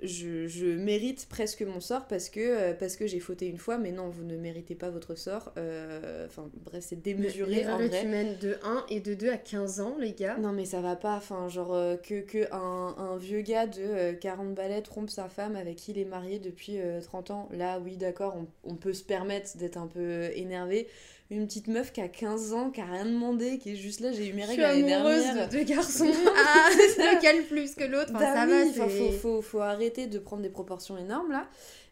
je, 0.06 0.48
je 0.48 0.66
mérite 0.66 1.28
presque 1.30 1.62
mon 1.62 1.80
sort 1.80 2.06
parce 2.08 2.30
que, 2.30 2.40
euh, 2.40 2.74
parce 2.74 2.96
que 2.96 3.08
j'ai 3.08 3.20
fauté 3.20 3.48
une 3.48 3.58
fois, 3.58 3.78
mais 3.78 3.92
non, 3.92 4.10
vous 4.10 4.24
ne 4.24 4.38
méritez 4.38 4.76
pas 4.76 4.90
votre 4.90 5.16
sort. 5.16 5.52
Euh, 5.58 6.26
Enfin, 6.28 6.50
bref, 6.64 6.84
c'est 6.88 7.02
démesuré 7.02 7.52
L'erreur 7.52 7.78
vrai. 7.80 8.04
humaine 8.04 8.38
de 8.42 8.58
1 8.64 8.86
et 8.90 9.00
de 9.00 9.14
2 9.14 9.30
à 9.30 9.38
15 9.38 9.80
ans, 9.80 9.96
les 10.00 10.14
gars. 10.14 10.38
Non 10.38 10.52
mais 10.52 10.66
ça 10.66 10.82
va 10.82 10.96
pas, 10.96 11.16
enfin 11.16 11.48
genre 11.50 11.74
euh, 11.74 11.96
que, 11.98 12.22
que 12.22 12.52
un, 12.54 12.96
un 12.98 13.18
vieux 13.18 13.42
gars 13.42 13.68
de 13.68 13.82
euh, 13.82 14.14
40 14.14 14.54
balais 14.56 14.82
trompe 14.82 15.10
sa 15.10 15.30
femme 15.30 15.56
avec 15.56 15.76
qui 15.78 15.92
il 15.92 15.98
est 16.00 16.06
marié 16.06 16.40
depuis 16.40 16.80
euh, 16.80 17.00
30 17.02 17.32
ans, 17.32 17.50
là 17.52 17.80
oui 17.80 17.98
d'accord, 17.98 18.36
on, 18.38 18.48
on 18.72 18.76
peut 18.76 18.94
se 18.94 19.04
permettre 19.04 19.58
d'être 19.58 19.78
un 19.78 19.88
peu 19.88 20.30
énervé. 20.36 20.88
Une 21.32 21.48
petite 21.48 21.68
meuf 21.68 21.92
qui 21.92 22.02
a 22.02 22.08
15 22.08 22.54
ans, 22.54 22.70
qui 22.70 22.82
a 22.82 22.86
rien 22.86 23.06
demandé, 23.06 23.58
qui 23.58 23.72
est 23.72 23.76
juste 23.76 24.00
là, 24.00 24.12
j'ai 24.12 24.28
eu 24.28 24.34
mes 24.34 24.46
règles 24.46 24.62
l'année 24.62 24.84
dernière. 24.84 25.48
de 25.50 25.58
deux 25.58 25.64
garçons. 25.64 26.12
ah, 26.38 26.70
lequel 26.76 27.46
plus 27.46 27.74
que 27.74 27.84
l'autre? 27.84 28.12
Enfin, 28.14 28.20
Bah 28.20 28.34
ça 28.34 28.46
oui, 28.48 28.72
va, 28.76 28.88
faut, 28.88 29.12
faut, 29.12 29.42
faut 29.42 29.60
arrêter 29.60 30.06
de 30.06 30.20
prendre 30.20 30.44
des 30.44 30.50
proportions 30.50 30.98
énormes 30.98 31.32
là. 31.32 31.48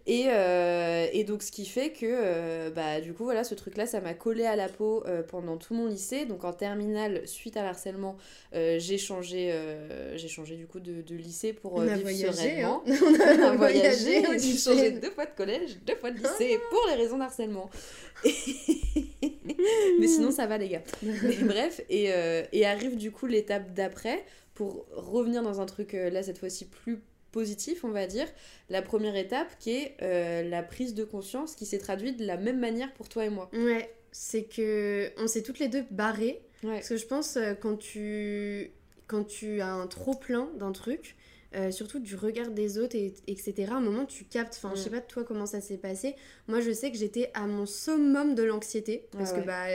Et, 0.05 0.25
euh, 0.27 1.07
et 1.13 1.23
donc 1.23 1.43
ce 1.43 1.51
qui 1.51 1.65
fait 1.65 1.91
que 1.91 2.05
euh, 2.05 2.69
bah 2.69 2.99
du 2.99 3.13
coup 3.13 3.23
voilà 3.23 3.45
ce 3.45 3.55
truc 3.55 3.77
là 3.77 3.85
ça 3.85 4.01
m'a 4.01 4.13
collé 4.13 4.43
à 4.43 4.57
la 4.57 4.67
peau 4.67 5.01
euh, 5.07 5.23
pendant 5.23 5.55
tout 5.55 5.73
mon 5.73 5.87
lycée. 5.87 6.25
Donc 6.25 6.43
en 6.43 6.51
terminale 6.51 7.25
suite 7.25 7.55
à 7.55 7.63
l'harcèlement 7.63 8.17
j'ai 8.53 8.97
changé 8.97 9.53
j'ai 10.15 10.27
changé 10.27 10.55
du 10.55 10.67
coup 10.67 10.79
de, 10.81 11.01
de 11.01 11.15
lycée 11.15 11.53
pour 11.53 11.79
vivre 11.79 12.01
voyagé, 12.01 12.33
sereinement 12.33 12.83
hein. 12.85 12.95
On 13.01 13.13
on 13.13 13.43
a 13.43 13.51
a 13.51 13.55
voyagé 13.55 14.19
voyagé 14.19 14.27
au 14.27 14.33
j'ai 14.33 14.57
changé 14.57 14.91
deux 14.91 15.11
fois 15.11 15.25
de 15.25 15.35
collège 15.35 15.77
deux 15.85 15.95
fois 15.95 16.11
de 16.11 16.17
lycée 16.17 16.59
pour 16.69 16.85
les 16.89 16.95
raisons 16.95 17.17
d'harcèlement. 17.17 17.69
Mais 19.99 20.07
sinon 20.07 20.31
ça 20.31 20.47
va 20.47 20.57
les 20.57 20.67
gars. 20.67 20.83
Mais 21.03 21.35
bref, 21.43 21.81
et, 21.89 22.09
et 22.51 22.65
arrive 22.65 22.97
du 22.97 23.11
coup 23.11 23.25
l'étape 23.25 23.73
d'après 23.73 24.25
pour 24.53 24.85
revenir 24.91 25.43
dans 25.43 25.61
un 25.61 25.65
truc 25.65 25.93
là 25.93 26.23
cette 26.23 26.37
fois-ci 26.37 26.65
plus 26.65 27.01
positif, 27.33 27.83
on 27.83 27.89
va 27.89 28.07
dire. 28.07 28.27
La 28.69 28.81
première 28.81 29.17
étape 29.17 29.57
qui 29.59 29.71
est 29.71 29.97
euh, 30.01 30.47
la 30.47 30.63
prise 30.63 30.93
de 30.93 31.03
conscience 31.03 31.55
qui 31.55 31.65
s'est 31.65 31.79
traduite 31.79 32.17
de 32.17 32.25
la 32.25 32.37
même 32.37 32.59
manière 32.59 32.93
pour 32.93 33.09
toi 33.09 33.25
et 33.25 33.29
moi. 33.29 33.49
Ouais, 33.51 33.93
c'est 34.13 34.43
que 34.43 35.11
on 35.17 35.27
s'est 35.27 35.41
toutes 35.41 35.59
les 35.59 35.67
deux 35.67 35.83
barrées. 35.91 36.41
Ouais. 36.63 36.75
Parce 36.75 36.89
que 36.89 36.97
je 36.97 37.05
pense 37.05 37.35
euh, 37.35 37.55
quand 37.55 37.75
tu 37.75 38.71
quand 39.07 39.25
tu 39.25 39.59
as 39.59 39.73
un 39.73 39.87
trop 39.87 40.13
plein 40.13 40.49
d'un 40.57 40.71
truc, 40.71 41.17
euh, 41.55 41.71
surtout 41.71 41.99
du 41.99 42.15
regard 42.15 42.51
des 42.51 42.77
autres 42.77 42.95
et 42.95 43.13
etc. 43.27 43.53
À 43.71 43.75
un 43.75 43.81
moment 43.81 44.05
tu 44.05 44.23
captes. 44.23 44.55
Enfin, 44.55 44.73
je 44.75 44.81
sais 44.81 44.89
pas 44.89 45.01
toi 45.01 45.23
comment 45.25 45.45
ça 45.45 45.59
s'est 45.59 45.77
passé. 45.77 46.15
Moi, 46.47 46.61
je 46.61 46.71
sais 46.71 46.89
que 46.91 46.97
j'étais 46.97 47.31
à 47.33 47.45
mon 47.47 47.65
summum 47.65 48.33
de 48.35 48.43
l'anxiété 48.43 49.07
parce 49.11 49.33
Ah 49.33 49.39
que 49.41 49.45
bah 49.45 49.65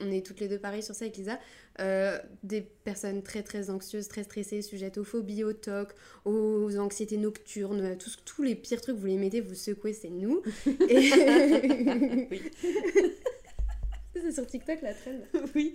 on 0.00 0.10
est 0.12 0.24
toutes 0.24 0.40
les 0.40 0.48
deux 0.48 0.58
pareilles 0.58 0.82
sur 0.82 0.94
ça 0.94 1.04
avec 1.06 1.16
Lisa. 1.16 1.38
Euh, 1.80 2.18
des 2.42 2.60
personnes 2.60 3.22
très 3.22 3.42
très 3.42 3.70
anxieuses, 3.70 4.08
très 4.08 4.24
stressées, 4.24 4.62
sujettes 4.62 4.98
aux 4.98 5.04
phobies, 5.04 5.44
aux 5.44 5.52
tocs, 5.52 5.92
aux 6.24 6.76
anxiétés 6.78 7.16
nocturnes, 7.16 7.96
tous, 7.98 8.18
tous 8.24 8.42
les 8.42 8.54
pires 8.54 8.80
trucs, 8.80 8.96
vous 8.96 9.06
les 9.06 9.16
mettez, 9.16 9.40
vous 9.40 9.54
secouez, 9.54 9.92
c'est 9.92 10.10
nous. 10.10 10.42
Et... 10.88 11.10
Oui. 12.30 12.42
c'est 14.14 14.32
sur 14.32 14.46
TikTok 14.46 14.82
la 14.82 14.94
traîne. 14.94 15.22
oui. 15.54 15.74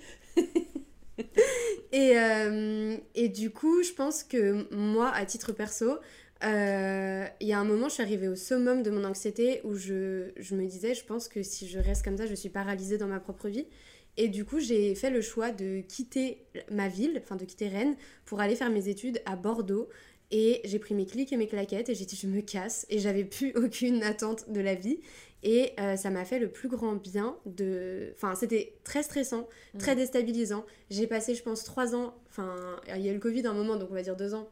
Et, 1.91 2.17
euh, 2.17 2.97
et 3.15 3.29
du 3.29 3.51
coup, 3.51 3.83
je 3.83 3.91
pense 3.91 4.23
que 4.23 4.67
moi, 4.73 5.11
à 5.13 5.25
titre 5.25 5.51
perso, 5.51 5.99
euh, 6.43 7.25
il 7.39 7.47
y 7.47 7.53
a 7.53 7.59
un 7.59 7.63
moment, 7.63 7.87
je 7.87 7.93
suis 7.93 8.03
arrivée 8.03 8.27
au 8.27 8.35
summum 8.35 8.83
de 8.83 8.89
mon 8.89 9.03
anxiété 9.05 9.61
où 9.63 9.75
je, 9.75 10.31
je 10.35 10.55
me 10.55 10.65
disais, 10.65 10.93
je 10.93 11.05
pense 11.05 11.27
que 11.27 11.41
si 11.41 11.67
je 11.67 11.79
reste 11.79 12.03
comme 12.03 12.17
ça, 12.17 12.25
je 12.25 12.35
suis 12.35 12.49
paralysée 12.49 12.97
dans 12.97 13.07
ma 13.07 13.19
propre 13.19 13.47
vie. 13.47 13.65
Et 14.17 14.27
du 14.27 14.45
coup, 14.45 14.59
j'ai 14.59 14.93
fait 14.95 15.09
le 15.09 15.21
choix 15.21 15.51
de 15.51 15.81
quitter 15.81 16.45
ma 16.71 16.87
ville, 16.87 17.19
enfin 17.23 17.35
de 17.35 17.45
quitter 17.45 17.67
Rennes, 17.67 17.95
pour 18.25 18.39
aller 18.41 18.55
faire 18.55 18.69
mes 18.69 18.87
études 18.87 19.21
à 19.25 19.35
Bordeaux. 19.35 19.89
Et 20.31 20.61
j'ai 20.65 20.79
pris 20.79 20.95
mes 20.95 21.05
clics 21.05 21.31
et 21.31 21.37
mes 21.37 21.47
claquettes 21.47 21.89
et 21.89 21.95
j'ai 21.95 22.05
dit 22.05 22.15
je 22.15 22.27
me 22.27 22.41
casse. 22.41 22.85
Et 22.89 22.99
j'avais 22.99 23.23
plus 23.23 23.51
aucune 23.55 24.03
attente 24.03 24.51
de 24.51 24.61
la 24.61 24.75
vie. 24.75 24.99
Et 25.43 25.73
euh, 25.79 25.95
ça 25.97 26.09
m'a 26.09 26.23
fait 26.23 26.39
le 26.39 26.49
plus 26.49 26.69
grand 26.69 26.95
bien 26.95 27.35
de... 27.45 28.13
Enfin, 28.15 28.33
c'était 28.33 28.75
très 28.85 29.03
stressant, 29.03 29.49
très 29.77 29.93
déstabilisant. 29.95 30.65
J'ai 30.89 31.05
passé, 31.05 31.35
je 31.35 31.43
pense, 31.43 31.65
trois 31.65 31.95
ans, 31.95 32.15
enfin, 32.29 32.55
il 32.95 33.01
y 33.05 33.09
a 33.09 33.11
eu 33.11 33.15
le 33.15 33.19
Covid 33.19 33.45
un 33.45 33.53
moment, 33.53 33.75
donc 33.75 33.89
on 33.91 33.93
va 33.93 34.01
dire 34.03 34.15
deux 34.15 34.33
ans, 34.33 34.47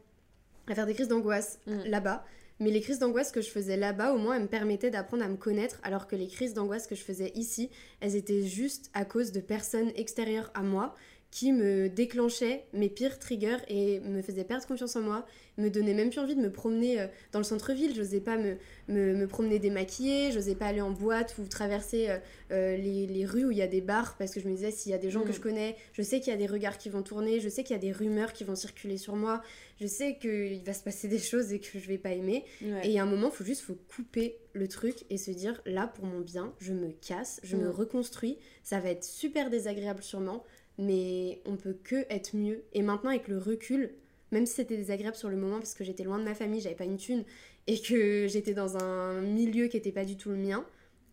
à 0.66 0.74
faire 0.74 0.84
des 0.86 0.92
crises 0.92 1.08
d'angoisse 1.08 1.60
Mm. 1.66 1.84
là-bas. 1.86 2.24
Mais 2.62 2.70
les 2.70 2.80
crises 2.80 3.00
d'angoisse 3.00 3.32
que 3.32 3.40
je 3.40 3.50
faisais 3.50 3.76
là-bas, 3.76 4.12
au 4.12 4.18
moins, 4.18 4.36
elles 4.36 4.42
me 4.42 4.46
permettaient 4.46 4.90
d'apprendre 4.90 5.24
à 5.24 5.28
me 5.28 5.36
connaître, 5.36 5.80
alors 5.82 6.06
que 6.06 6.14
les 6.14 6.28
crises 6.28 6.54
d'angoisse 6.54 6.86
que 6.86 6.94
je 6.94 7.02
faisais 7.02 7.32
ici, 7.34 7.70
elles 7.98 8.14
étaient 8.14 8.44
juste 8.44 8.88
à 8.94 9.04
cause 9.04 9.32
de 9.32 9.40
personnes 9.40 9.90
extérieures 9.96 10.48
à 10.54 10.62
moi 10.62 10.94
qui 11.32 11.50
me 11.52 11.88
déclenchaient 11.88 12.66
mes 12.74 12.90
pires 12.90 13.18
triggers 13.18 13.56
et 13.68 14.00
me 14.00 14.20
faisaient 14.20 14.44
perdre 14.44 14.66
confiance 14.66 14.94
en 14.96 15.00
moi, 15.00 15.26
me 15.56 15.70
donnaient 15.70 15.94
même 15.94 16.10
plus 16.10 16.18
envie 16.20 16.36
de 16.36 16.40
me 16.42 16.52
promener 16.52 17.00
euh, 17.00 17.06
dans 17.32 17.38
le 17.38 17.44
centre-ville. 17.44 17.94
J'osais 17.94 18.20
pas 18.20 18.36
me, 18.36 18.56
me, 18.88 19.14
me 19.14 19.26
promener 19.26 19.58
démaquillée, 19.58 20.30
j'osais 20.30 20.54
pas 20.54 20.66
aller 20.66 20.82
en 20.82 20.90
boîte 20.90 21.34
ou 21.38 21.46
traverser 21.46 22.10
euh, 22.10 22.18
euh, 22.50 22.76
les, 22.76 23.06
les 23.06 23.24
rues 23.24 23.46
où 23.46 23.50
il 23.50 23.56
y 23.56 23.62
a 23.62 23.66
des 23.66 23.80
bars 23.80 24.16
parce 24.18 24.32
que 24.34 24.40
je 24.40 24.46
me 24.48 24.54
disais 24.54 24.70
s'il 24.70 24.92
y 24.92 24.94
a 24.94 24.98
des 24.98 25.10
gens 25.10 25.22
Mm. 25.22 25.26
que 25.26 25.32
je 25.32 25.40
connais, 25.40 25.76
je 25.94 26.02
sais 26.02 26.20
qu'il 26.20 26.32
y 26.32 26.34
a 26.34 26.38
des 26.38 26.46
regards 26.46 26.76
qui 26.76 26.90
vont 26.90 27.02
tourner, 27.02 27.40
je 27.40 27.48
sais 27.48 27.64
qu'il 27.64 27.74
y 27.74 27.78
a 27.78 27.82
des 27.82 27.92
rumeurs 27.92 28.34
qui 28.34 28.44
vont 28.44 28.54
circuler 28.54 28.98
sur 28.98 29.16
moi, 29.16 29.42
je 29.80 29.86
sais 29.86 30.18
qu'il 30.20 30.62
va 30.64 30.74
se 30.74 30.82
passer 30.84 31.08
des 31.08 31.18
choses 31.18 31.52
et 31.54 31.60
que 31.60 31.78
je 31.78 31.88
vais 31.88 31.98
pas 31.98 32.10
aimer. 32.12 32.44
Ouais. 32.62 32.90
Et 32.90 32.98
a 32.98 33.02
un 33.02 33.06
moment, 33.06 33.28
il 33.32 33.34
faut 33.34 33.44
juste 33.44 33.62
faut 33.62 33.78
couper 33.96 34.36
le 34.52 34.68
truc 34.68 34.96
et 35.08 35.16
se 35.16 35.30
dire 35.30 35.62
là 35.64 35.86
pour 35.86 36.04
mon 36.04 36.20
bien, 36.20 36.52
je 36.60 36.74
me 36.74 36.90
casse, 36.90 37.40
je 37.42 37.56
me 37.56 37.68
Mm. 37.68 37.70
reconstruis. 37.70 38.36
Ça 38.62 38.80
va 38.80 38.90
être 38.90 39.04
super 39.04 39.48
désagréable 39.48 40.02
sûrement, 40.02 40.44
mais 40.78 41.40
on 41.46 41.56
peut 41.56 41.76
que 41.84 42.06
être 42.10 42.36
mieux. 42.36 42.62
Et 42.72 42.82
maintenant 42.82 43.10
avec 43.10 43.28
le 43.28 43.38
recul, 43.38 43.92
même 44.30 44.46
si 44.46 44.54
c'était 44.54 44.76
désagréable 44.76 45.16
sur 45.16 45.28
le 45.28 45.36
moment 45.36 45.58
parce 45.58 45.74
que 45.74 45.84
j'étais 45.84 46.04
loin 46.04 46.18
de 46.18 46.24
ma 46.24 46.34
famille, 46.34 46.60
j'avais 46.60 46.74
pas 46.74 46.84
une 46.84 46.96
thune 46.96 47.24
et 47.66 47.80
que 47.80 48.26
j'étais 48.28 48.54
dans 48.54 48.76
un 48.82 49.20
milieu 49.20 49.66
qui 49.68 49.76
était 49.76 49.92
pas 49.92 50.04
du 50.04 50.16
tout 50.16 50.30
le 50.30 50.36
mien, 50.36 50.64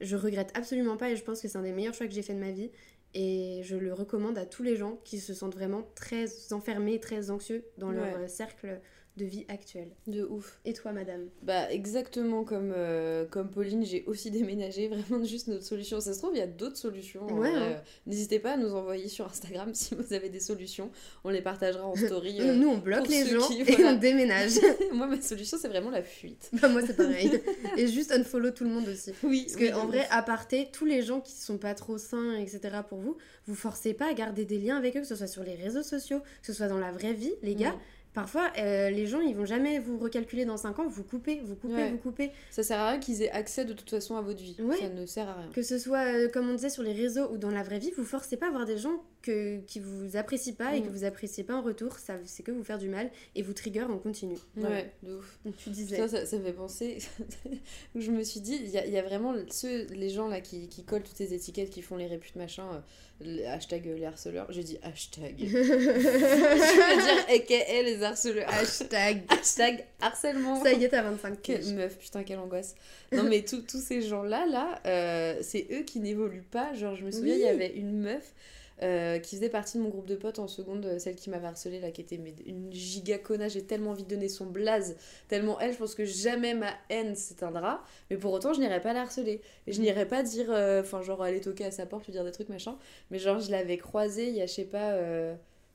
je 0.02 0.16
regrette 0.16 0.52
absolument 0.56 0.98
pas 0.98 1.10
et 1.12 1.16
je 1.16 1.24
pense 1.24 1.42
que 1.42 1.48
c'est 1.48 1.58
un 1.58 1.62
des 1.62 1.74
meilleurs 1.74 1.94
choix 1.94 2.08
que 2.08 2.14
j'ai 2.14 2.22
fait 2.22 2.34
de 2.34 2.40
ma 2.40 2.52
vie. 2.52 2.72
Et 3.16 3.62
je 3.64 3.76
le 3.76 3.92
recommande 3.92 4.38
à 4.38 4.46
tous 4.46 4.62
les 4.62 4.76
gens 4.76 5.00
qui 5.04 5.20
se 5.20 5.34
sentent 5.34 5.56
vraiment 5.56 5.84
très 5.96 6.54
enfermés, 6.54 7.00
très 7.00 7.32
anxieux 7.32 7.64
dans 7.78 7.92
leur 7.92 8.20
Ouais. 8.20 8.28
cercle 8.28 8.80
de 9.20 9.26
vie 9.26 9.46
actuel. 9.50 9.90
De 10.08 10.24
ouf. 10.24 10.60
Et 10.66 10.74
toi, 10.74 10.92
madame 10.94 11.28
Bah 11.44 11.72
exactement 11.72 12.44
comme, 12.44 12.74
euh, 12.76 13.26
comme 13.26 13.50
Pauline, 13.52 13.86
j'ai 13.86 14.04
aussi 14.08 14.32
déménagé, 14.40 14.88
vraiment 14.88 15.24
juste 15.26 15.48
notre 15.48 15.66
solution. 15.66 16.00
Ça 16.00 16.14
se 16.14 16.20
trouve, 16.20 16.32
il 16.34 16.40
y 16.40 16.42
a 16.42 16.48
d'autres 16.48 16.78
solutions. 16.78 17.26
Ouais, 17.38 17.50
hein. 17.50 17.62
Euh, 17.62 17.78
N'hésitez 18.08 18.40
pas 18.40 18.54
à 18.54 18.58
nous 18.58 18.74
envoyer 18.74 19.08
sur 19.10 19.26
Instagram 19.26 19.70
si 19.74 19.94
vous 19.96 20.14
avez 20.14 20.30
des 20.30 20.40
solutions. 20.40 20.90
On 21.24 21.30
les 21.30 21.42
partagera 21.42 21.86
en 21.86 21.96
story. 21.96 22.38
euh. 22.40 22.54
Nous, 22.56 22.70
on 22.70 22.78
bloque 22.78 23.08
les 23.10 23.26
gens 23.28 23.46
qui- 23.48 23.62
et 23.62 23.86
on 23.86 23.96
déménage. 23.98 24.54
Moi, 24.94 25.08
ma 25.08 25.22
solution, 25.22 25.58
c'est 25.62 25.68
vraiment 25.68 25.90
la 25.92 26.02
fuite. 26.04 26.50
bah, 26.62 26.70
moi, 26.70 26.82
c'est 26.86 26.96
pareil. 26.96 27.42
Et 27.78 27.88
juste 27.88 28.12
unfollow 28.12 28.52
tout 28.52 28.64
le 28.64 28.70
monde 28.70 28.88
aussi. 28.88 29.12
Oui, 29.24 29.44
Parce 29.48 29.56
oui, 29.62 29.70
que 29.70 29.74
en 29.76 29.84
de 29.86 29.88
vrai, 29.92 30.08
à 30.12 30.24
parté, 30.24 30.70
tous 30.72 30.86
les 30.86 31.02
gens 31.02 31.20
qui 31.20 31.34
sont 31.34 31.58
pas 31.58 31.74
trop 31.74 31.98
sains, 31.98 32.36
etc. 32.38 32.60
pour 32.88 33.00
vous, 33.00 33.18
vous 33.48 33.56
forcez 33.56 33.94
pas 33.94 34.10
à 34.10 34.14
garder 34.14 34.46
des 34.46 34.58
liens 34.60 34.78
avec 34.78 34.96
eux, 34.96 35.02
que 35.02 35.08
ce 35.08 35.16
soit 35.16 35.28
sur 35.28 35.44
les 35.44 35.56
réseaux 35.56 35.84
sociaux, 35.84 36.20
que 36.42 36.48
ce 36.48 36.54
soit 36.54 36.68
dans 36.68 36.78
la 36.80 36.92
vraie 36.92 37.14
vie, 37.14 37.34
les 37.44 37.56
gars. 37.56 37.76
Parfois, 38.14 38.52
euh, 38.58 38.90
les 38.90 39.06
gens, 39.06 39.20
ils 39.22 39.36
vont 39.36 39.46
jamais 39.46 39.78
vous 39.80 39.98
recalculer 40.00 40.44
dans 40.44 40.58
5 40.58 40.80
ans, 40.80 40.88
vous 40.88 41.04
coupez, 41.04 41.42
vous 41.46 41.56
coupez, 41.56 41.74
Ouais. 41.76 41.92
vous 41.92 41.98
coupez. 42.00 42.32
Ça 42.50 42.64
sert 42.64 42.80
à 42.80 42.90
rien 42.92 43.00
qu'ils 43.00 43.22
aient 43.22 43.30
accès 43.32 43.66
de 43.66 43.74
toute 43.74 43.90
façon 43.90 44.16
à 44.18 44.22
votre 44.22 44.42
vie. 44.42 44.56
Ouais. 44.60 44.78
Ça 44.78 44.90
ne 44.90 45.06
sert 45.06 45.30
à 45.30 45.36
rien. 45.36 45.50
Que 45.54 45.62
ce 45.62 45.78
soit, 45.78 46.06
euh, 46.06 46.28
comme 46.30 46.50
on 46.50 46.54
disait, 46.56 46.70
sur 46.72 46.82
les 46.84 46.94
réseaux 46.94 47.30
ou 47.32 47.38
dans 47.38 47.52
la 47.52 47.62
vraie 47.62 47.78
vie, 47.80 47.92
vous 47.96 48.04
forcez 48.04 48.36
pas 48.36 48.48
à 48.48 48.52
voir 48.52 48.66
des 48.66 48.78
gens 48.80 49.04
que, 49.22 49.60
qui 49.68 49.80
vous 49.80 50.16
apprécient 50.18 50.56
pas 50.56 50.76
et 50.76 50.80
Mm. 50.82 50.84
que 50.86 50.90
vous 50.90 51.04
appréciez 51.04 51.44
pas 51.44 51.54
en 51.56 51.62
retour. 51.62 52.00
Ça, 52.00 52.16
c'est 52.26 52.42
que 52.42 52.52
vous 52.52 52.64
faire 52.64 52.80
du 52.80 52.90
mal 52.90 53.12
et 53.36 53.42
vous 53.44 53.54
trigger 53.54 53.84
en 53.84 53.98
continu. 54.00 54.36
Ouais, 54.58 54.92
de 55.04 55.16
ouf. 55.16 55.40
Tu 55.58 55.70
disais. 55.70 55.98
Ça, 55.98 56.08
ça, 56.08 56.26
ça 56.26 56.38
me 56.38 56.44
fait 56.44 56.54
penser. 56.54 56.98
je 57.96 58.12
me 58.12 58.24
suis 58.24 58.40
dit, 58.40 58.58
il 58.62 58.70
y 58.70 58.78
a, 58.78 58.86
il 58.86 58.92
y 58.94 58.98
a 58.98 59.02
vraiment 59.04 59.34
ceux, 59.50 59.86
les 59.88 60.10
gens 60.10 60.28
là 60.28 60.42
qui, 60.42 60.68
qui 60.68 60.84
collent 60.84 61.04
toutes 61.04 61.18
ces 61.18 61.34
étiquettes, 61.34 61.70
qui 61.70 61.82
font 61.82 61.96
les 61.96 62.08
réputes 62.08 62.36
machin, 62.36 62.64
euh, 62.74 62.80
le 63.22 63.46
hashtag 63.48 63.88
euh, 63.88 63.96
les 63.98 64.06
harceleurs. 64.06 64.48
J'ai 64.50 64.64
dit 64.64 64.78
hashtag. 64.82 65.36
je 65.40 65.46
veux 65.46 67.02
dire 67.04 67.26
aka 67.30 67.82
les 67.84 68.04
harceleurs. 68.04 68.50
Hashtag. 68.50 69.24
hashtag 69.30 69.86
harcèlement. 70.02 70.64
Ça 70.64 70.72
y 70.74 70.84
est, 70.84 70.90
t'as 70.90 71.02
25 71.02 71.42
Quelle 71.42 71.74
meuf, 71.76 71.98
putain, 71.98 72.24
quelle 72.24 72.40
angoisse. 72.40 72.76
Non, 73.12 73.24
mais 73.24 73.44
tous 73.44 73.64
ces 73.68 74.02
gens-là, 74.02 74.46
là, 74.46 74.80
euh, 74.86 75.40
c'est 75.42 75.68
eux 75.72 75.84
qui 75.84 76.00
n'évoluent 76.00 76.48
pas. 76.50 76.74
Genre, 76.74 76.96
je 76.96 77.04
me 77.04 77.12
souviens, 77.12 77.36
il 77.36 77.42
y 77.42 77.48
avait 77.48 77.74
une 77.76 78.00
meuf 78.00 78.34
euh, 78.82 79.20
qui 79.20 79.36
faisait 79.36 79.50
partie 79.50 79.78
de 79.78 79.84
mon 79.84 79.90
groupe 79.90 80.08
de 80.08 80.16
potes 80.16 80.40
en 80.40 80.48
seconde, 80.48 80.86
euh, 80.86 81.00
celle 81.00 81.16
qui 81.16 81.30
m'avait 81.30 81.48
harcelée, 81.48 81.80
là, 81.80 81.92
qui 81.92 82.00
était 82.02 82.18
mais, 82.18 82.34
une 82.46 82.72
giga 82.72 83.18
connasse. 83.18 83.54
J'ai 83.54 83.66
tellement 83.66 83.92
envie 83.92 84.04
de 84.04 84.10
donner 84.10 84.30
son 84.30 84.46
blaze. 84.46 84.96
Tellement 85.28 85.60
elle, 85.60 85.74
je 85.74 85.78
pense 85.78 85.96
que 85.96 86.06
jamais 86.06 86.54
ma 86.54 86.72
haine 86.90 87.16
s'éteindra. 87.16 87.84
Mais 88.10 88.18
pour 88.18 88.32
autant, 88.32 88.54
je 88.54 88.60
n'irai 88.62 88.82
pas 88.82 88.94
la 88.94 89.02
harceler. 89.02 89.42
Et 89.68 89.74
je 89.74 89.82
n'irai 89.82 90.08
pas 90.08 90.24
dire, 90.24 90.48
euh, 90.50 90.82
enfin, 90.82 91.02
genre, 91.02 91.22
aller 91.22 91.42
toquer 91.42 91.66
à 91.66 91.72
sa 91.72 91.86
porte, 91.86 92.06
lui 92.06 92.14
dire 92.14 92.24
des 92.24 92.32
trucs, 92.32 92.50
machin. 92.50 92.78
Mais 93.12 93.20
genre, 93.20 93.40
je 93.40 93.52
l'avais 93.52 93.78
croisée 93.78 94.30
il 94.30 94.36
y 94.36 94.42
a, 94.42 94.46
je 94.46 94.54
sais 94.54 94.66
pas. 94.66 94.98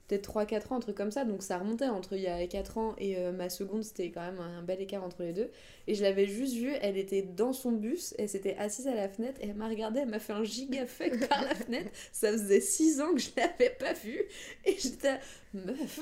Peut-être 0.08 0.30
3-4 0.30 0.72
ans, 0.72 0.76
un 0.76 0.80
truc 0.80 0.96
comme 0.96 1.10
ça, 1.10 1.24
donc 1.24 1.42
ça 1.42 1.58
remontait 1.58 1.86
entre 1.86 2.14
il 2.14 2.22
y 2.22 2.26
a 2.26 2.46
4 2.46 2.78
ans 2.78 2.94
et 2.98 3.16
euh, 3.16 3.32
ma 3.32 3.48
seconde, 3.48 3.84
c'était 3.84 4.10
quand 4.10 4.20
même 4.20 4.38
un, 4.38 4.62
bel 4.62 4.80
écart 4.80 5.02
entre 5.02 5.22
les 5.22 5.32
deux. 5.32 5.50
Et 5.86 5.94
je 5.94 6.02
l'avais 6.02 6.26
juste 6.26 6.54
vue, 6.54 6.72
elle 6.82 6.96
était 6.98 7.22
dans 7.22 7.52
son 7.52 7.72
bus, 7.72 8.14
elle 8.18 8.28
s'était 8.28 8.56
assise 8.58 8.86
à 8.86 8.94
la 8.94 9.08
fenêtre 9.08 9.40
et 9.40 9.48
elle 9.48 9.56
m'a 9.56 9.68
regardé, 9.68 10.00
elle 10.00 10.08
m'a 10.08 10.18
fait 10.18 10.32
un 10.32 10.44
giga 10.44 10.86
fuck 10.86 11.26
par 11.28 11.42
la 11.42 11.54
fenêtre. 11.54 11.90
Ça 12.12 12.32
faisait 12.32 12.60
6 12.60 13.00
ans 13.00 13.14
que 13.14 13.20
je 13.20 13.30
l'avais 13.36 13.70
pas 13.70 13.94
vue 13.94 14.22
et 14.64 14.76
j'étais 14.78 15.18
meuf. 15.54 16.00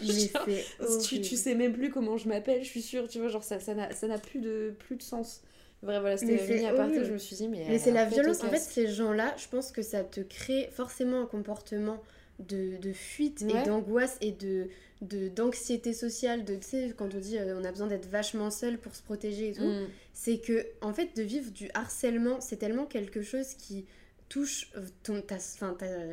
Genre, 0.00 0.48
tu, 1.02 1.20
tu 1.20 1.36
sais 1.36 1.54
même 1.54 1.72
plus 1.72 1.90
comment 1.90 2.16
je 2.16 2.28
m'appelle, 2.28 2.64
je 2.64 2.68
suis 2.68 2.82
sûre, 2.82 3.08
tu 3.08 3.20
vois, 3.20 3.28
genre 3.28 3.44
ça 3.44 3.60
ça 3.60 3.74
n'a 3.74 3.92
ça 3.92 4.08
n'a 4.08 4.18
plus 4.18 4.40
de 4.40 4.74
plus 4.78 4.96
de 4.96 5.02
sens. 5.02 5.42
Vrai, 5.82 6.00
voilà, 6.00 6.16
c'était 6.16 6.64
aparté, 6.64 6.82
horrible. 6.82 7.04
je 7.04 7.12
me 7.12 7.18
suis 7.18 7.36
dit, 7.36 7.48
mais. 7.48 7.66
Mais 7.68 7.78
c'est 7.78 7.90
la 7.90 8.06
violence. 8.06 8.42
En 8.42 8.48
fait, 8.48 8.58
ces 8.58 8.88
gens-là, 8.88 9.34
je 9.36 9.48
pense 9.48 9.70
que 9.70 9.82
ça 9.82 10.02
te 10.02 10.20
crée 10.20 10.70
forcément 10.72 11.20
un 11.20 11.26
comportement 11.26 12.02
de, 12.38 12.76
de 12.78 12.92
fuite 12.92 13.42
Ouais. 13.46 13.62
et 13.62 13.66
d'angoisse 13.66 14.16
et 14.20 14.32
de 14.32 14.68
de- 15.02 15.28
d'anxiété 15.28 15.92
sociale 15.92 16.44
de 16.44 16.54
tu 16.54 16.66
sais 16.66 16.94
quand 16.96 17.14
on 17.14 17.18
dit 17.18 17.36
euh, 17.36 17.58
on 17.60 17.64
a 17.64 17.70
besoin 17.70 17.88
d'être 17.88 18.08
vachement 18.08 18.50
seul 18.50 18.78
pour 18.78 18.94
se 18.94 19.02
protéger 19.02 19.48
et 19.50 19.52
tout 19.52 19.62
Mm. 19.64 19.86
c'est 20.14 20.38
que 20.38 20.66
en 20.80 20.94
fait 20.94 21.14
de 21.16 21.22
vivre 21.22 21.50
du 21.50 21.68
harcèlement 21.74 22.40
c'est 22.40 22.56
tellement 22.56 22.86
quelque 22.86 23.20
chose 23.22 23.54
qui 23.54 23.84
touche 24.30 24.70
euh, 24.76 24.80
ton 25.02 25.20
ta, 25.20 25.36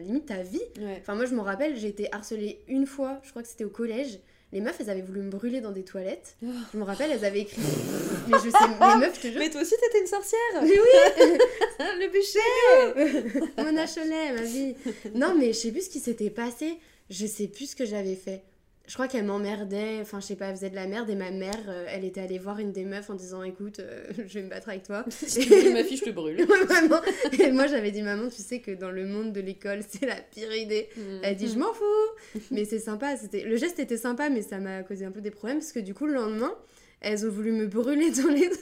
limite 0.01 0.25
ta 0.25 0.43
vie 0.43 0.59
Ouais. 0.79 0.97
enfin 0.99 1.15
moi 1.15 1.25
je 1.25 1.33
me 1.35 1.41
rappelle 1.41 1.77
j'ai 1.77 1.87
été 1.87 2.11
harcelée 2.13 2.59
une 2.67 2.85
fois 2.85 3.21
je 3.23 3.29
crois 3.29 3.43
que 3.43 3.47
c'était 3.47 3.63
au 3.63 3.69
collège 3.69 4.19
les 4.53 4.61
meufs 4.61 4.75
elles 4.79 4.89
avaient 4.89 5.01
voulu 5.01 5.21
me 5.21 5.29
brûler 5.29 5.61
dans 5.61 5.71
des 5.71 5.83
toilettes 5.83 6.35
Oh. 6.43 6.47
je 6.73 6.77
me 6.77 6.83
rappelle 6.83 7.11
elles 7.11 7.23
avaient 7.25 7.41
écrit 7.41 7.61
mais 8.27 8.37
je 8.43 8.49
sais 8.49 8.67
les 8.67 8.99
meufs 8.99 9.15
je 9.15 9.21
te 9.21 9.27
jure 9.27 9.39
Mais 9.39 9.49
toi 9.49 9.61
aussi, 9.61 9.75
t'étais 9.81 10.01
une 10.01 10.07
sorcière 10.07 10.39
mais 10.61 10.79
oui 10.79 11.37
Le 11.99 12.07
bûcher 12.11 12.39
Mon 13.57 13.85
Cholet, 13.85 14.33
ma 14.33 14.41
vie. 14.41 14.75
Non, 15.15 15.33
mais 15.35 15.47
je 15.53 15.57
sais 15.57 15.71
plus 15.71 15.85
ce 15.85 15.89
qui 15.89 15.99
s'était 15.99 16.29
passé. 16.29 16.77
Je 17.09 17.25
sais 17.25 17.47
plus 17.47 17.71
ce 17.71 17.75
que 17.75 17.85
j'avais 17.85 18.15
fait. 18.15 18.43
Je 18.91 18.97
crois 18.97 19.07
qu'elle 19.07 19.23
m'emmerdait, 19.23 19.99
enfin 20.01 20.19
je 20.19 20.25
sais 20.25 20.35
pas, 20.35 20.47
elle 20.47 20.55
faisait 20.57 20.69
de 20.69 20.75
la 20.75 20.85
merde 20.85 21.09
et 21.09 21.15
ma 21.15 21.31
mère, 21.31 21.55
euh, 21.69 21.85
elle 21.87 22.03
était 22.03 22.19
allée 22.19 22.37
voir 22.37 22.59
une 22.59 22.73
des 22.73 22.83
meufs 22.83 23.09
en 23.09 23.13
disant 23.13 23.41
écoute, 23.41 23.79
euh, 23.79 24.03
je 24.27 24.33
vais 24.33 24.41
me 24.41 24.49
battre 24.49 24.67
avec 24.67 24.83
toi. 24.83 25.05
Si 25.09 25.39
tu 25.39 25.47
brûles 25.47 25.71
ma 25.71 25.85
fille, 25.85 25.95
je 25.95 26.03
te 26.03 26.09
brûle. 26.09 26.45
Vraiment. 26.65 26.99
Et 27.39 27.53
moi 27.53 27.67
j'avais 27.67 27.91
dit 27.91 28.01
maman, 28.01 28.27
tu 28.27 28.41
sais 28.41 28.59
que 28.59 28.71
dans 28.71 28.91
le 28.91 29.05
monde 29.05 29.31
de 29.31 29.39
l'école, 29.39 29.79
c'est 29.87 30.05
la 30.05 30.17
pire 30.17 30.53
idée. 30.53 30.89
Mm. 30.97 31.01
Elle 31.23 31.35
dit 31.37 31.47
je 31.47 31.57
m'en 31.57 31.71
fous. 31.71 32.41
Mais 32.51 32.65
c'est 32.65 32.79
sympa, 32.79 33.15
c'était 33.15 33.45
le 33.45 33.55
geste 33.55 33.79
était 33.79 33.95
sympa 33.95 34.29
mais 34.29 34.41
ça 34.41 34.57
m'a 34.57 34.83
causé 34.83 35.05
un 35.05 35.11
peu 35.11 35.21
des 35.21 35.31
problèmes 35.31 35.59
parce 35.59 35.71
que 35.71 35.79
du 35.79 35.93
coup 35.93 36.05
le 36.05 36.15
lendemain, 36.15 36.53
elles 36.99 37.25
ont 37.25 37.31
voulu 37.31 37.53
me 37.53 37.67
brûler 37.67 38.11
dans 38.11 38.27
les 38.27 38.49
toilettes. 38.49 38.59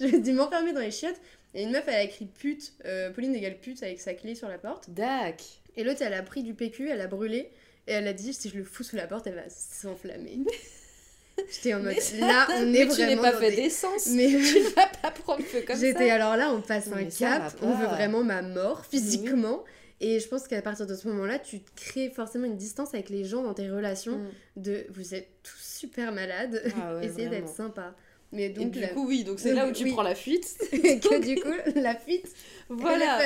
J'ai 0.00 0.20
dû 0.20 0.32
m'enfermer 0.32 0.72
dans 0.72 0.80
les 0.80 0.90
chiottes 0.90 1.20
et 1.52 1.64
une 1.64 1.72
meuf 1.72 1.84
elle 1.86 1.96
a 1.96 2.02
écrit 2.02 2.24
pute, 2.24 2.72
euh, 2.86 3.10
Pauline 3.10 3.34
égale 3.34 3.58
pute 3.60 3.82
avec 3.82 4.00
sa 4.00 4.14
clé 4.14 4.34
sur 4.34 4.48
la 4.48 4.56
porte. 4.56 4.88
Dac 4.88 5.42
Et 5.76 5.84
l'autre, 5.84 6.00
elle 6.00 6.14
a 6.14 6.22
pris 6.22 6.42
du 6.42 6.54
PQ, 6.54 6.88
elle 6.88 7.02
a 7.02 7.08
brûlé, 7.08 7.50
et 7.86 7.92
elle 7.92 8.06
a 8.08 8.12
dit 8.12 8.32
si 8.34 8.48
je 8.48 8.56
le 8.56 8.64
fous 8.64 8.82
sous 8.84 8.96
la 8.96 9.06
porte, 9.06 9.26
elle 9.26 9.34
va 9.34 9.48
s'enflammer. 9.48 10.40
J'étais 11.50 11.74
en 11.74 11.80
mode 11.80 11.94
Mais- 12.12 12.20
là, 12.20 12.46
on 12.58 12.62
est 12.62 12.64
Mais 12.66 12.88
tu 12.88 13.00
n'es 13.00 13.16
vraiment. 13.16 13.22
pas 13.22 13.32
fait 13.32 13.50
des- 13.50 13.56
d'essence 13.62 14.06
Mais 14.08 14.26
Tu 14.28 14.36
ne 14.60 14.74
vas 14.74 14.86
pas 14.86 15.10
prendre 15.10 15.42
feu 15.42 15.62
comme 15.66 15.78
j'étais 15.78 16.08
ça 16.08 16.14
alors 16.14 16.36
là, 16.36 16.52
on 16.52 16.60
passe 16.60 16.88
un 16.88 17.08
ça 17.10 17.26
cap, 17.38 17.54
on 17.62 17.74
veut 17.74 17.86
vraiment 17.86 18.22
ma 18.22 18.42
mort 18.42 18.84
physiquement. 18.86 19.64
Et 20.00 20.18
je 20.18 20.26
pense 20.28 20.48
qu'à 20.48 20.60
partir 20.62 20.86
de 20.86 20.94
ce 20.96 21.06
moment-là, 21.08 21.38
tu 21.38 21.60
crées 21.76 22.10
forcément 22.10 22.44
une 22.46 22.56
distance 22.56 22.92
avec 22.92 23.08
les 23.08 23.24
gens 23.24 23.42
dans 23.44 23.54
tes 23.54 23.70
relations. 23.70 24.18
Mm. 24.18 24.30
De 24.56 24.86
vous 24.90 25.14
êtes 25.14 25.28
tous 25.44 25.58
super 25.62 26.12
malades, 26.12 26.60
Ah 26.80 26.96
ouais, 26.96 27.06
essayez 27.06 27.28
d'être 27.28 27.44
vraiment. 27.44 27.54
sympa. 27.68 27.94
Mais 28.32 28.46
Et 28.46 28.64
du 28.64 28.80
la- 28.80 28.88
coup, 28.88 29.06
oui, 29.06 29.24
donc 29.24 29.38
c'est 29.40 29.52
là 29.52 29.66
où 29.68 29.72
tu 29.72 29.84
Oui. 29.84 29.92
prends 29.92 30.02
la 30.02 30.14
fuite. 30.14 30.56
que 30.70 31.20
du 31.22 31.36
coup, 31.40 31.48
la 31.78 31.94
fuite, 31.94 32.32
Voilà. 32.70 33.18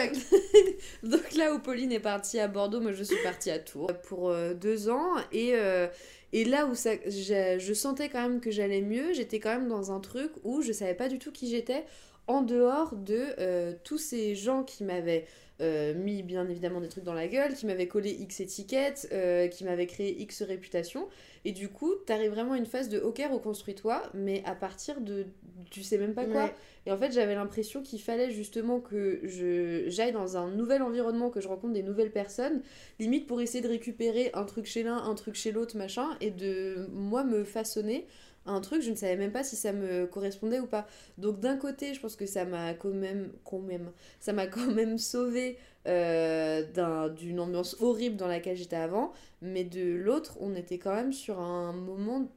Donc 1.02 1.34
là 1.36 1.54
où 1.54 1.58
Pauline 1.60 1.92
est 1.92 2.00
partie 2.00 2.38
à 2.40 2.48
Bordeaux, 2.48 2.80
moi 2.80 2.92
je 2.92 3.04
suis 3.04 3.22
partie 3.22 3.50
à 3.50 3.58
Tours 3.58 3.92
pour 4.08 4.30
euh, 4.30 4.54
deux 4.54 4.88
ans. 4.88 5.12
Et, 5.32 5.50
euh, 5.54 5.86
et 6.32 6.44
là 6.44 6.66
où 6.66 6.74
ça, 6.74 6.90
je 7.06 7.72
sentais 7.74 8.08
quand 8.08 8.22
même 8.22 8.40
que 8.40 8.50
j'allais 8.50 8.82
mieux, 8.82 9.12
j'étais 9.12 9.38
quand 9.40 9.50
même 9.50 9.68
dans 9.68 9.92
un 9.92 10.00
truc 10.00 10.32
où 10.44 10.62
je 10.62 10.72
savais 10.72 10.94
pas 10.94 11.08
du 11.08 11.18
tout 11.18 11.30
qui 11.32 11.48
j'étais 11.48 11.84
en 12.26 12.42
dehors 12.42 12.96
de 12.96 13.24
euh, 13.38 13.72
tous 13.84 13.98
ces 13.98 14.34
gens 14.34 14.64
qui 14.64 14.82
m'avaient 14.82 15.26
euh, 15.60 15.94
mis 15.94 16.22
bien 16.24 16.46
évidemment 16.48 16.80
des 16.80 16.88
trucs 16.88 17.04
dans 17.04 17.14
la 17.14 17.28
gueule, 17.28 17.54
qui 17.54 17.64
m'avaient 17.66 17.86
collé 17.86 18.10
X 18.10 18.40
étiquettes, 18.40 19.08
euh, 19.12 19.46
qui 19.48 19.62
m'avaient 19.64 19.86
créé 19.86 20.20
X 20.20 20.42
réputation. 20.42 21.06
Et 21.46 21.52
du 21.52 21.68
coup, 21.68 21.94
t'arrives 22.06 22.32
vraiment 22.32 22.54
à 22.54 22.58
une 22.58 22.66
phase 22.66 22.88
de 22.88 22.98
ok, 22.98 23.22
reconstruis-toi, 23.30 24.02
mais 24.14 24.42
à 24.46 24.56
partir 24.56 25.00
de 25.00 25.26
tu 25.70 25.84
sais 25.84 25.96
même 25.96 26.12
pas 26.12 26.24
quoi. 26.24 26.46
Ouais. 26.46 26.54
Et 26.86 26.90
en 26.90 26.96
fait, 26.96 27.12
j'avais 27.12 27.36
l'impression 27.36 27.82
qu'il 27.82 28.02
fallait 28.02 28.32
justement 28.32 28.80
que 28.80 29.20
je 29.22 29.84
j'aille 29.86 30.10
dans 30.10 30.36
un 30.36 30.50
nouvel 30.50 30.82
environnement, 30.82 31.30
que 31.30 31.40
je 31.40 31.46
rencontre 31.46 31.72
des 31.72 31.84
nouvelles 31.84 32.10
personnes, 32.10 32.62
limite 32.98 33.28
pour 33.28 33.40
essayer 33.40 33.62
de 33.62 33.68
récupérer 33.68 34.32
un 34.34 34.42
truc 34.42 34.66
chez 34.66 34.82
l'un, 34.82 34.96
un 34.96 35.14
truc 35.14 35.36
chez 35.36 35.52
l'autre, 35.52 35.76
machin, 35.76 36.16
et 36.20 36.32
de 36.32 36.88
moi 36.90 37.22
me 37.22 37.44
façonner 37.44 38.08
un 38.46 38.60
truc, 38.60 38.82
je 38.82 38.90
ne 38.90 38.96
savais 38.96 39.16
même 39.16 39.32
pas 39.32 39.44
si 39.44 39.54
ça 39.54 39.72
me 39.72 40.06
correspondait 40.06 40.58
ou 40.58 40.66
pas. 40.66 40.86
Donc 41.18 41.38
d'un 41.38 41.56
côté, 41.56 41.94
je 41.94 42.00
pense 42.00 42.16
que 42.16 42.26
ça 42.26 42.44
m'a 42.44 42.74
quand 42.74 42.90
même, 42.90 43.30
quand 43.44 43.60
même, 43.60 43.92
ça 44.18 44.32
m'a 44.32 44.46
quand 44.46 44.72
même 44.72 44.98
sauvé 44.98 45.58
euh, 45.86 46.62
d'un- 46.72 47.08
d'une 47.08 47.40
ambiance 47.40 47.76
horrible 47.80 48.16
dans 48.16 48.26
laquelle 48.28 48.56
j'étais 48.56 48.76
avant, 48.76 49.12
mais 49.42 49.64
de 49.64 49.94
l'autre, 49.94 50.36
on 50.40 50.54
était 50.54 50.78
quand 50.78 50.94
même 50.94 51.12
sur 51.12 51.38
un 51.40 51.72
moment 51.72 52.30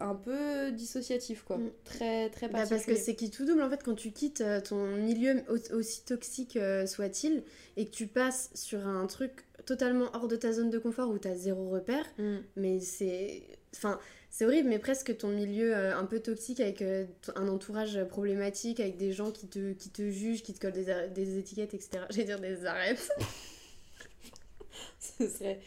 un 0.00 0.14
peu 0.16 0.72
dissociatif, 0.72 1.44
quoi. 1.44 1.58
Mm. 1.58 1.70
Très, 1.84 2.28
très 2.30 2.48
Bah, 2.48 2.58
particulier. 2.58 2.68
parce 2.68 2.84
que 2.86 2.96
c'est 2.96 3.14
qui 3.14 3.30
tout 3.30 3.44
double 3.44 3.62
en 3.62 3.70
fait 3.70 3.80
quand 3.84 3.94
tu 3.94 4.10
quittes 4.10 4.40
euh, 4.40 4.60
ton 4.60 4.96
milieu 4.96 5.42
au- 5.48 5.76
aussi 5.76 6.04
toxique 6.04 6.56
euh, 6.56 6.84
soit-il 6.86 7.44
et 7.76 7.86
que 7.86 7.90
tu 7.92 8.08
passes 8.08 8.50
sur 8.54 8.84
un 8.88 9.06
truc 9.06 9.44
totalement 9.66 10.06
hors 10.12 10.26
de 10.26 10.34
ta 10.36 10.52
zone 10.52 10.68
de 10.70 10.78
confort 10.78 11.10
où 11.10 11.18
t'as 11.18 11.34
zéro 11.36 11.68
repère 11.70 12.04
Mm. 12.18 12.36
mais 12.56 12.80
c'est 12.80 13.44
enfin 13.74 13.98
c'est 14.30 14.44
horrible 14.44 14.68
mais 14.68 14.78
presque 14.78 15.16
ton 15.16 15.28
milieu 15.28 15.74
euh, 15.76 15.96
un 15.96 16.04
peu 16.04 16.20
toxique 16.20 16.60
avec 16.60 16.82
euh, 16.82 17.04
un 17.36 17.48
entourage 17.48 18.02
problématique 18.04 18.80
avec 18.80 18.96
des 18.96 19.12
gens 19.12 19.30
qui 19.30 19.46
te, 19.46 19.72
qui 19.72 19.90
te 19.90 20.08
jugent 20.10 20.42
qui 20.42 20.52
te 20.54 20.60
collent 20.60 20.72
des, 20.72 21.08
des 21.14 21.38
étiquettes 21.38 21.74
etc 21.74 22.04
j'allais 22.10 22.24
dire 22.24 22.40
des 22.40 22.66
arêtes 22.66 23.10
Ce 25.18 25.28
serait 25.28 25.60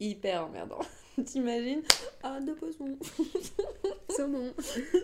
hyper 0.00 0.44
emmerdant. 0.46 0.80
T'imagines? 1.24 1.82
Ah, 2.22 2.40
de 2.40 2.52
poisson. 2.52 2.96
saumon 4.14 4.52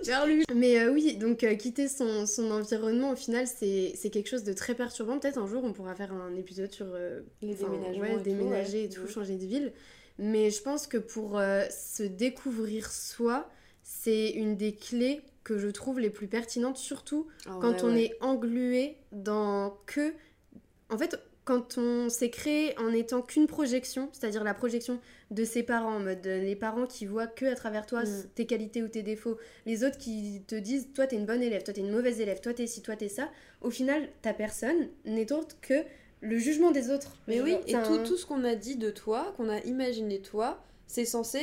Gerlu 0.02 0.44
mais 0.54 0.78
euh, 0.78 0.92
oui 0.92 1.16
donc 1.16 1.42
euh, 1.42 1.54
quitter 1.54 1.88
son, 1.88 2.26
son 2.26 2.50
environnement 2.50 3.10
au 3.10 3.16
final 3.16 3.46
c'est 3.46 4.10
quelque 4.10 4.28
chose 4.28 4.44
de 4.44 4.52
très 4.52 4.74
perturbant 4.74 5.18
peut-être 5.18 5.38
un 5.38 5.46
jour 5.46 5.64
on 5.64 5.72
pourra 5.72 5.94
faire 5.94 6.12
un 6.12 6.36
épisode 6.36 6.70
sur 6.70 6.86
euh, 6.92 7.20
Les 7.40 7.54
déménagements. 7.54 8.02
ouais, 8.02 8.12
et 8.12 8.16
tout, 8.18 8.22
déménager 8.22 8.78
ouais. 8.80 8.84
et 8.84 8.88
tout, 8.90 9.06
changer 9.08 9.36
de 9.36 9.46
ville. 9.46 9.72
Mais 10.18 10.50
je 10.50 10.62
pense 10.62 10.86
que 10.86 10.98
pour 10.98 11.38
euh, 11.38 11.64
se 11.70 12.02
découvrir 12.02 12.90
soi, 12.92 13.48
c'est 13.82 14.30
une 14.30 14.56
des 14.56 14.74
clés 14.74 15.22
que 15.44 15.58
je 15.58 15.68
trouve 15.68 15.98
les 15.98 16.10
plus 16.10 16.28
pertinentes, 16.28 16.76
surtout 16.76 17.26
Ah 17.46 17.58
quand 17.60 17.82
ouais, 17.82 17.82
on 17.82 17.94
ouais. 17.94 18.04
est 18.04 18.16
englué 18.20 18.96
dans 19.12 19.76
que... 19.86 20.14
En 20.90 20.98
fait, 20.98 21.18
quand 21.44 21.76
on 21.78 22.08
s'est 22.08 22.30
créé 22.30 22.78
en 22.78 22.92
étant 22.92 23.20
qu'une 23.22 23.48
projection, 23.48 24.08
c'est-à-dire 24.12 24.44
la 24.44 24.54
projection 24.54 25.00
de 25.32 25.44
ses 25.44 25.64
parents, 25.64 25.96
en 25.96 26.00
mode 26.00 26.24
euh, 26.26 26.40
les 26.40 26.54
parents 26.54 26.86
qui 26.86 27.04
voient 27.06 27.26
que 27.26 27.46
à 27.46 27.54
travers 27.56 27.84
toi 27.86 28.04
Mm. 28.04 28.22
tes 28.36 28.46
qualités 28.46 28.82
ou 28.82 28.88
tes 28.88 29.02
défauts, 29.02 29.38
les 29.66 29.82
autres 29.82 29.98
qui 29.98 30.42
te 30.46 30.54
disent 30.54 30.88
toi 30.94 31.06
t'es 31.08 31.16
une 31.16 31.26
bonne 31.26 31.42
élève, 31.42 31.64
toi 31.64 31.74
t'es 31.74 31.80
une 31.80 31.90
mauvaise 31.90 32.20
élève, 32.20 32.40
toi 32.40 32.54
t'es 32.54 32.66
ci, 32.68 32.82
toi 32.82 32.94
t'es 32.94 33.08
ça, 33.08 33.28
au 33.60 33.70
final 33.70 34.08
ta 34.22 34.32
personne 34.34 34.88
n'est 35.04 35.32
autre 35.32 35.56
que 35.60 35.82
le 36.22 36.38
jugement 36.38 36.70
des 36.70 36.88
autres. 36.90 37.12
Mais 37.28 37.40
oui, 37.42 37.56
et 37.66 37.72
tout, 37.72 37.78
un- 37.78 38.02
tout 38.04 38.16
ce 38.16 38.24
qu'on 38.24 38.42
a 38.44 38.54
dit 38.54 38.76
de 38.76 38.90
toi, 38.90 39.34
qu'on 39.36 39.48
a 39.50 39.58
imaginé 39.60 40.20
toi, 40.22 40.58
c'est 40.86 41.04
censé 41.04 41.40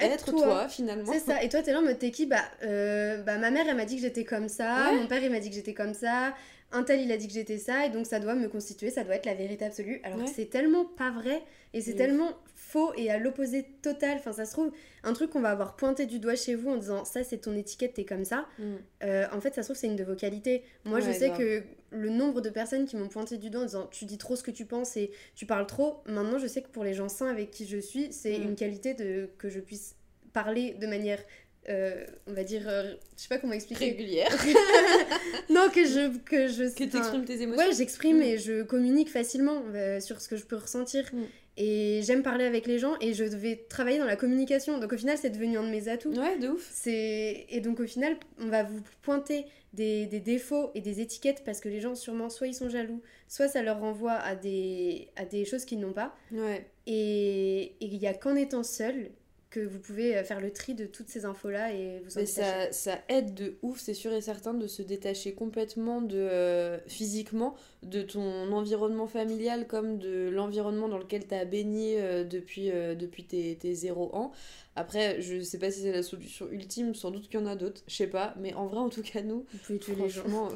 Être 0.00 0.12
être, 0.12 0.30
toi. 0.30 0.42
toi. 0.42 0.68
finalement. 0.68 1.12
C'est 1.12 1.18
ça. 1.20 1.42
Et 1.42 1.48
toi, 1.48 1.60
t'es 1.62 1.72
là 1.72 1.80
en 1.80 1.82
mode 1.82 1.98
t'es 1.98 2.10
qui? 2.10 2.26
Bah, 2.26 2.42
euh, 2.62 3.22
bah, 3.22 3.36
ma 3.38 3.50
mère, 3.50 3.66
elle 3.68 3.76
m'a 3.76 3.84
dit 3.84 3.96
que 3.96 4.02
j'étais 4.02 4.24
comme 4.24 4.48
ça. 4.48 4.90
Ouais. 4.92 5.00
Mon 5.00 5.06
père, 5.06 5.22
il 5.22 5.30
m'a 5.30 5.40
dit 5.40 5.50
que 5.50 5.54
j'étais 5.56 5.74
comme 5.74 5.94
ça. 5.94 6.34
Un 6.72 6.82
tel, 6.82 7.00
il 7.00 7.12
a 7.12 7.16
dit 7.16 7.28
que 7.28 7.32
j'étais 7.34 7.58
ça. 7.58 7.86
Et 7.86 7.90
donc, 7.90 8.06
ça 8.06 8.18
doit 8.18 8.34
me 8.34 8.48
constituer. 8.48 8.90
Ça 8.90 9.04
doit 9.04 9.14
être 9.16 9.26
la 9.26 9.34
vérité 9.34 9.64
absolue. 9.64 10.00
Alors 10.02 10.18
Ouais. 10.18 10.24
que 10.24 10.30
c'est 10.34 10.46
tellement 10.50 10.84
pas 10.84 11.10
vrai. 11.10 11.42
Et 11.72 11.80
c'est 11.80 11.94
tellement 11.94 12.30
faux 12.74 12.92
et 12.96 13.08
à 13.10 13.18
l'opposé 13.18 13.64
total. 13.82 14.16
Enfin, 14.18 14.32
ça 14.32 14.44
se 14.44 14.50
trouve, 14.52 14.72
un 15.04 15.12
truc 15.12 15.30
qu'on 15.30 15.40
va 15.40 15.50
avoir 15.50 15.76
pointé 15.76 16.06
du 16.06 16.18
doigt 16.18 16.34
chez 16.34 16.54
vous 16.56 16.70
en 16.70 16.76
disant 16.76 17.04
ça, 17.04 17.22
c'est 17.22 17.38
ton 17.38 17.54
étiquette, 17.56 17.94
t'es 17.94 18.04
comme 18.04 18.24
ça. 18.24 18.46
Mm. 18.58 18.62
Euh, 19.04 19.26
en 19.32 19.40
fait, 19.40 19.54
ça 19.54 19.62
se 19.62 19.68
trouve, 19.68 19.76
c'est 19.80 19.86
une 19.86 19.96
de 19.96 20.04
vos 20.04 20.16
qualités. 20.16 20.64
Moi, 20.84 20.98
je 21.00 21.12
sais 21.12 21.28
grave. 21.28 21.38
que 21.38 21.62
le 21.92 22.08
nombre 22.10 22.40
de 22.40 22.50
personnes 22.50 22.86
qui 22.86 22.96
m'ont 22.96 23.08
pointé 23.08 23.38
du 23.38 23.48
doigt 23.50 23.62
en 23.62 23.66
disant 23.66 23.86
tu 23.92 24.04
dis 24.06 24.18
trop 24.18 24.34
ce 24.34 24.42
que 24.42 24.50
tu 24.50 24.64
penses 24.64 24.96
et 24.96 25.12
tu 25.36 25.46
parles 25.46 25.66
trop, 25.66 26.02
maintenant, 26.06 26.38
je 26.38 26.48
sais 26.48 26.62
que 26.62 26.68
pour 26.68 26.82
les 26.84 26.94
gens 26.94 27.08
sains 27.08 27.28
avec 27.30 27.50
qui 27.52 27.66
je 27.66 27.78
suis, 27.78 28.12
c'est 28.12 28.38
Mm. 28.38 28.42
une 28.42 28.54
qualité 28.56 28.94
de, 28.94 29.28
que 29.38 29.48
je 29.48 29.60
puisse 29.60 29.94
parler 30.32 30.74
de 30.80 30.86
manière, 30.88 31.20
euh, 31.68 32.04
on 32.26 32.32
va 32.32 32.42
dire, 32.42 32.62
euh, 32.66 32.94
je 33.16 33.22
sais 33.22 33.28
pas 33.28 33.38
comment 33.38 33.52
expliquer. 33.52 33.84
Régulière. 33.90 34.28
non, 35.50 35.68
que 35.72 35.84
je. 35.84 36.18
Que, 36.24 36.48
je, 36.48 36.64
que 36.74 36.84
t'exprimes 36.84 37.24
tes 37.24 37.40
émotions. 37.40 37.64
Ouais, 37.66 37.72
j'exprime 37.72 38.18
Mm. 38.18 38.22
et 38.22 38.38
je 38.38 38.62
communique 38.62 39.10
facilement 39.10 39.62
euh, 39.74 40.00
sur 40.00 40.20
ce 40.20 40.28
que 40.28 40.36
je 40.36 40.44
peux 40.44 40.56
ressentir. 40.56 41.10
Et 41.56 42.00
j'aime 42.02 42.22
parler 42.22 42.44
avec 42.44 42.66
les 42.66 42.78
gens 42.78 42.94
et 43.00 43.14
je 43.14 43.24
vais 43.24 43.64
travailler 43.68 43.98
dans 43.98 44.06
la 44.06 44.16
communication. 44.16 44.78
Donc 44.78 44.92
au 44.92 44.96
final, 44.96 45.16
c'est 45.18 45.30
devenu 45.30 45.56
un 45.56 45.62
de 45.62 45.70
mes 45.70 45.88
atouts. 45.88 46.12
Ouais, 46.12 46.38
de 46.38 46.48
ouf. 46.48 46.86
Et 46.86 47.60
donc 47.62 47.80
au 47.80 47.86
final, 47.86 48.16
on 48.38 48.48
va 48.48 48.64
vous 48.64 48.80
pointer 49.02 49.46
des, 49.72 50.06
des 50.06 50.20
défauts 50.20 50.70
et 50.74 50.80
des 50.80 51.00
étiquettes 51.00 51.42
parce 51.44 51.60
que 51.60 51.68
les 51.68 51.80
gens 51.80 51.94
sûrement 51.94 52.30
soit 52.30 52.46
ils 52.46 52.54
sont 52.54 52.68
jaloux, 52.68 53.02
soit 53.28 53.48
ça 53.48 53.62
leur 53.62 53.80
renvoie 53.80 54.12
à 54.12 54.34
des 54.34 55.08
à 55.16 55.24
des 55.24 55.44
choses 55.44 55.64
qu'ils 55.64 55.80
n'ont 55.80 55.92
pas. 55.92 56.14
Ouais. 56.32 56.66
Et 56.86 57.74
et 57.80 57.86
il 57.86 57.96
y 57.96 58.06
a 58.06 58.14
qu'en 58.14 58.36
étant 58.36 58.62
seul 58.62 59.10
que 59.54 59.60
vous 59.60 59.78
pouvez 59.78 60.16
euh, 60.16 60.24
faire 60.24 60.40
le 60.40 60.52
tri 60.52 60.74
de 60.74 60.84
toutes 60.84 61.08
ces 61.08 61.24
infos 61.24 61.48
là 61.48 61.72
et 61.72 62.00
vous 62.00 62.18
en 62.18 62.20
Mais 62.20 62.26
ça, 62.26 62.72
ça 62.72 62.98
aide 63.08 63.34
de 63.34 63.56
ouf, 63.62 63.78
c'est 63.78 63.94
sûr 63.94 64.12
et 64.12 64.20
certain, 64.20 64.52
de 64.52 64.66
se 64.66 64.82
détacher 64.82 65.32
complètement 65.34 66.02
de 66.02 66.16
euh, 66.16 66.78
physiquement 66.88 67.54
de 67.84 68.02
ton 68.02 68.50
environnement 68.52 69.06
familial 69.06 69.68
comme 69.68 69.98
de 69.98 70.28
l'environnement 70.28 70.88
dans 70.88 70.98
lequel 70.98 71.28
tu 71.28 71.34
as 71.34 71.44
baigné 71.44 72.00
euh, 72.00 72.24
depuis, 72.24 72.70
euh, 72.72 72.96
depuis 72.96 73.24
tes, 73.24 73.54
tes 73.56 73.74
0 73.74 74.14
ans. 74.16 74.32
Après, 74.74 75.20
je 75.22 75.40
sais 75.40 75.58
pas 75.58 75.70
si 75.70 75.82
c'est 75.82 75.92
la 75.92 76.02
solution 76.02 76.48
ultime, 76.50 76.94
sans 76.96 77.12
doute 77.12 77.28
qu'il 77.28 77.38
y 77.38 77.42
en 77.42 77.46
a 77.46 77.54
d'autres, 77.54 77.82
je 77.86 77.94
sais 77.94 78.08
pas, 78.08 78.34
mais 78.40 78.54
en 78.54 78.66
vrai, 78.66 78.80
en 78.80 78.88
tout 78.88 79.02
cas, 79.02 79.22
nous, 79.22 79.46
Vous 79.52 79.58
pouvez 79.58 79.78
tuer 79.78 79.94
les 79.94 80.08
gens. 80.08 80.22
franchement, 80.22 80.48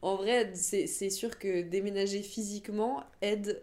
en 0.00 0.16
vrai, 0.16 0.50
c'est 0.54 0.88
c'est 0.88 1.10
sûr 1.10 1.38
que 1.38 1.62
déménager 1.62 2.22
physiquement 2.22 3.04
aide 3.20 3.62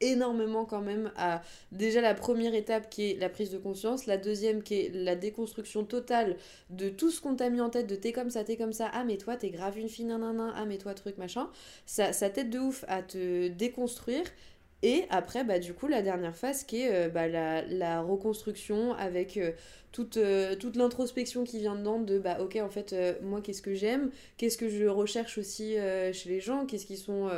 énormément 0.00 0.64
quand 0.64 0.80
même 0.80 1.10
à 1.16 1.42
déjà 1.72 2.00
la 2.00 2.14
première 2.14 2.54
étape 2.54 2.90
qui 2.90 3.10
est 3.10 3.20
la 3.20 3.28
prise 3.28 3.50
de 3.50 3.58
conscience, 3.58 4.06
la 4.06 4.16
deuxième 4.16 4.62
qui 4.62 4.74
est 4.74 4.90
la 4.94 5.16
déconstruction 5.16 5.84
totale 5.84 6.36
de 6.70 6.88
tout 6.88 7.10
ce 7.10 7.20
qu'on 7.20 7.36
t'a 7.36 7.50
mis 7.50 7.60
en 7.60 7.70
tête, 7.70 7.86
de 7.86 7.96
t'es 7.96 8.12
comme 8.12 8.30
ça, 8.30 8.44
t'es 8.44 8.56
comme 8.56 8.72
ça, 8.72 8.90
ah 8.92 9.04
mais 9.04 9.16
toi 9.16 9.36
t'es 9.36 9.50
grave 9.50 9.78
une 9.78 9.88
fille, 9.88 10.04
nanana, 10.04 10.52
ah 10.56 10.64
mais 10.64 10.78
toi 10.78 10.94
truc 10.94 11.18
machin, 11.18 11.48
ça, 11.86 12.12
ça 12.12 12.30
t'aide 12.30 12.50
de 12.50 12.58
ouf 12.58 12.84
à 12.88 13.02
te 13.02 13.48
déconstruire. 13.48 14.24
Et 14.82 15.04
après, 15.10 15.42
bah, 15.42 15.58
du 15.58 15.72
coup, 15.74 15.88
la 15.88 16.02
dernière 16.02 16.36
phase 16.36 16.62
qui 16.64 16.82
est 16.82 16.92
euh, 16.92 17.08
bah, 17.08 17.28
la, 17.28 17.62
la 17.62 18.02
reconstruction 18.02 18.92
avec 18.94 19.36
euh, 19.38 19.52
toute, 19.90 20.18
euh, 20.18 20.54
toute 20.54 20.76
l'introspection 20.76 21.44
qui 21.44 21.58
vient 21.58 21.74
dedans 21.74 21.98
de 21.98 22.18
bah, 22.18 22.36
ok, 22.40 22.58
en 22.62 22.68
fait, 22.68 22.94
moi, 23.22 23.40
qu'est-ce 23.40 23.62
que 23.62 23.74
j'aime? 23.74 24.10
Qu'est-ce 24.36 24.58
que 24.58 24.68
je 24.68 24.84
recherche 24.84 25.38
aussi 25.38 25.76
chez 26.12 26.28
les 26.28 26.40
gens? 26.40 26.66
Qu'est-ce 26.66 26.86
qui 26.86 26.96
sont. 26.98 27.30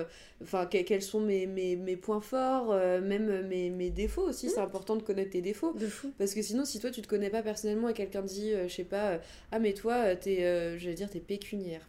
Enfin, 0.43 0.66
que- 0.66 0.82
quels 0.82 1.03
sont 1.03 1.20
mes, 1.20 1.47
mes, 1.47 1.76
mes 1.76 1.97
points 1.97 2.20
forts 2.20 2.74
Même 2.74 3.47
mes, 3.47 3.70
mes 3.70 3.91
défauts 3.91 4.22
aussi? 4.28 4.51
C'est 4.51 4.61
important 4.61 4.97
de 4.97 5.03
connaître 5.03 5.30
tes 5.30 5.41
défauts. 5.43 5.72
De 5.72 5.86
fou. 5.86 6.12
Parce 6.18 6.34
que 6.34 6.43
sinon, 6.43 6.64
si 6.64 6.80
toi, 6.80 6.91
tu 6.91 7.03
te 7.03 7.09
connais 7.09 7.30
pas 7.30 7.43
personnellement 7.43 7.89
et 7.89 7.95
quelqu'un 7.95 8.22
dit, 8.22 8.53
je 8.66 8.72
sais 8.72 8.84
pas, 8.84 9.20
ah, 9.53 9.59
mais 9.61 9.72
toi, 9.74 10.16
t'es. 10.16 10.76
je 10.78 10.89
vais 10.89 10.95
dire, 10.95 11.09
t'es 11.09 11.20
pécuniaire. 11.20 11.89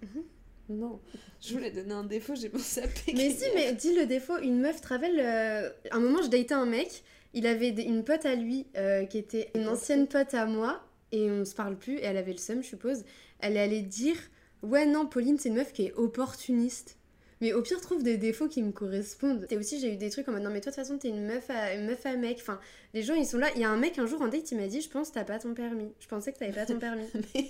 Pff, 0.00 0.22
Non, 0.68 1.00
je 1.40 1.54
voulais 1.54 1.70
donner 1.70 1.94
un 1.94 2.04
défaut, 2.04 2.34
j'ai 2.34 2.50
pensé 2.50 2.82
à. 2.82 2.86
Mais 3.14 3.30
si, 3.30 3.44
mais 3.54 3.72
dis 3.72 3.94
le 3.94 4.04
défaut, 4.06 4.36
une 4.38 4.60
meuf 4.60 4.80
travel. 4.80 5.18
euh, 5.18 5.70
Un 5.90 6.00
moment, 6.00 6.20
je 6.22 6.28
datais 6.28 6.52
un 6.54 6.66
mec, 6.66 7.02
il 7.32 7.46
avait 7.46 7.70
une 7.70 8.04
pote 8.04 8.26
à 8.26 8.34
lui 8.34 8.66
euh, 8.76 9.04
qui 9.06 9.16
était 9.18 9.50
une 9.54 9.66
ancienne 9.68 10.06
pote 10.06 10.34
à 10.34 10.44
moi, 10.46 10.84
et 11.10 11.30
on 11.30 11.44
se 11.46 11.54
parle 11.54 11.76
plus, 11.78 11.96
et 11.96 12.04
elle 12.04 12.18
avait 12.18 12.32
le 12.32 12.38
seum, 12.38 12.62
je 12.62 12.68
suppose. 12.68 13.04
Elle 13.40 13.56
allait 13.56 13.80
dire 13.82 14.16
Ouais, 14.62 14.84
non, 14.84 15.06
Pauline, 15.06 15.38
c'est 15.38 15.48
une 15.48 15.54
meuf 15.54 15.72
qui 15.72 15.86
est 15.86 15.92
opportuniste. 15.94 16.96
Mais 17.40 17.52
au 17.52 17.62
pire, 17.62 17.80
trouve 17.80 18.02
des 18.02 18.16
défauts 18.18 18.48
qui 18.48 18.62
me 18.62 18.72
correspondent. 18.72 19.46
Et 19.50 19.56
aussi, 19.56 19.78
j'ai 19.78 19.92
eu 19.94 19.96
des 19.96 20.10
trucs 20.10 20.28
en 20.28 20.32
mode 20.32 20.42
Non, 20.42 20.50
mais 20.50 20.60
toi, 20.60 20.72
de 20.72 20.76
toute 20.76 20.84
façon, 20.84 20.98
t'es 20.98 21.08
une 21.08 21.24
meuf 21.24 21.48
à, 21.50 21.72
une 21.74 21.86
meuf 21.86 22.04
à 22.04 22.16
mec. 22.16 22.38
Enfin, 22.40 22.58
les 22.94 23.02
gens, 23.02 23.14
ils 23.14 23.24
sont 23.24 23.38
là. 23.38 23.48
Il 23.54 23.60
y 23.60 23.64
a 23.64 23.70
un 23.70 23.76
mec, 23.76 23.96
un 24.00 24.06
jour, 24.06 24.20
en 24.20 24.26
date, 24.26 24.50
il 24.50 24.58
m'a 24.58 24.66
dit 24.66 24.80
Je 24.80 24.90
pense 24.90 25.12
t'as 25.12 25.22
pas 25.22 25.38
ton 25.38 25.54
permis. 25.54 25.92
Je 26.00 26.08
pensais 26.08 26.32
que 26.32 26.38
t'avais 26.38 26.52
pas 26.52 26.66
ton 26.66 26.78
permis. 26.80 27.06
Mais, 27.34 27.48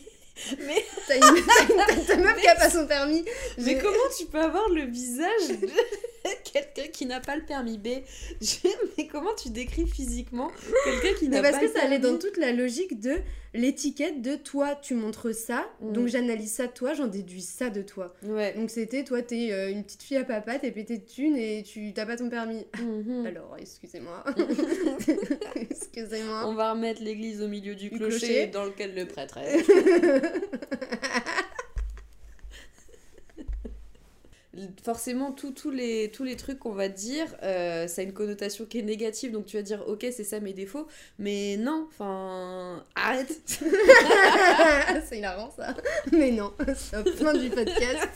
mais, 0.66 0.84
T'as 1.08 1.16
une, 1.16 1.36
une- 2.18 2.24
meuf 2.24 2.40
qui 2.40 2.48
a 2.48 2.54
pas 2.56 2.70
son 2.70 2.86
permis. 2.86 3.24
mais 3.58 3.78
comment 3.78 3.96
tu 4.18 4.26
peux 4.26 4.40
avoir 4.40 4.68
le 4.68 4.82
visage 4.84 5.48
de- 5.48 5.68
quelqu'un 6.52 6.88
qui 6.92 7.06
n'a 7.06 7.20
pas 7.20 7.36
le 7.36 7.44
permis 7.44 7.78
B? 7.78 7.88
Mais 8.96 9.06
comment 9.06 9.34
tu 9.34 9.50
décris 9.50 9.86
physiquement 9.86 10.50
quelqu'un 10.84 11.18
qui 11.18 11.28
n'a 11.28 11.42
pas 11.42 11.50
parce 11.50 11.62
que 11.62 11.68
le 11.68 11.72
ça 11.72 11.84
allait 11.84 11.98
dans 11.98 12.08
permis 12.08 12.18
toute 12.18 12.36
la 12.36 12.52
logique 12.52 13.00
de 13.00 13.16
l'étiquette 13.54 14.20
de 14.20 14.34
toi, 14.36 14.74
tu 14.74 14.92
montres 14.94 15.34
ça, 15.34 15.66
donc 15.80 16.08
j'analyse 16.08 16.52
ça 16.52 16.66
de 16.66 16.72
toi, 16.72 16.92
j'en 16.92 17.06
déduis 17.06 17.40
ça 17.40 17.70
de 17.70 17.80
toi. 17.80 18.14
Ouais. 18.22 18.52
Donc 18.52 18.68
c'était, 18.70 19.04
toi, 19.04 19.22
t'es 19.22 19.52
euh, 19.52 19.70
une 19.70 19.84
petite 19.84 20.02
fille 20.02 20.18
à 20.18 20.24
papa, 20.24 20.58
t'es 20.58 20.70
pété 20.70 20.98
de 20.98 21.04
thunes 21.06 21.36
et 21.36 21.62
tu 21.62 21.92
t'as 21.94 22.04
pas 22.04 22.16
ton 22.16 22.28
permis. 22.28 22.66
Mhm. 22.78 23.24
Alors, 23.26 23.56
excusez-moi. 23.58 24.22
excusez-moi. 25.56 26.44
On 26.46 26.54
va 26.54 26.72
remettre 26.72 27.02
l'église 27.02 27.40
au 27.42 27.48
milieu 27.48 27.74
du 27.74 27.88
Du 27.88 27.96
clocher, 27.96 28.18
clocher. 28.18 28.46
dans 28.48 28.64
lequel 28.64 28.94
le 28.94 29.06
prêtre 29.06 29.38
est. 29.38 29.64
Forcément, 34.82 35.30
les, 35.70 36.10
tous 36.10 36.24
les 36.24 36.36
trucs 36.36 36.58
qu'on 36.58 36.72
va 36.72 36.88
dire, 36.88 37.26
euh, 37.42 37.86
ça 37.86 38.00
a 38.00 38.04
une 38.04 38.12
connotation 38.12 38.64
qui 38.64 38.80
est 38.80 38.82
négative, 38.82 39.32
donc 39.32 39.46
tu 39.46 39.56
vas 39.56 39.62
dire, 39.62 39.84
ok, 39.86 40.06
c'est 40.10 40.24
ça 40.24 40.40
mes 40.40 40.52
défauts, 40.52 40.88
mais 41.18 41.56
non, 41.58 41.86
enfin, 41.88 42.84
arrête 42.96 43.40
c'est 43.46 45.18
hilarant 45.18 45.50
ça. 45.50 45.76
Mais 46.12 46.32
non, 46.32 46.52
stop, 46.74 47.08
fin 47.10 47.34
du 47.34 47.50
podcast. 47.50 48.08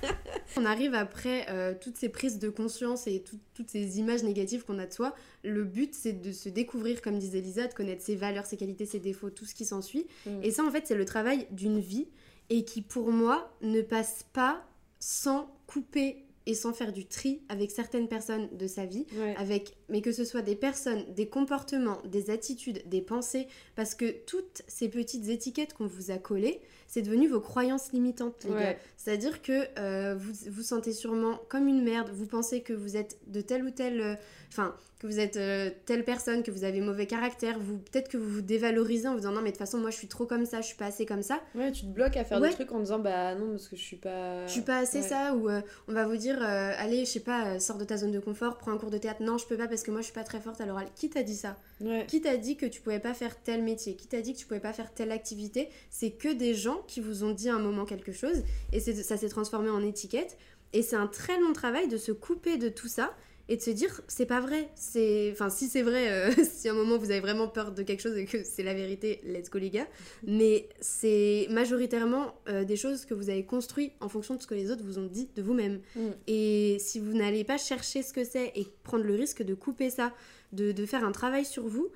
On 0.57 0.65
arrive 0.65 0.95
après 0.95 1.47
euh, 1.51 1.75
toutes 1.81 1.97
ces 1.97 2.09
prises 2.09 2.39
de 2.39 2.49
conscience 2.49 3.07
et 3.07 3.23
tout- 3.23 3.39
toutes 3.55 3.71
ces 3.71 3.99
images 3.99 4.23
négatives 4.23 4.65
qu'on 4.65 4.79
a 4.79 4.87
de 4.87 4.93
soi. 4.93 5.15
Le 5.45 5.65
but, 5.65 5.95
c'est 5.95 6.13
de 6.21 6.33
se 6.33 6.49
découvrir, 6.49 7.01
comme 7.03 7.19
disait 7.19 7.41
Lisa, 7.41 7.67
de 7.67 7.75
connaître 7.75 8.03
ses 8.03 8.17
valeurs, 8.17 8.47
ses 8.47 8.57
qualités, 8.57 8.87
ses 8.87 9.01
défauts, 9.01 9.31
tout 9.31 9.45
ce 9.47 9.55
qui 9.55 9.65
s'ensuit. 9.65 10.07
Mm. 10.27 10.43
Et 10.43 10.51
ça, 10.51 10.65
en 10.65 10.71
fait, 10.71 10.87
c'est 10.87 10.95
le 10.95 11.05
travail 11.05 11.47
d'une 11.51 11.79
vie 11.81 12.09
et 12.51 12.65
qui, 12.65 12.83
pour 12.83 13.11
moi, 13.11 13.57
ne 13.63 13.81
passe 13.83 14.25
pas 14.33 14.65
sans 14.99 15.55
couper 15.67 16.25
et 16.45 16.55
sans 16.55 16.73
faire 16.73 16.93
du 16.93 17.07
tri 17.07 17.41
avec 17.49 17.71
certaines 17.71 18.09
personnes 18.09 18.49
de 18.57 18.67
sa 18.67 18.85
vie 18.85 19.07
Ouais. 19.17 19.35
avec 19.39 19.77
mais 19.93 20.01
que 20.01 20.11
ce 20.11 20.25
soit 20.25 20.43
des 20.43 20.57
personnes, 20.57 21.05
des 21.15 21.29
comportements, 21.29 21.99
des 22.05 22.31
attitudes, 22.31 22.83
des 22.89 23.01
pensées 23.03 23.47
parce 23.77 23.95
que 23.95 24.11
toutes 24.27 24.63
ces 24.67 24.89
petites 24.89 25.29
étiquettes 25.29 25.75
qu'on 25.75 25.87
vous 25.87 26.11
a 26.11 26.19
collées, 26.19 26.61
c'est 26.89 27.03
devenu 27.03 27.29
vos 27.29 27.41
croyances 27.41 27.93
limitantes 27.93 28.43
les 28.45 28.51
Ouais. 28.51 28.61
gars. 28.63 28.77
C'est-à-dire 28.97 29.41
que 29.43 29.67
euh, 29.79 30.15
vous 30.19 30.33
vous 30.51 30.63
sentez 30.63 30.93
sûrement 30.93 31.39
comme 31.49 31.69
une 31.69 31.83
merde, 31.85 32.11
vous 32.13 32.27
pensez 32.27 32.63
que 32.63 32.73
vous 32.73 32.97
êtes 32.97 33.19
de 33.29 33.41
telle 33.41 33.65
ou 33.65 33.71
telle 33.71 34.01
euh, 34.01 34.15
enfin 34.49 34.75
que 34.99 35.09
vous 35.09 35.19
êtes 35.19 35.37
euh, 35.37 35.69
telle 35.85 36.05
personne, 36.05 36.45
que 36.45 36.53
vous 36.53 36.63
avez 36.63 36.81
mauvais 36.81 37.07
caractère, 37.07 37.59
vous 37.59 37.79
peut-être 37.79 38.09
que 38.09 38.17
vous 38.17 38.29
vous 38.31 38.41
dévalorisez 38.41 39.09
en 39.09 39.13
vous 39.15 39.19
disant 39.21 39.33
non 39.33 39.41
mais 39.41 39.49
de 39.51 39.57
toute 39.57 39.59
façon 39.59 39.79
moi 39.79 39.91
je 39.91 39.97
suis 39.97 40.07
trop 40.07 40.27
comme 40.27 40.47
ça, 40.47 40.61
je 40.61 40.67
suis 40.67 40.77
pas 40.77 40.87
assez 40.87 41.07
comme 41.07 41.23
ça. 41.23 41.41
Ouais, 41.57 41.73
tu 41.73 41.81
te 41.83 41.87
bloques 41.87 42.17
à 42.17 42.23
faire 42.25 42.41
Ouais. 42.41 42.51
des 42.51 42.55
trucs 42.55 42.71
en 42.71 42.79
disant, 42.79 43.01
bah 43.01 43.35
non, 43.35 43.51
parce 43.51 43.67
que 43.69 43.75
je 43.75 43.83
suis 43.83 43.97
pas. 43.97 44.47
Je 44.47 44.53
suis 44.53 44.61
pas 44.63 44.79
assez 44.79 44.99
Ouais. 45.01 45.09
ça, 45.09 45.35
ou 45.35 45.49
on 45.89 45.93
va 45.93 46.07
vous 46.07 46.17
dire, 46.17 46.41
allez, 46.41 47.01
je 47.05 47.11
sais 47.11 47.19
pas, 47.21 47.59
sors 47.59 47.79
de 47.79 47.85
ta 47.85 47.97
zone 47.97 48.13
de 48.13 48.21
confort, 48.21 48.59
prends 48.59 48.71
un 48.71 48.79
cours 48.79 48.91
de 48.93 48.99
théâtre. 48.99 49.23
Non, 49.23 49.39
je 49.39 49.47
peux 49.47 49.57
pas 49.57 49.67
parce 49.67 49.82
que 49.83 49.91
moi 49.91 50.01
je 50.01 50.07
suis 50.07 50.13
pas 50.13 50.25
très 50.25 50.41
forte 50.41 50.61
à 50.61 50.67
l'oral. 50.67 50.89
Qui 50.95 51.11
t'a 51.11 51.23
dit 51.23 51.37
ça 51.37 51.59
Ouais. 51.81 52.07
Qui 52.07 52.21
t'a 52.21 52.37
dit 52.37 52.57
que 52.57 52.67
tu 52.67 52.81
pouvais 52.81 53.01
pas 53.01 53.15
faire 53.15 53.43
tel 53.43 53.63
métier 53.63 53.97
Qui 53.97 54.07
t'a 54.07 54.21
dit 54.21 54.35
que 54.35 54.39
tu 54.39 54.47
pouvais 54.47 54.61
pas 54.61 54.73
faire 54.73 54.93
telle 54.93 55.11
activité 55.13 55.69
C'est 55.91 56.11
que 56.11 56.33
des 56.33 56.55
gens 56.55 56.83
qui 56.87 57.01
vous 57.01 57.25
ont 57.25 57.33
dit 57.33 57.49
à 57.49 57.55
un 57.55 57.59
moment 57.59 57.85
quelque 57.85 58.13
chose 58.13 58.43
et 58.73 58.81
ça 58.81 59.17
s'est 59.17 59.29
transformé 59.29 59.71
en 59.71 59.83
étiquette. 59.83 60.37
Et 60.73 60.83
c'est 60.83 60.97
un 60.97 61.07
très 61.07 61.39
long 61.39 61.53
travail 61.53 61.89
de 61.89 61.97
se 61.97 62.13
couper 62.13 62.57
de 62.57 62.69
tout 62.69 62.89
ça 62.89 63.15
et 63.49 63.57
de 63.57 63.63
se 63.63 63.71
dire 63.71 64.01
c'est 64.09 64.27
pas 64.27 64.41
vrai. 64.41 64.69
C'est 64.75 65.31
enfin 65.33 65.51
si 65.51 65.69
c'est 65.69 65.83
vrai, 65.83 66.11
euh, 66.11 66.45
si 66.45 66.69
à 66.69 66.73
un 66.73 66.75
moment 66.75 66.97
vous 66.99 67.11
avez 67.11 67.21
vraiment 67.21 67.49
peur 67.49 67.73
de 67.73 67.83
quelque 67.83 68.01
chose 68.01 68.17
et 68.17 68.25
que 68.25 68.45
c'est 68.45 68.63
la 68.63 68.75
vérité, 68.75 69.21
let's 69.25 69.51
go 69.51 69.59
les 69.59 69.71
gars. 69.71 69.89
Mais 70.27 70.69
c'est 70.81 71.47
majoritairement 71.51 72.35
euh, 72.49 72.65
des 72.65 72.77
choses 72.77 73.05
que 73.05 73.15
vous 73.15 73.31
avez 73.31 73.45
construites 73.45 73.93
en 74.01 74.09
fonction 74.09 74.35
de 74.35 74.43
ce 74.43 74.47
que 74.47 74.55
les 74.55 74.71
autres 74.71 74.85
vous 74.85 74.99
ont 74.99 75.07
dit 75.07 75.29
de 75.35 75.43
vous-même. 75.43 75.81
Mm. 75.97 76.09
Et 76.27 76.77
si 76.81 77.01
vous 77.01 77.13
n'allez 77.13 77.45
pas 77.45 77.59
chercher 77.59 78.03
ce 78.03 78.13
que 78.13 78.25
c'est 78.25 78.53
et 78.55 78.67
prendre 78.83 79.05
le 79.05 79.15
risque 79.15 79.43
de 79.43 79.55
couper 79.55 79.91
ça, 79.91 80.13
de, 80.53 80.73
de 80.73 80.87
faire 80.87 81.05
un 81.05 81.13
travail 81.13 81.45
sur 81.45 81.67
vous, 81.67 81.91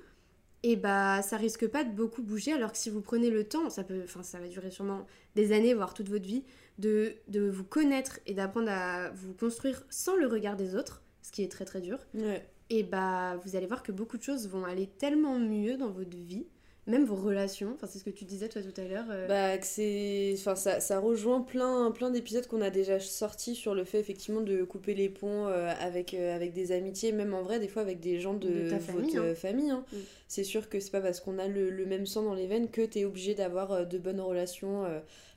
et 0.63 0.75
bah 0.75 1.21
ça 1.21 1.37
risque 1.37 1.67
pas 1.67 1.83
de 1.83 1.91
beaucoup 1.91 2.23
bouger. 2.23 2.53
Alors 2.53 2.71
que 2.71 2.77
si 2.77 2.89
vous 2.89 3.01
prenez 3.01 3.29
le 3.29 3.43
temps, 3.43 3.69
ça 3.69 3.83
peut, 3.83 4.01
enfin 4.03 4.23
ça 4.23 4.39
va 4.39 4.47
durer 4.47 4.71
sûrement 4.71 5.05
des 5.35 5.51
années, 5.51 5.73
voire 5.73 5.93
toute 5.93 6.09
votre 6.09 6.25
vie, 6.25 6.43
de, 6.77 7.13
de 7.27 7.47
vous 7.47 7.63
connaître 7.63 8.19
et 8.25 8.33
d'apprendre 8.33 8.69
à 8.69 9.09
vous 9.11 9.33
construire 9.33 9.83
sans 9.89 10.15
le 10.15 10.27
regard 10.27 10.55
des 10.55 10.75
autres, 10.75 11.01
ce 11.27 11.31
qui 11.33 11.43
est 11.43 11.51
très 11.51 11.65
très 11.65 11.81
dur. 11.81 11.99
Ouais. 12.13 12.47
Et 12.69 12.83
bah 12.83 13.35
vous 13.43 13.55
allez 13.55 13.67
voir 13.67 13.83
que 13.83 13.91
beaucoup 13.91 14.17
de 14.17 14.23
choses 14.23 14.47
vont 14.47 14.63
aller 14.63 14.87
tellement 14.87 15.37
mieux 15.37 15.77
dans 15.77 15.91
votre 15.91 16.15
vie, 16.15 16.47
même 16.87 17.05
vos 17.05 17.15
relations. 17.15 17.73
Enfin 17.75 17.85
c'est 17.87 17.99
ce 17.99 18.03
que 18.03 18.09
tu 18.09 18.25
disais 18.25 18.49
toi 18.49 18.61
tout 18.61 18.81
à 18.81 18.85
l'heure. 18.85 19.05
euh, 19.11 19.27
Bah, 19.27 19.57
que 19.57 19.65
c'est. 19.67 20.33
Enfin, 20.37 20.55
ça, 20.55 20.79
ça 20.79 20.99
rejoint 20.99 21.41
plein, 21.41 21.91
plein 21.91 22.09
d'épisodes 22.09 22.47
qu'on 22.47 22.61
a 22.61 22.69
déjà 22.69 22.99
sortis 22.99 23.55
sur 23.55 23.75
le 23.75 23.83
fait, 23.83 23.99
effectivement, 23.99 24.41
de 24.41 24.63
couper 24.63 24.95
les 24.95 25.09
ponts 25.09 25.47
euh, 25.47 25.71
avec, 25.79 26.13
euh, 26.13 26.35
avec 26.35 26.53
des 26.53 26.71
amitiés, 26.71 27.11
même 27.11 27.33
en 27.33 27.43
vrai, 27.43 27.59
des 27.59 27.67
fois 27.67 27.81
avec 27.83 27.99
des 27.99 28.19
gens 28.19 28.33
de, 28.33 28.47
De 28.49 28.69
ta 28.69 28.77
votre 28.77 28.85
famille, 28.93 29.17
hein. 29.17 29.23
euh, 29.23 29.35
famille, 29.35 29.69
hein. 29.69 29.85
Mm. 29.91 29.97
C'est 30.27 30.43
sûr 30.43 30.67
que 30.69 30.79
c'est 30.79 30.91
pas 30.91 31.01
parce 31.01 31.19
qu'on 31.19 31.37
a 31.39 31.47
le, 31.47 31.69
le 31.69 31.85
même 31.85 32.05
sang 32.05 32.23
dans 32.23 32.33
les 32.33 32.47
veines 32.47 32.69
que 32.69 32.81
t'es 32.81 33.05
obligé 33.05 33.35
d'avoir 33.35 33.85
de 33.85 33.97
bonnes 33.97 34.19
relations 34.19 34.83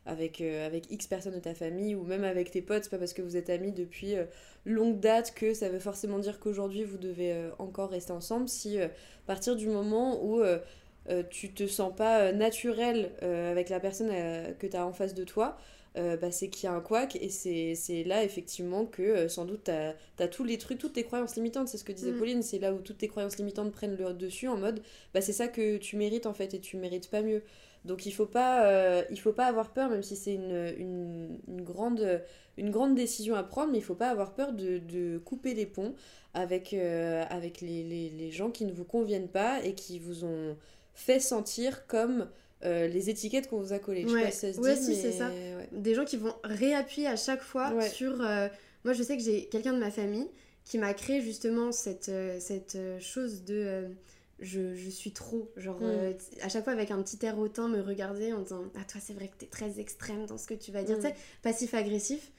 avec, 0.06 0.40
euh, 0.40 0.66
avec 0.66 0.90
X 0.90 1.06
personnes 1.06 1.34
de 1.34 1.38
ta 1.40 1.54
famille 1.54 1.94
ou 1.94 2.02
même 2.04 2.24
avec 2.24 2.50
tes 2.50 2.62
potes. 2.62 2.84
C'est 2.84 2.90
pas 2.90 2.98
parce 2.98 3.12
que 3.12 3.22
vous 3.22 3.36
êtes 3.36 3.50
amis 3.50 3.70
depuis 3.72 4.16
euh, 4.16 4.24
longue 4.64 4.98
date 4.98 5.32
que 5.34 5.54
ça 5.54 5.68
veut 5.68 5.78
forcément 5.78 6.18
dire 6.18 6.40
qu'aujourd'hui 6.40 6.84
vous 6.84 6.98
devez 6.98 7.32
euh, 7.32 7.50
encore 7.58 7.90
rester 7.90 8.12
ensemble. 8.12 8.48
Si 8.48 8.80
à 8.80 8.90
partir 9.26 9.56
du 9.56 9.68
moment 9.68 10.24
où. 10.24 10.42
Euh, 11.08 11.22
tu 11.28 11.52
te 11.52 11.66
sens 11.66 11.94
pas 11.94 12.20
euh, 12.20 12.32
naturel 12.32 13.12
euh, 13.22 13.50
avec 13.50 13.68
la 13.68 13.80
personne 13.80 14.10
que 14.58 14.66
tu 14.66 14.76
as 14.76 14.86
en 14.86 14.92
face 14.92 15.14
de 15.14 15.24
toi, 15.24 15.56
bah, 15.96 16.30
c'est 16.30 16.48
qu'il 16.48 16.64
y 16.64 16.66
a 16.68 16.72
un 16.72 16.80
couac 16.80 17.16
et 17.16 17.28
c'est 17.30 18.04
là 18.04 18.22
effectivement 18.22 18.86
que 18.86 19.26
sans 19.26 19.44
doute 19.44 19.64
tu 19.64 20.22
as, 20.22 20.28
tous 20.28 20.44
les 20.44 20.56
trucs, 20.56 20.78
toutes 20.78 20.92
tes 20.92 21.02
croyances 21.02 21.34
limitantes, 21.34 21.66
c'est 21.68 21.78
ce 21.78 21.84
que 21.84 21.92
disait 21.92 22.12
Mm. 22.12 22.18
Pauline, 22.18 22.42
c'est 22.42 22.60
là 22.60 22.72
où 22.72 22.78
toutes 22.78 22.98
tes 22.98 23.08
croyances 23.08 23.38
limitantes 23.38 23.72
prennent 23.72 23.96
le 23.96 24.14
dessus 24.14 24.46
en 24.46 24.56
mode 24.56 24.82
bah, 25.14 25.20
c'est 25.20 25.32
ça 25.32 25.48
que 25.48 25.78
tu 25.78 25.96
mérites 25.96 26.26
en 26.26 26.32
fait 26.32 26.54
et 26.54 26.60
tu 26.60 26.76
mérites 26.76 27.10
pas 27.10 27.22
mieux. 27.22 27.42
Donc 27.84 28.06
il 28.06 28.12
faut 28.12 28.26
pas, 28.26 28.66
euh, 28.66 29.02
il 29.10 29.18
faut 29.18 29.32
pas 29.32 29.46
avoir 29.46 29.72
peur, 29.72 29.88
même 29.88 30.02
si 30.02 30.16
c'est 30.16 30.34
une, 30.34 30.74
une, 30.78 31.38
une 31.48 31.62
grande, 31.62 32.22
une 32.58 32.70
grande 32.70 32.94
décision 32.94 33.34
à 33.34 33.42
prendre, 33.42 33.72
mais 33.72 33.78
il 33.78 33.84
faut 33.84 33.94
pas 33.94 34.10
avoir 34.10 34.34
peur 34.34 34.52
de, 34.52 34.78
de 34.78 35.18
couper 35.18 35.54
les 35.54 35.66
ponts 35.66 35.94
avec, 36.34 36.74
euh, 36.74 37.24
avec 37.30 37.60
les, 37.60 37.82
les, 37.82 38.10
les 38.10 38.30
gens 38.30 38.50
qui 38.50 38.64
ne 38.66 38.72
vous 38.72 38.84
conviennent 38.84 39.28
pas 39.28 39.64
et 39.64 39.74
qui 39.74 39.98
vous 39.98 40.24
ont 40.24 40.56
fait 41.00 41.20
sentir 41.20 41.86
comme 41.86 42.28
euh, 42.64 42.86
les 42.88 43.08
étiquettes 43.10 43.48
qu'on 43.48 43.60
vous 43.60 43.72
a 43.72 43.78
collées. 43.78 44.02
Je 44.02 44.08
sais 44.08 44.14
Ouais. 44.14 44.24
pas 44.24 44.30
si 44.30 44.38
ça 44.40 44.52
se 44.52 44.60
Ouais, 44.60 44.74
dit, 44.74 44.82
si, 44.84 44.90
mais 44.90 44.96
c'est 44.96 45.12
ça. 45.12 45.28
ouais. 45.28 45.68
des 45.72 45.94
gens 45.94 46.04
qui 46.04 46.16
vont 46.16 46.34
réappuyer 46.44 47.06
à 47.06 47.16
chaque 47.16 47.42
fois 47.42 47.80
sur... 47.88 48.20
euh, 48.20 48.48
Moi, 48.84 48.92
je 48.94 49.02
sais 49.02 49.16
que 49.16 49.22
j'ai 49.22 49.46
quelqu'un 49.46 49.72
de 49.72 49.78
ma 49.78 49.90
famille 49.90 50.28
qui 50.64 50.78
m'a 50.78 50.92
créé 50.94 51.20
justement 51.22 51.72
cette, 51.72 52.08
euh, 52.10 52.38
cette 52.38 52.76
chose 53.00 53.44
de... 53.44 53.54
euh, 53.54 53.88
je, 54.40 54.74
je 54.74 54.88
suis 54.88 55.12
trop, 55.12 55.50
genre 55.56 55.80
Mm. 55.80 55.84
euh, 55.84 56.12
à 56.42 56.48
chaque 56.48 56.64
fois 56.64 56.72
avec 56.72 56.90
un 56.90 57.02
petit 57.02 57.18
air 57.26 57.38
hautain 57.38 57.68
me 57.68 57.80
regarder 57.82 58.32
en 58.32 58.40
disant 58.40 58.62
ah 58.74 58.84
toi 58.90 58.98
c'est 59.04 59.12
vrai 59.12 59.28
que 59.28 59.36
t'es 59.36 59.44
très 59.46 59.78
extrême 59.80 60.24
dans 60.26 60.38
ce 60.38 60.46
que 60.46 60.54
tu 60.54 60.70
vas 60.72 60.82
dire, 60.82 60.96
Mm. 60.96 61.00
tu 61.02 61.06
sais, 61.08 61.14
passif 61.42 61.74
agressif. 61.74 62.30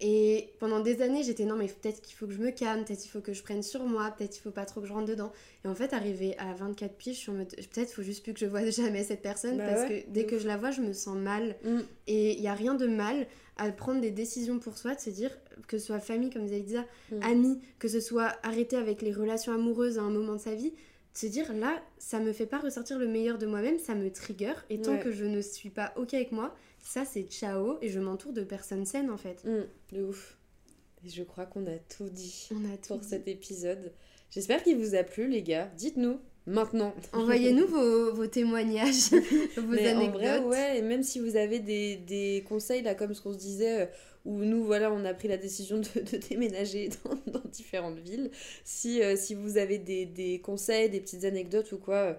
Et 0.00 0.50
pendant 0.58 0.80
des 0.80 1.02
années 1.02 1.22
j'étais 1.22 1.44
non 1.44 1.54
mais 1.56 1.66
peut-être 1.68 2.00
qu'il 2.02 2.16
faut 2.16 2.26
que 2.26 2.32
je 2.32 2.38
me 2.38 2.50
calme, 2.50 2.84
peut-être 2.84 3.04
il 3.04 3.08
faut 3.08 3.20
que 3.20 3.32
je 3.32 3.42
prenne 3.42 3.62
sur 3.62 3.84
moi, 3.84 4.10
peut-être 4.10 4.36
il 4.36 4.40
faut 4.40 4.50
pas 4.50 4.64
trop 4.66 4.80
que 4.80 4.86
je 4.86 4.92
rentre 4.92 5.06
dedans. 5.06 5.32
Et 5.64 5.68
en 5.68 5.74
fait 5.74 5.92
arrivé 5.92 6.36
à 6.38 6.52
24 6.52 6.94
piges 6.96 7.14
je 7.14 7.20
suis 7.20 7.30
en 7.30 7.34
mode 7.34 7.54
peut-être 7.54 7.92
faut 7.92 8.02
juste 8.02 8.22
plus 8.24 8.32
que 8.34 8.40
je 8.40 8.46
vois 8.46 8.64
jamais 8.70 9.04
cette 9.04 9.22
personne 9.22 9.56
Bah 9.58 9.66
parce 9.66 9.88
ouais, 9.88 10.02
que 10.06 10.10
dès 10.10 10.26
que 10.26 10.38
je 10.38 10.46
la 10.48 10.56
vois 10.56 10.72
je 10.72 10.80
me 10.80 10.92
sens 10.92 11.16
mal. 11.16 11.56
Mm. 11.64 11.78
Et 12.08 12.34
il 12.34 12.40
n'y 12.40 12.48
a 12.48 12.54
rien 12.54 12.74
de 12.74 12.86
mal 12.86 13.26
à 13.56 13.70
prendre 13.70 14.00
des 14.00 14.10
décisions 14.10 14.58
pour 14.58 14.76
soi, 14.76 14.96
de 14.96 15.00
se 15.00 15.10
dire 15.10 15.30
que 15.68 15.78
ce 15.78 15.86
soit 15.86 16.00
famille, 16.00 16.30
comme 16.30 16.44
vous 16.44 16.52
avez 16.52 16.62
dit, 16.62 16.74
Mm. 17.12 17.22
amis, 17.22 17.60
que 17.78 17.86
ce 17.86 18.00
soit 18.00 18.36
arrêter 18.42 18.76
avec 18.76 19.00
les 19.00 19.12
relations 19.12 19.52
amoureuses 19.52 19.96
à 19.98 20.02
un 20.02 20.10
moment 20.10 20.32
de 20.34 20.40
sa 20.40 20.56
vie, 20.56 20.70
de 20.72 21.18
se 21.18 21.26
dire 21.26 21.52
là, 21.52 21.80
ça 21.98 22.18
me 22.18 22.32
fait 22.32 22.46
pas 22.46 22.58
ressortir 22.58 22.98
le 22.98 23.06
meilleur 23.06 23.38
de 23.38 23.46
moi-même, 23.46 23.78
ça 23.78 23.94
me 23.94 24.10
trigger, 24.10 24.54
et 24.70 24.80
tant 24.80 24.94
Ouais. 24.94 24.98
que 24.98 25.12
je 25.12 25.24
ne 25.24 25.40
suis 25.40 25.70
pas 25.70 25.92
ok 25.96 26.14
avec 26.14 26.32
moi, 26.32 26.52
ça 26.84 27.04
c'est 27.04 27.22
ciao, 27.24 27.78
et 27.82 27.88
je 27.88 27.98
m'entoure 27.98 28.32
de 28.32 28.42
personnes 28.44 28.84
saines 28.86 29.10
en 29.10 29.16
fait. 29.18 29.42
Mm, 29.44 29.64
de 29.96 30.02
ouf. 30.04 30.36
Et 31.04 31.08
je 31.10 31.22
crois 31.22 31.46
qu'on 31.46 31.66
a 31.66 31.76
tout 31.96 32.08
dit 32.08 32.48
On 32.52 32.64
a 32.72 32.76
tout. 32.76 32.88
pour 32.88 32.98
dit. 32.98 33.08
cet 33.08 33.26
épisode. 33.28 33.92
J'espère 34.30 34.62
qu'il 34.62 34.76
vous 34.76 34.94
a 34.94 35.02
plu, 35.02 35.28
les 35.28 35.42
gars. 35.42 35.70
Dites-nous 35.76 36.18
maintenant. 36.46 36.94
Envoyez-nous 37.12 37.66
vos, 37.66 38.12
vos 38.14 38.26
témoignages, 38.26 39.10
vos 39.56 39.62
Mais 39.66 39.92
en 39.92 39.98
anecdotes. 39.98 40.20
vrai, 40.20 40.38
ouais, 40.40 40.78
et 40.78 40.82
même 40.82 41.02
si 41.02 41.18
vous 41.20 41.36
avez 41.36 41.58
des, 41.58 41.96
des 41.96 42.44
conseils, 42.48 42.82
là, 42.82 42.94
comme 42.94 43.14
ce 43.14 43.20
qu'on 43.22 43.32
se 43.32 43.38
disait, 43.38 43.82
euh, 43.82 43.86
où 44.24 44.42
nous, 44.44 44.64
voilà, 44.64 44.90
on 44.92 45.04
a 45.04 45.12
pris 45.14 45.28
la 45.28 45.36
décision 45.36 45.78
de, 45.78 46.00
de 46.00 46.16
déménager 46.28 46.88
dans, 47.04 47.32
dans 47.32 47.48
différentes 47.50 47.98
villes, 47.98 48.30
si, 48.64 49.02
euh, 49.02 49.14
si 49.16 49.34
vous 49.34 49.56
avez 49.58 49.78
des, 49.78 50.06
des 50.06 50.40
conseils, 50.40 50.88
des 50.90 51.00
petites 51.00 51.24
anecdotes 51.24 51.72
ou 51.72 51.78
quoi, 51.78 51.96
euh, 51.96 52.14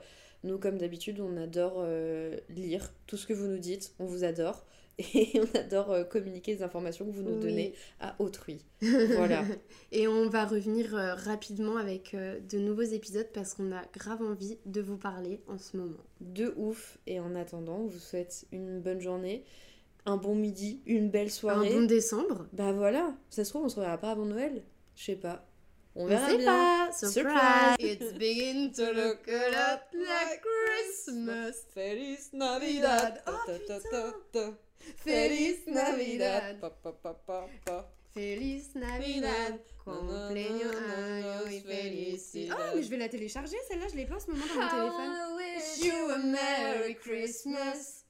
nous, 0.45 0.57
comme 0.57 0.77
d'habitude, 0.77 1.19
on 1.19 1.35
adore 1.37 1.75
euh, 1.79 2.37
lire 2.49 2.93
tout 3.07 3.17
ce 3.17 3.27
que 3.27 3.33
vous 3.33 3.47
nous 3.47 3.57
dites, 3.59 3.93
on 3.99 4.05
vous 4.05 4.23
adore, 4.23 4.65
et 4.99 5.29
on 5.35 5.57
adore 5.57 5.91
euh, 5.91 6.03
communiquer 6.05 6.53
les 6.55 6.63
informations 6.63 7.05
que 7.05 7.11
vous 7.11 7.23
nous 7.23 7.35
Oui. 7.35 7.41
donnez 7.41 7.73
à 7.99 8.15
autrui. 8.19 8.63
Voilà. 8.81 9.43
Et 9.91 10.07
on 10.07 10.29
va 10.29 10.45
revenir 10.45 10.95
euh, 10.95 11.15
rapidement 11.15 11.75
avec 11.77 12.15
de 12.15 12.57
nouveaux 12.59 12.81
épisodes 12.83 13.27
parce 13.33 13.53
qu'on 13.55 13.71
a 13.73 13.81
grave 13.93 14.21
envie 14.21 14.57
de 14.65 14.81
vous 14.81 14.97
parler 14.97 15.41
en 15.47 15.57
ce 15.57 15.75
moment. 15.77 16.03
de 16.21 16.53
ouf, 16.55 16.97
et 17.07 17.19
en 17.19 17.35
attendant, 17.35 17.79
on 17.79 17.87
vous 17.87 17.99
souhaite 17.99 18.45
une 18.53 18.79
bonne 18.79 19.01
journée, 19.01 19.43
un 20.05 20.17
bon 20.17 20.35
midi, 20.35 20.81
une 20.85 21.09
belle 21.09 21.31
soirée. 21.31 21.67
Un 21.69 21.81
bon 21.81 21.85
décembre. 21.87 22.45
Bah 22.53 22.71
voilà, 22.71 23.13
ça 23.29 23.43
se 23.43 23.49
trouve, 23.49 23.65
on 23.65 23.69
se 23.69 23.75
reverra 23.75 23.97
pas 23.97 24.11
avant 24.11 24.25
Noël. 24.25 24.63
Je 24.95 25.03
sais 25.05 25.15
pas. 25.15 25.45
On 25.95 26.05
verra 26.07 26.27
bien. 26.35 26.45
pas. 26.45 26.91
Surprise. 26.91 27.77
It's 27.79 28.11
beginning 28.13 28.73
to 28.73 28.91
look 28.99 29.27
a 29.27 29.51
lot 29.51 29.81
like 29.93 30.41
Christmas. 30.43 31.63
Feliz 31.73 32.31
Navidad. 32.33 33.21
Oh, 33.25 33.39
putain. 33.47 34.57
Feliz 34.97 35.65
Navidad. 35.67 36.59
Pa, 36.59 36.69
pa, 36.69 36.91
pa, 36.91 37.13
pa, 37.13 37.47
pa. 37.65 37.85
Feliz 38.13 38.75
Navidad. 38.75 39.59
Cumpleaños 39.85 40.75
año 40.75 41.49
y 41.49 41.61
felicidad. 41.61 42.57
Ah, 42.59 42.71
mais 42.75 42.83
je 42.83 42.89
vais 42.89 42.97
la 42.97 43.09
télécharger, 43.09 43.57
celle-là, 43.67 43.87
je 43.91 43.95
l'ai 43.95 44.05
pas 44.05 44.15
en 44.15 44.19
ce 44.19 44.31
moment 44.31 44.45
dans 44.47 44.61
mon 44.61 44.69
téléphone. 44.69 45.35
wish 45.37 45.85
you 45.85 46.11
a 46.11 46.17
Merry 46.17 46.95
Christmas. 46.95 48.03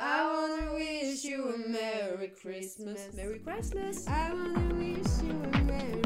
I 0.00 0.24
wanna 0.24 0.74
wish 0.74 1.24
you 1.24 1.48
a 1.52 1.68
Merry 1.68 2.32
Christmas. 2.40 3.12
Merry 3.14 3.40
Christmas. 3.40 4.06
I 4.06 4.32
wanna 4.32 4.74
wish 4.74 5.22
you 5.22 5.32
a 5.52 5.64
Merry 5.64 6.05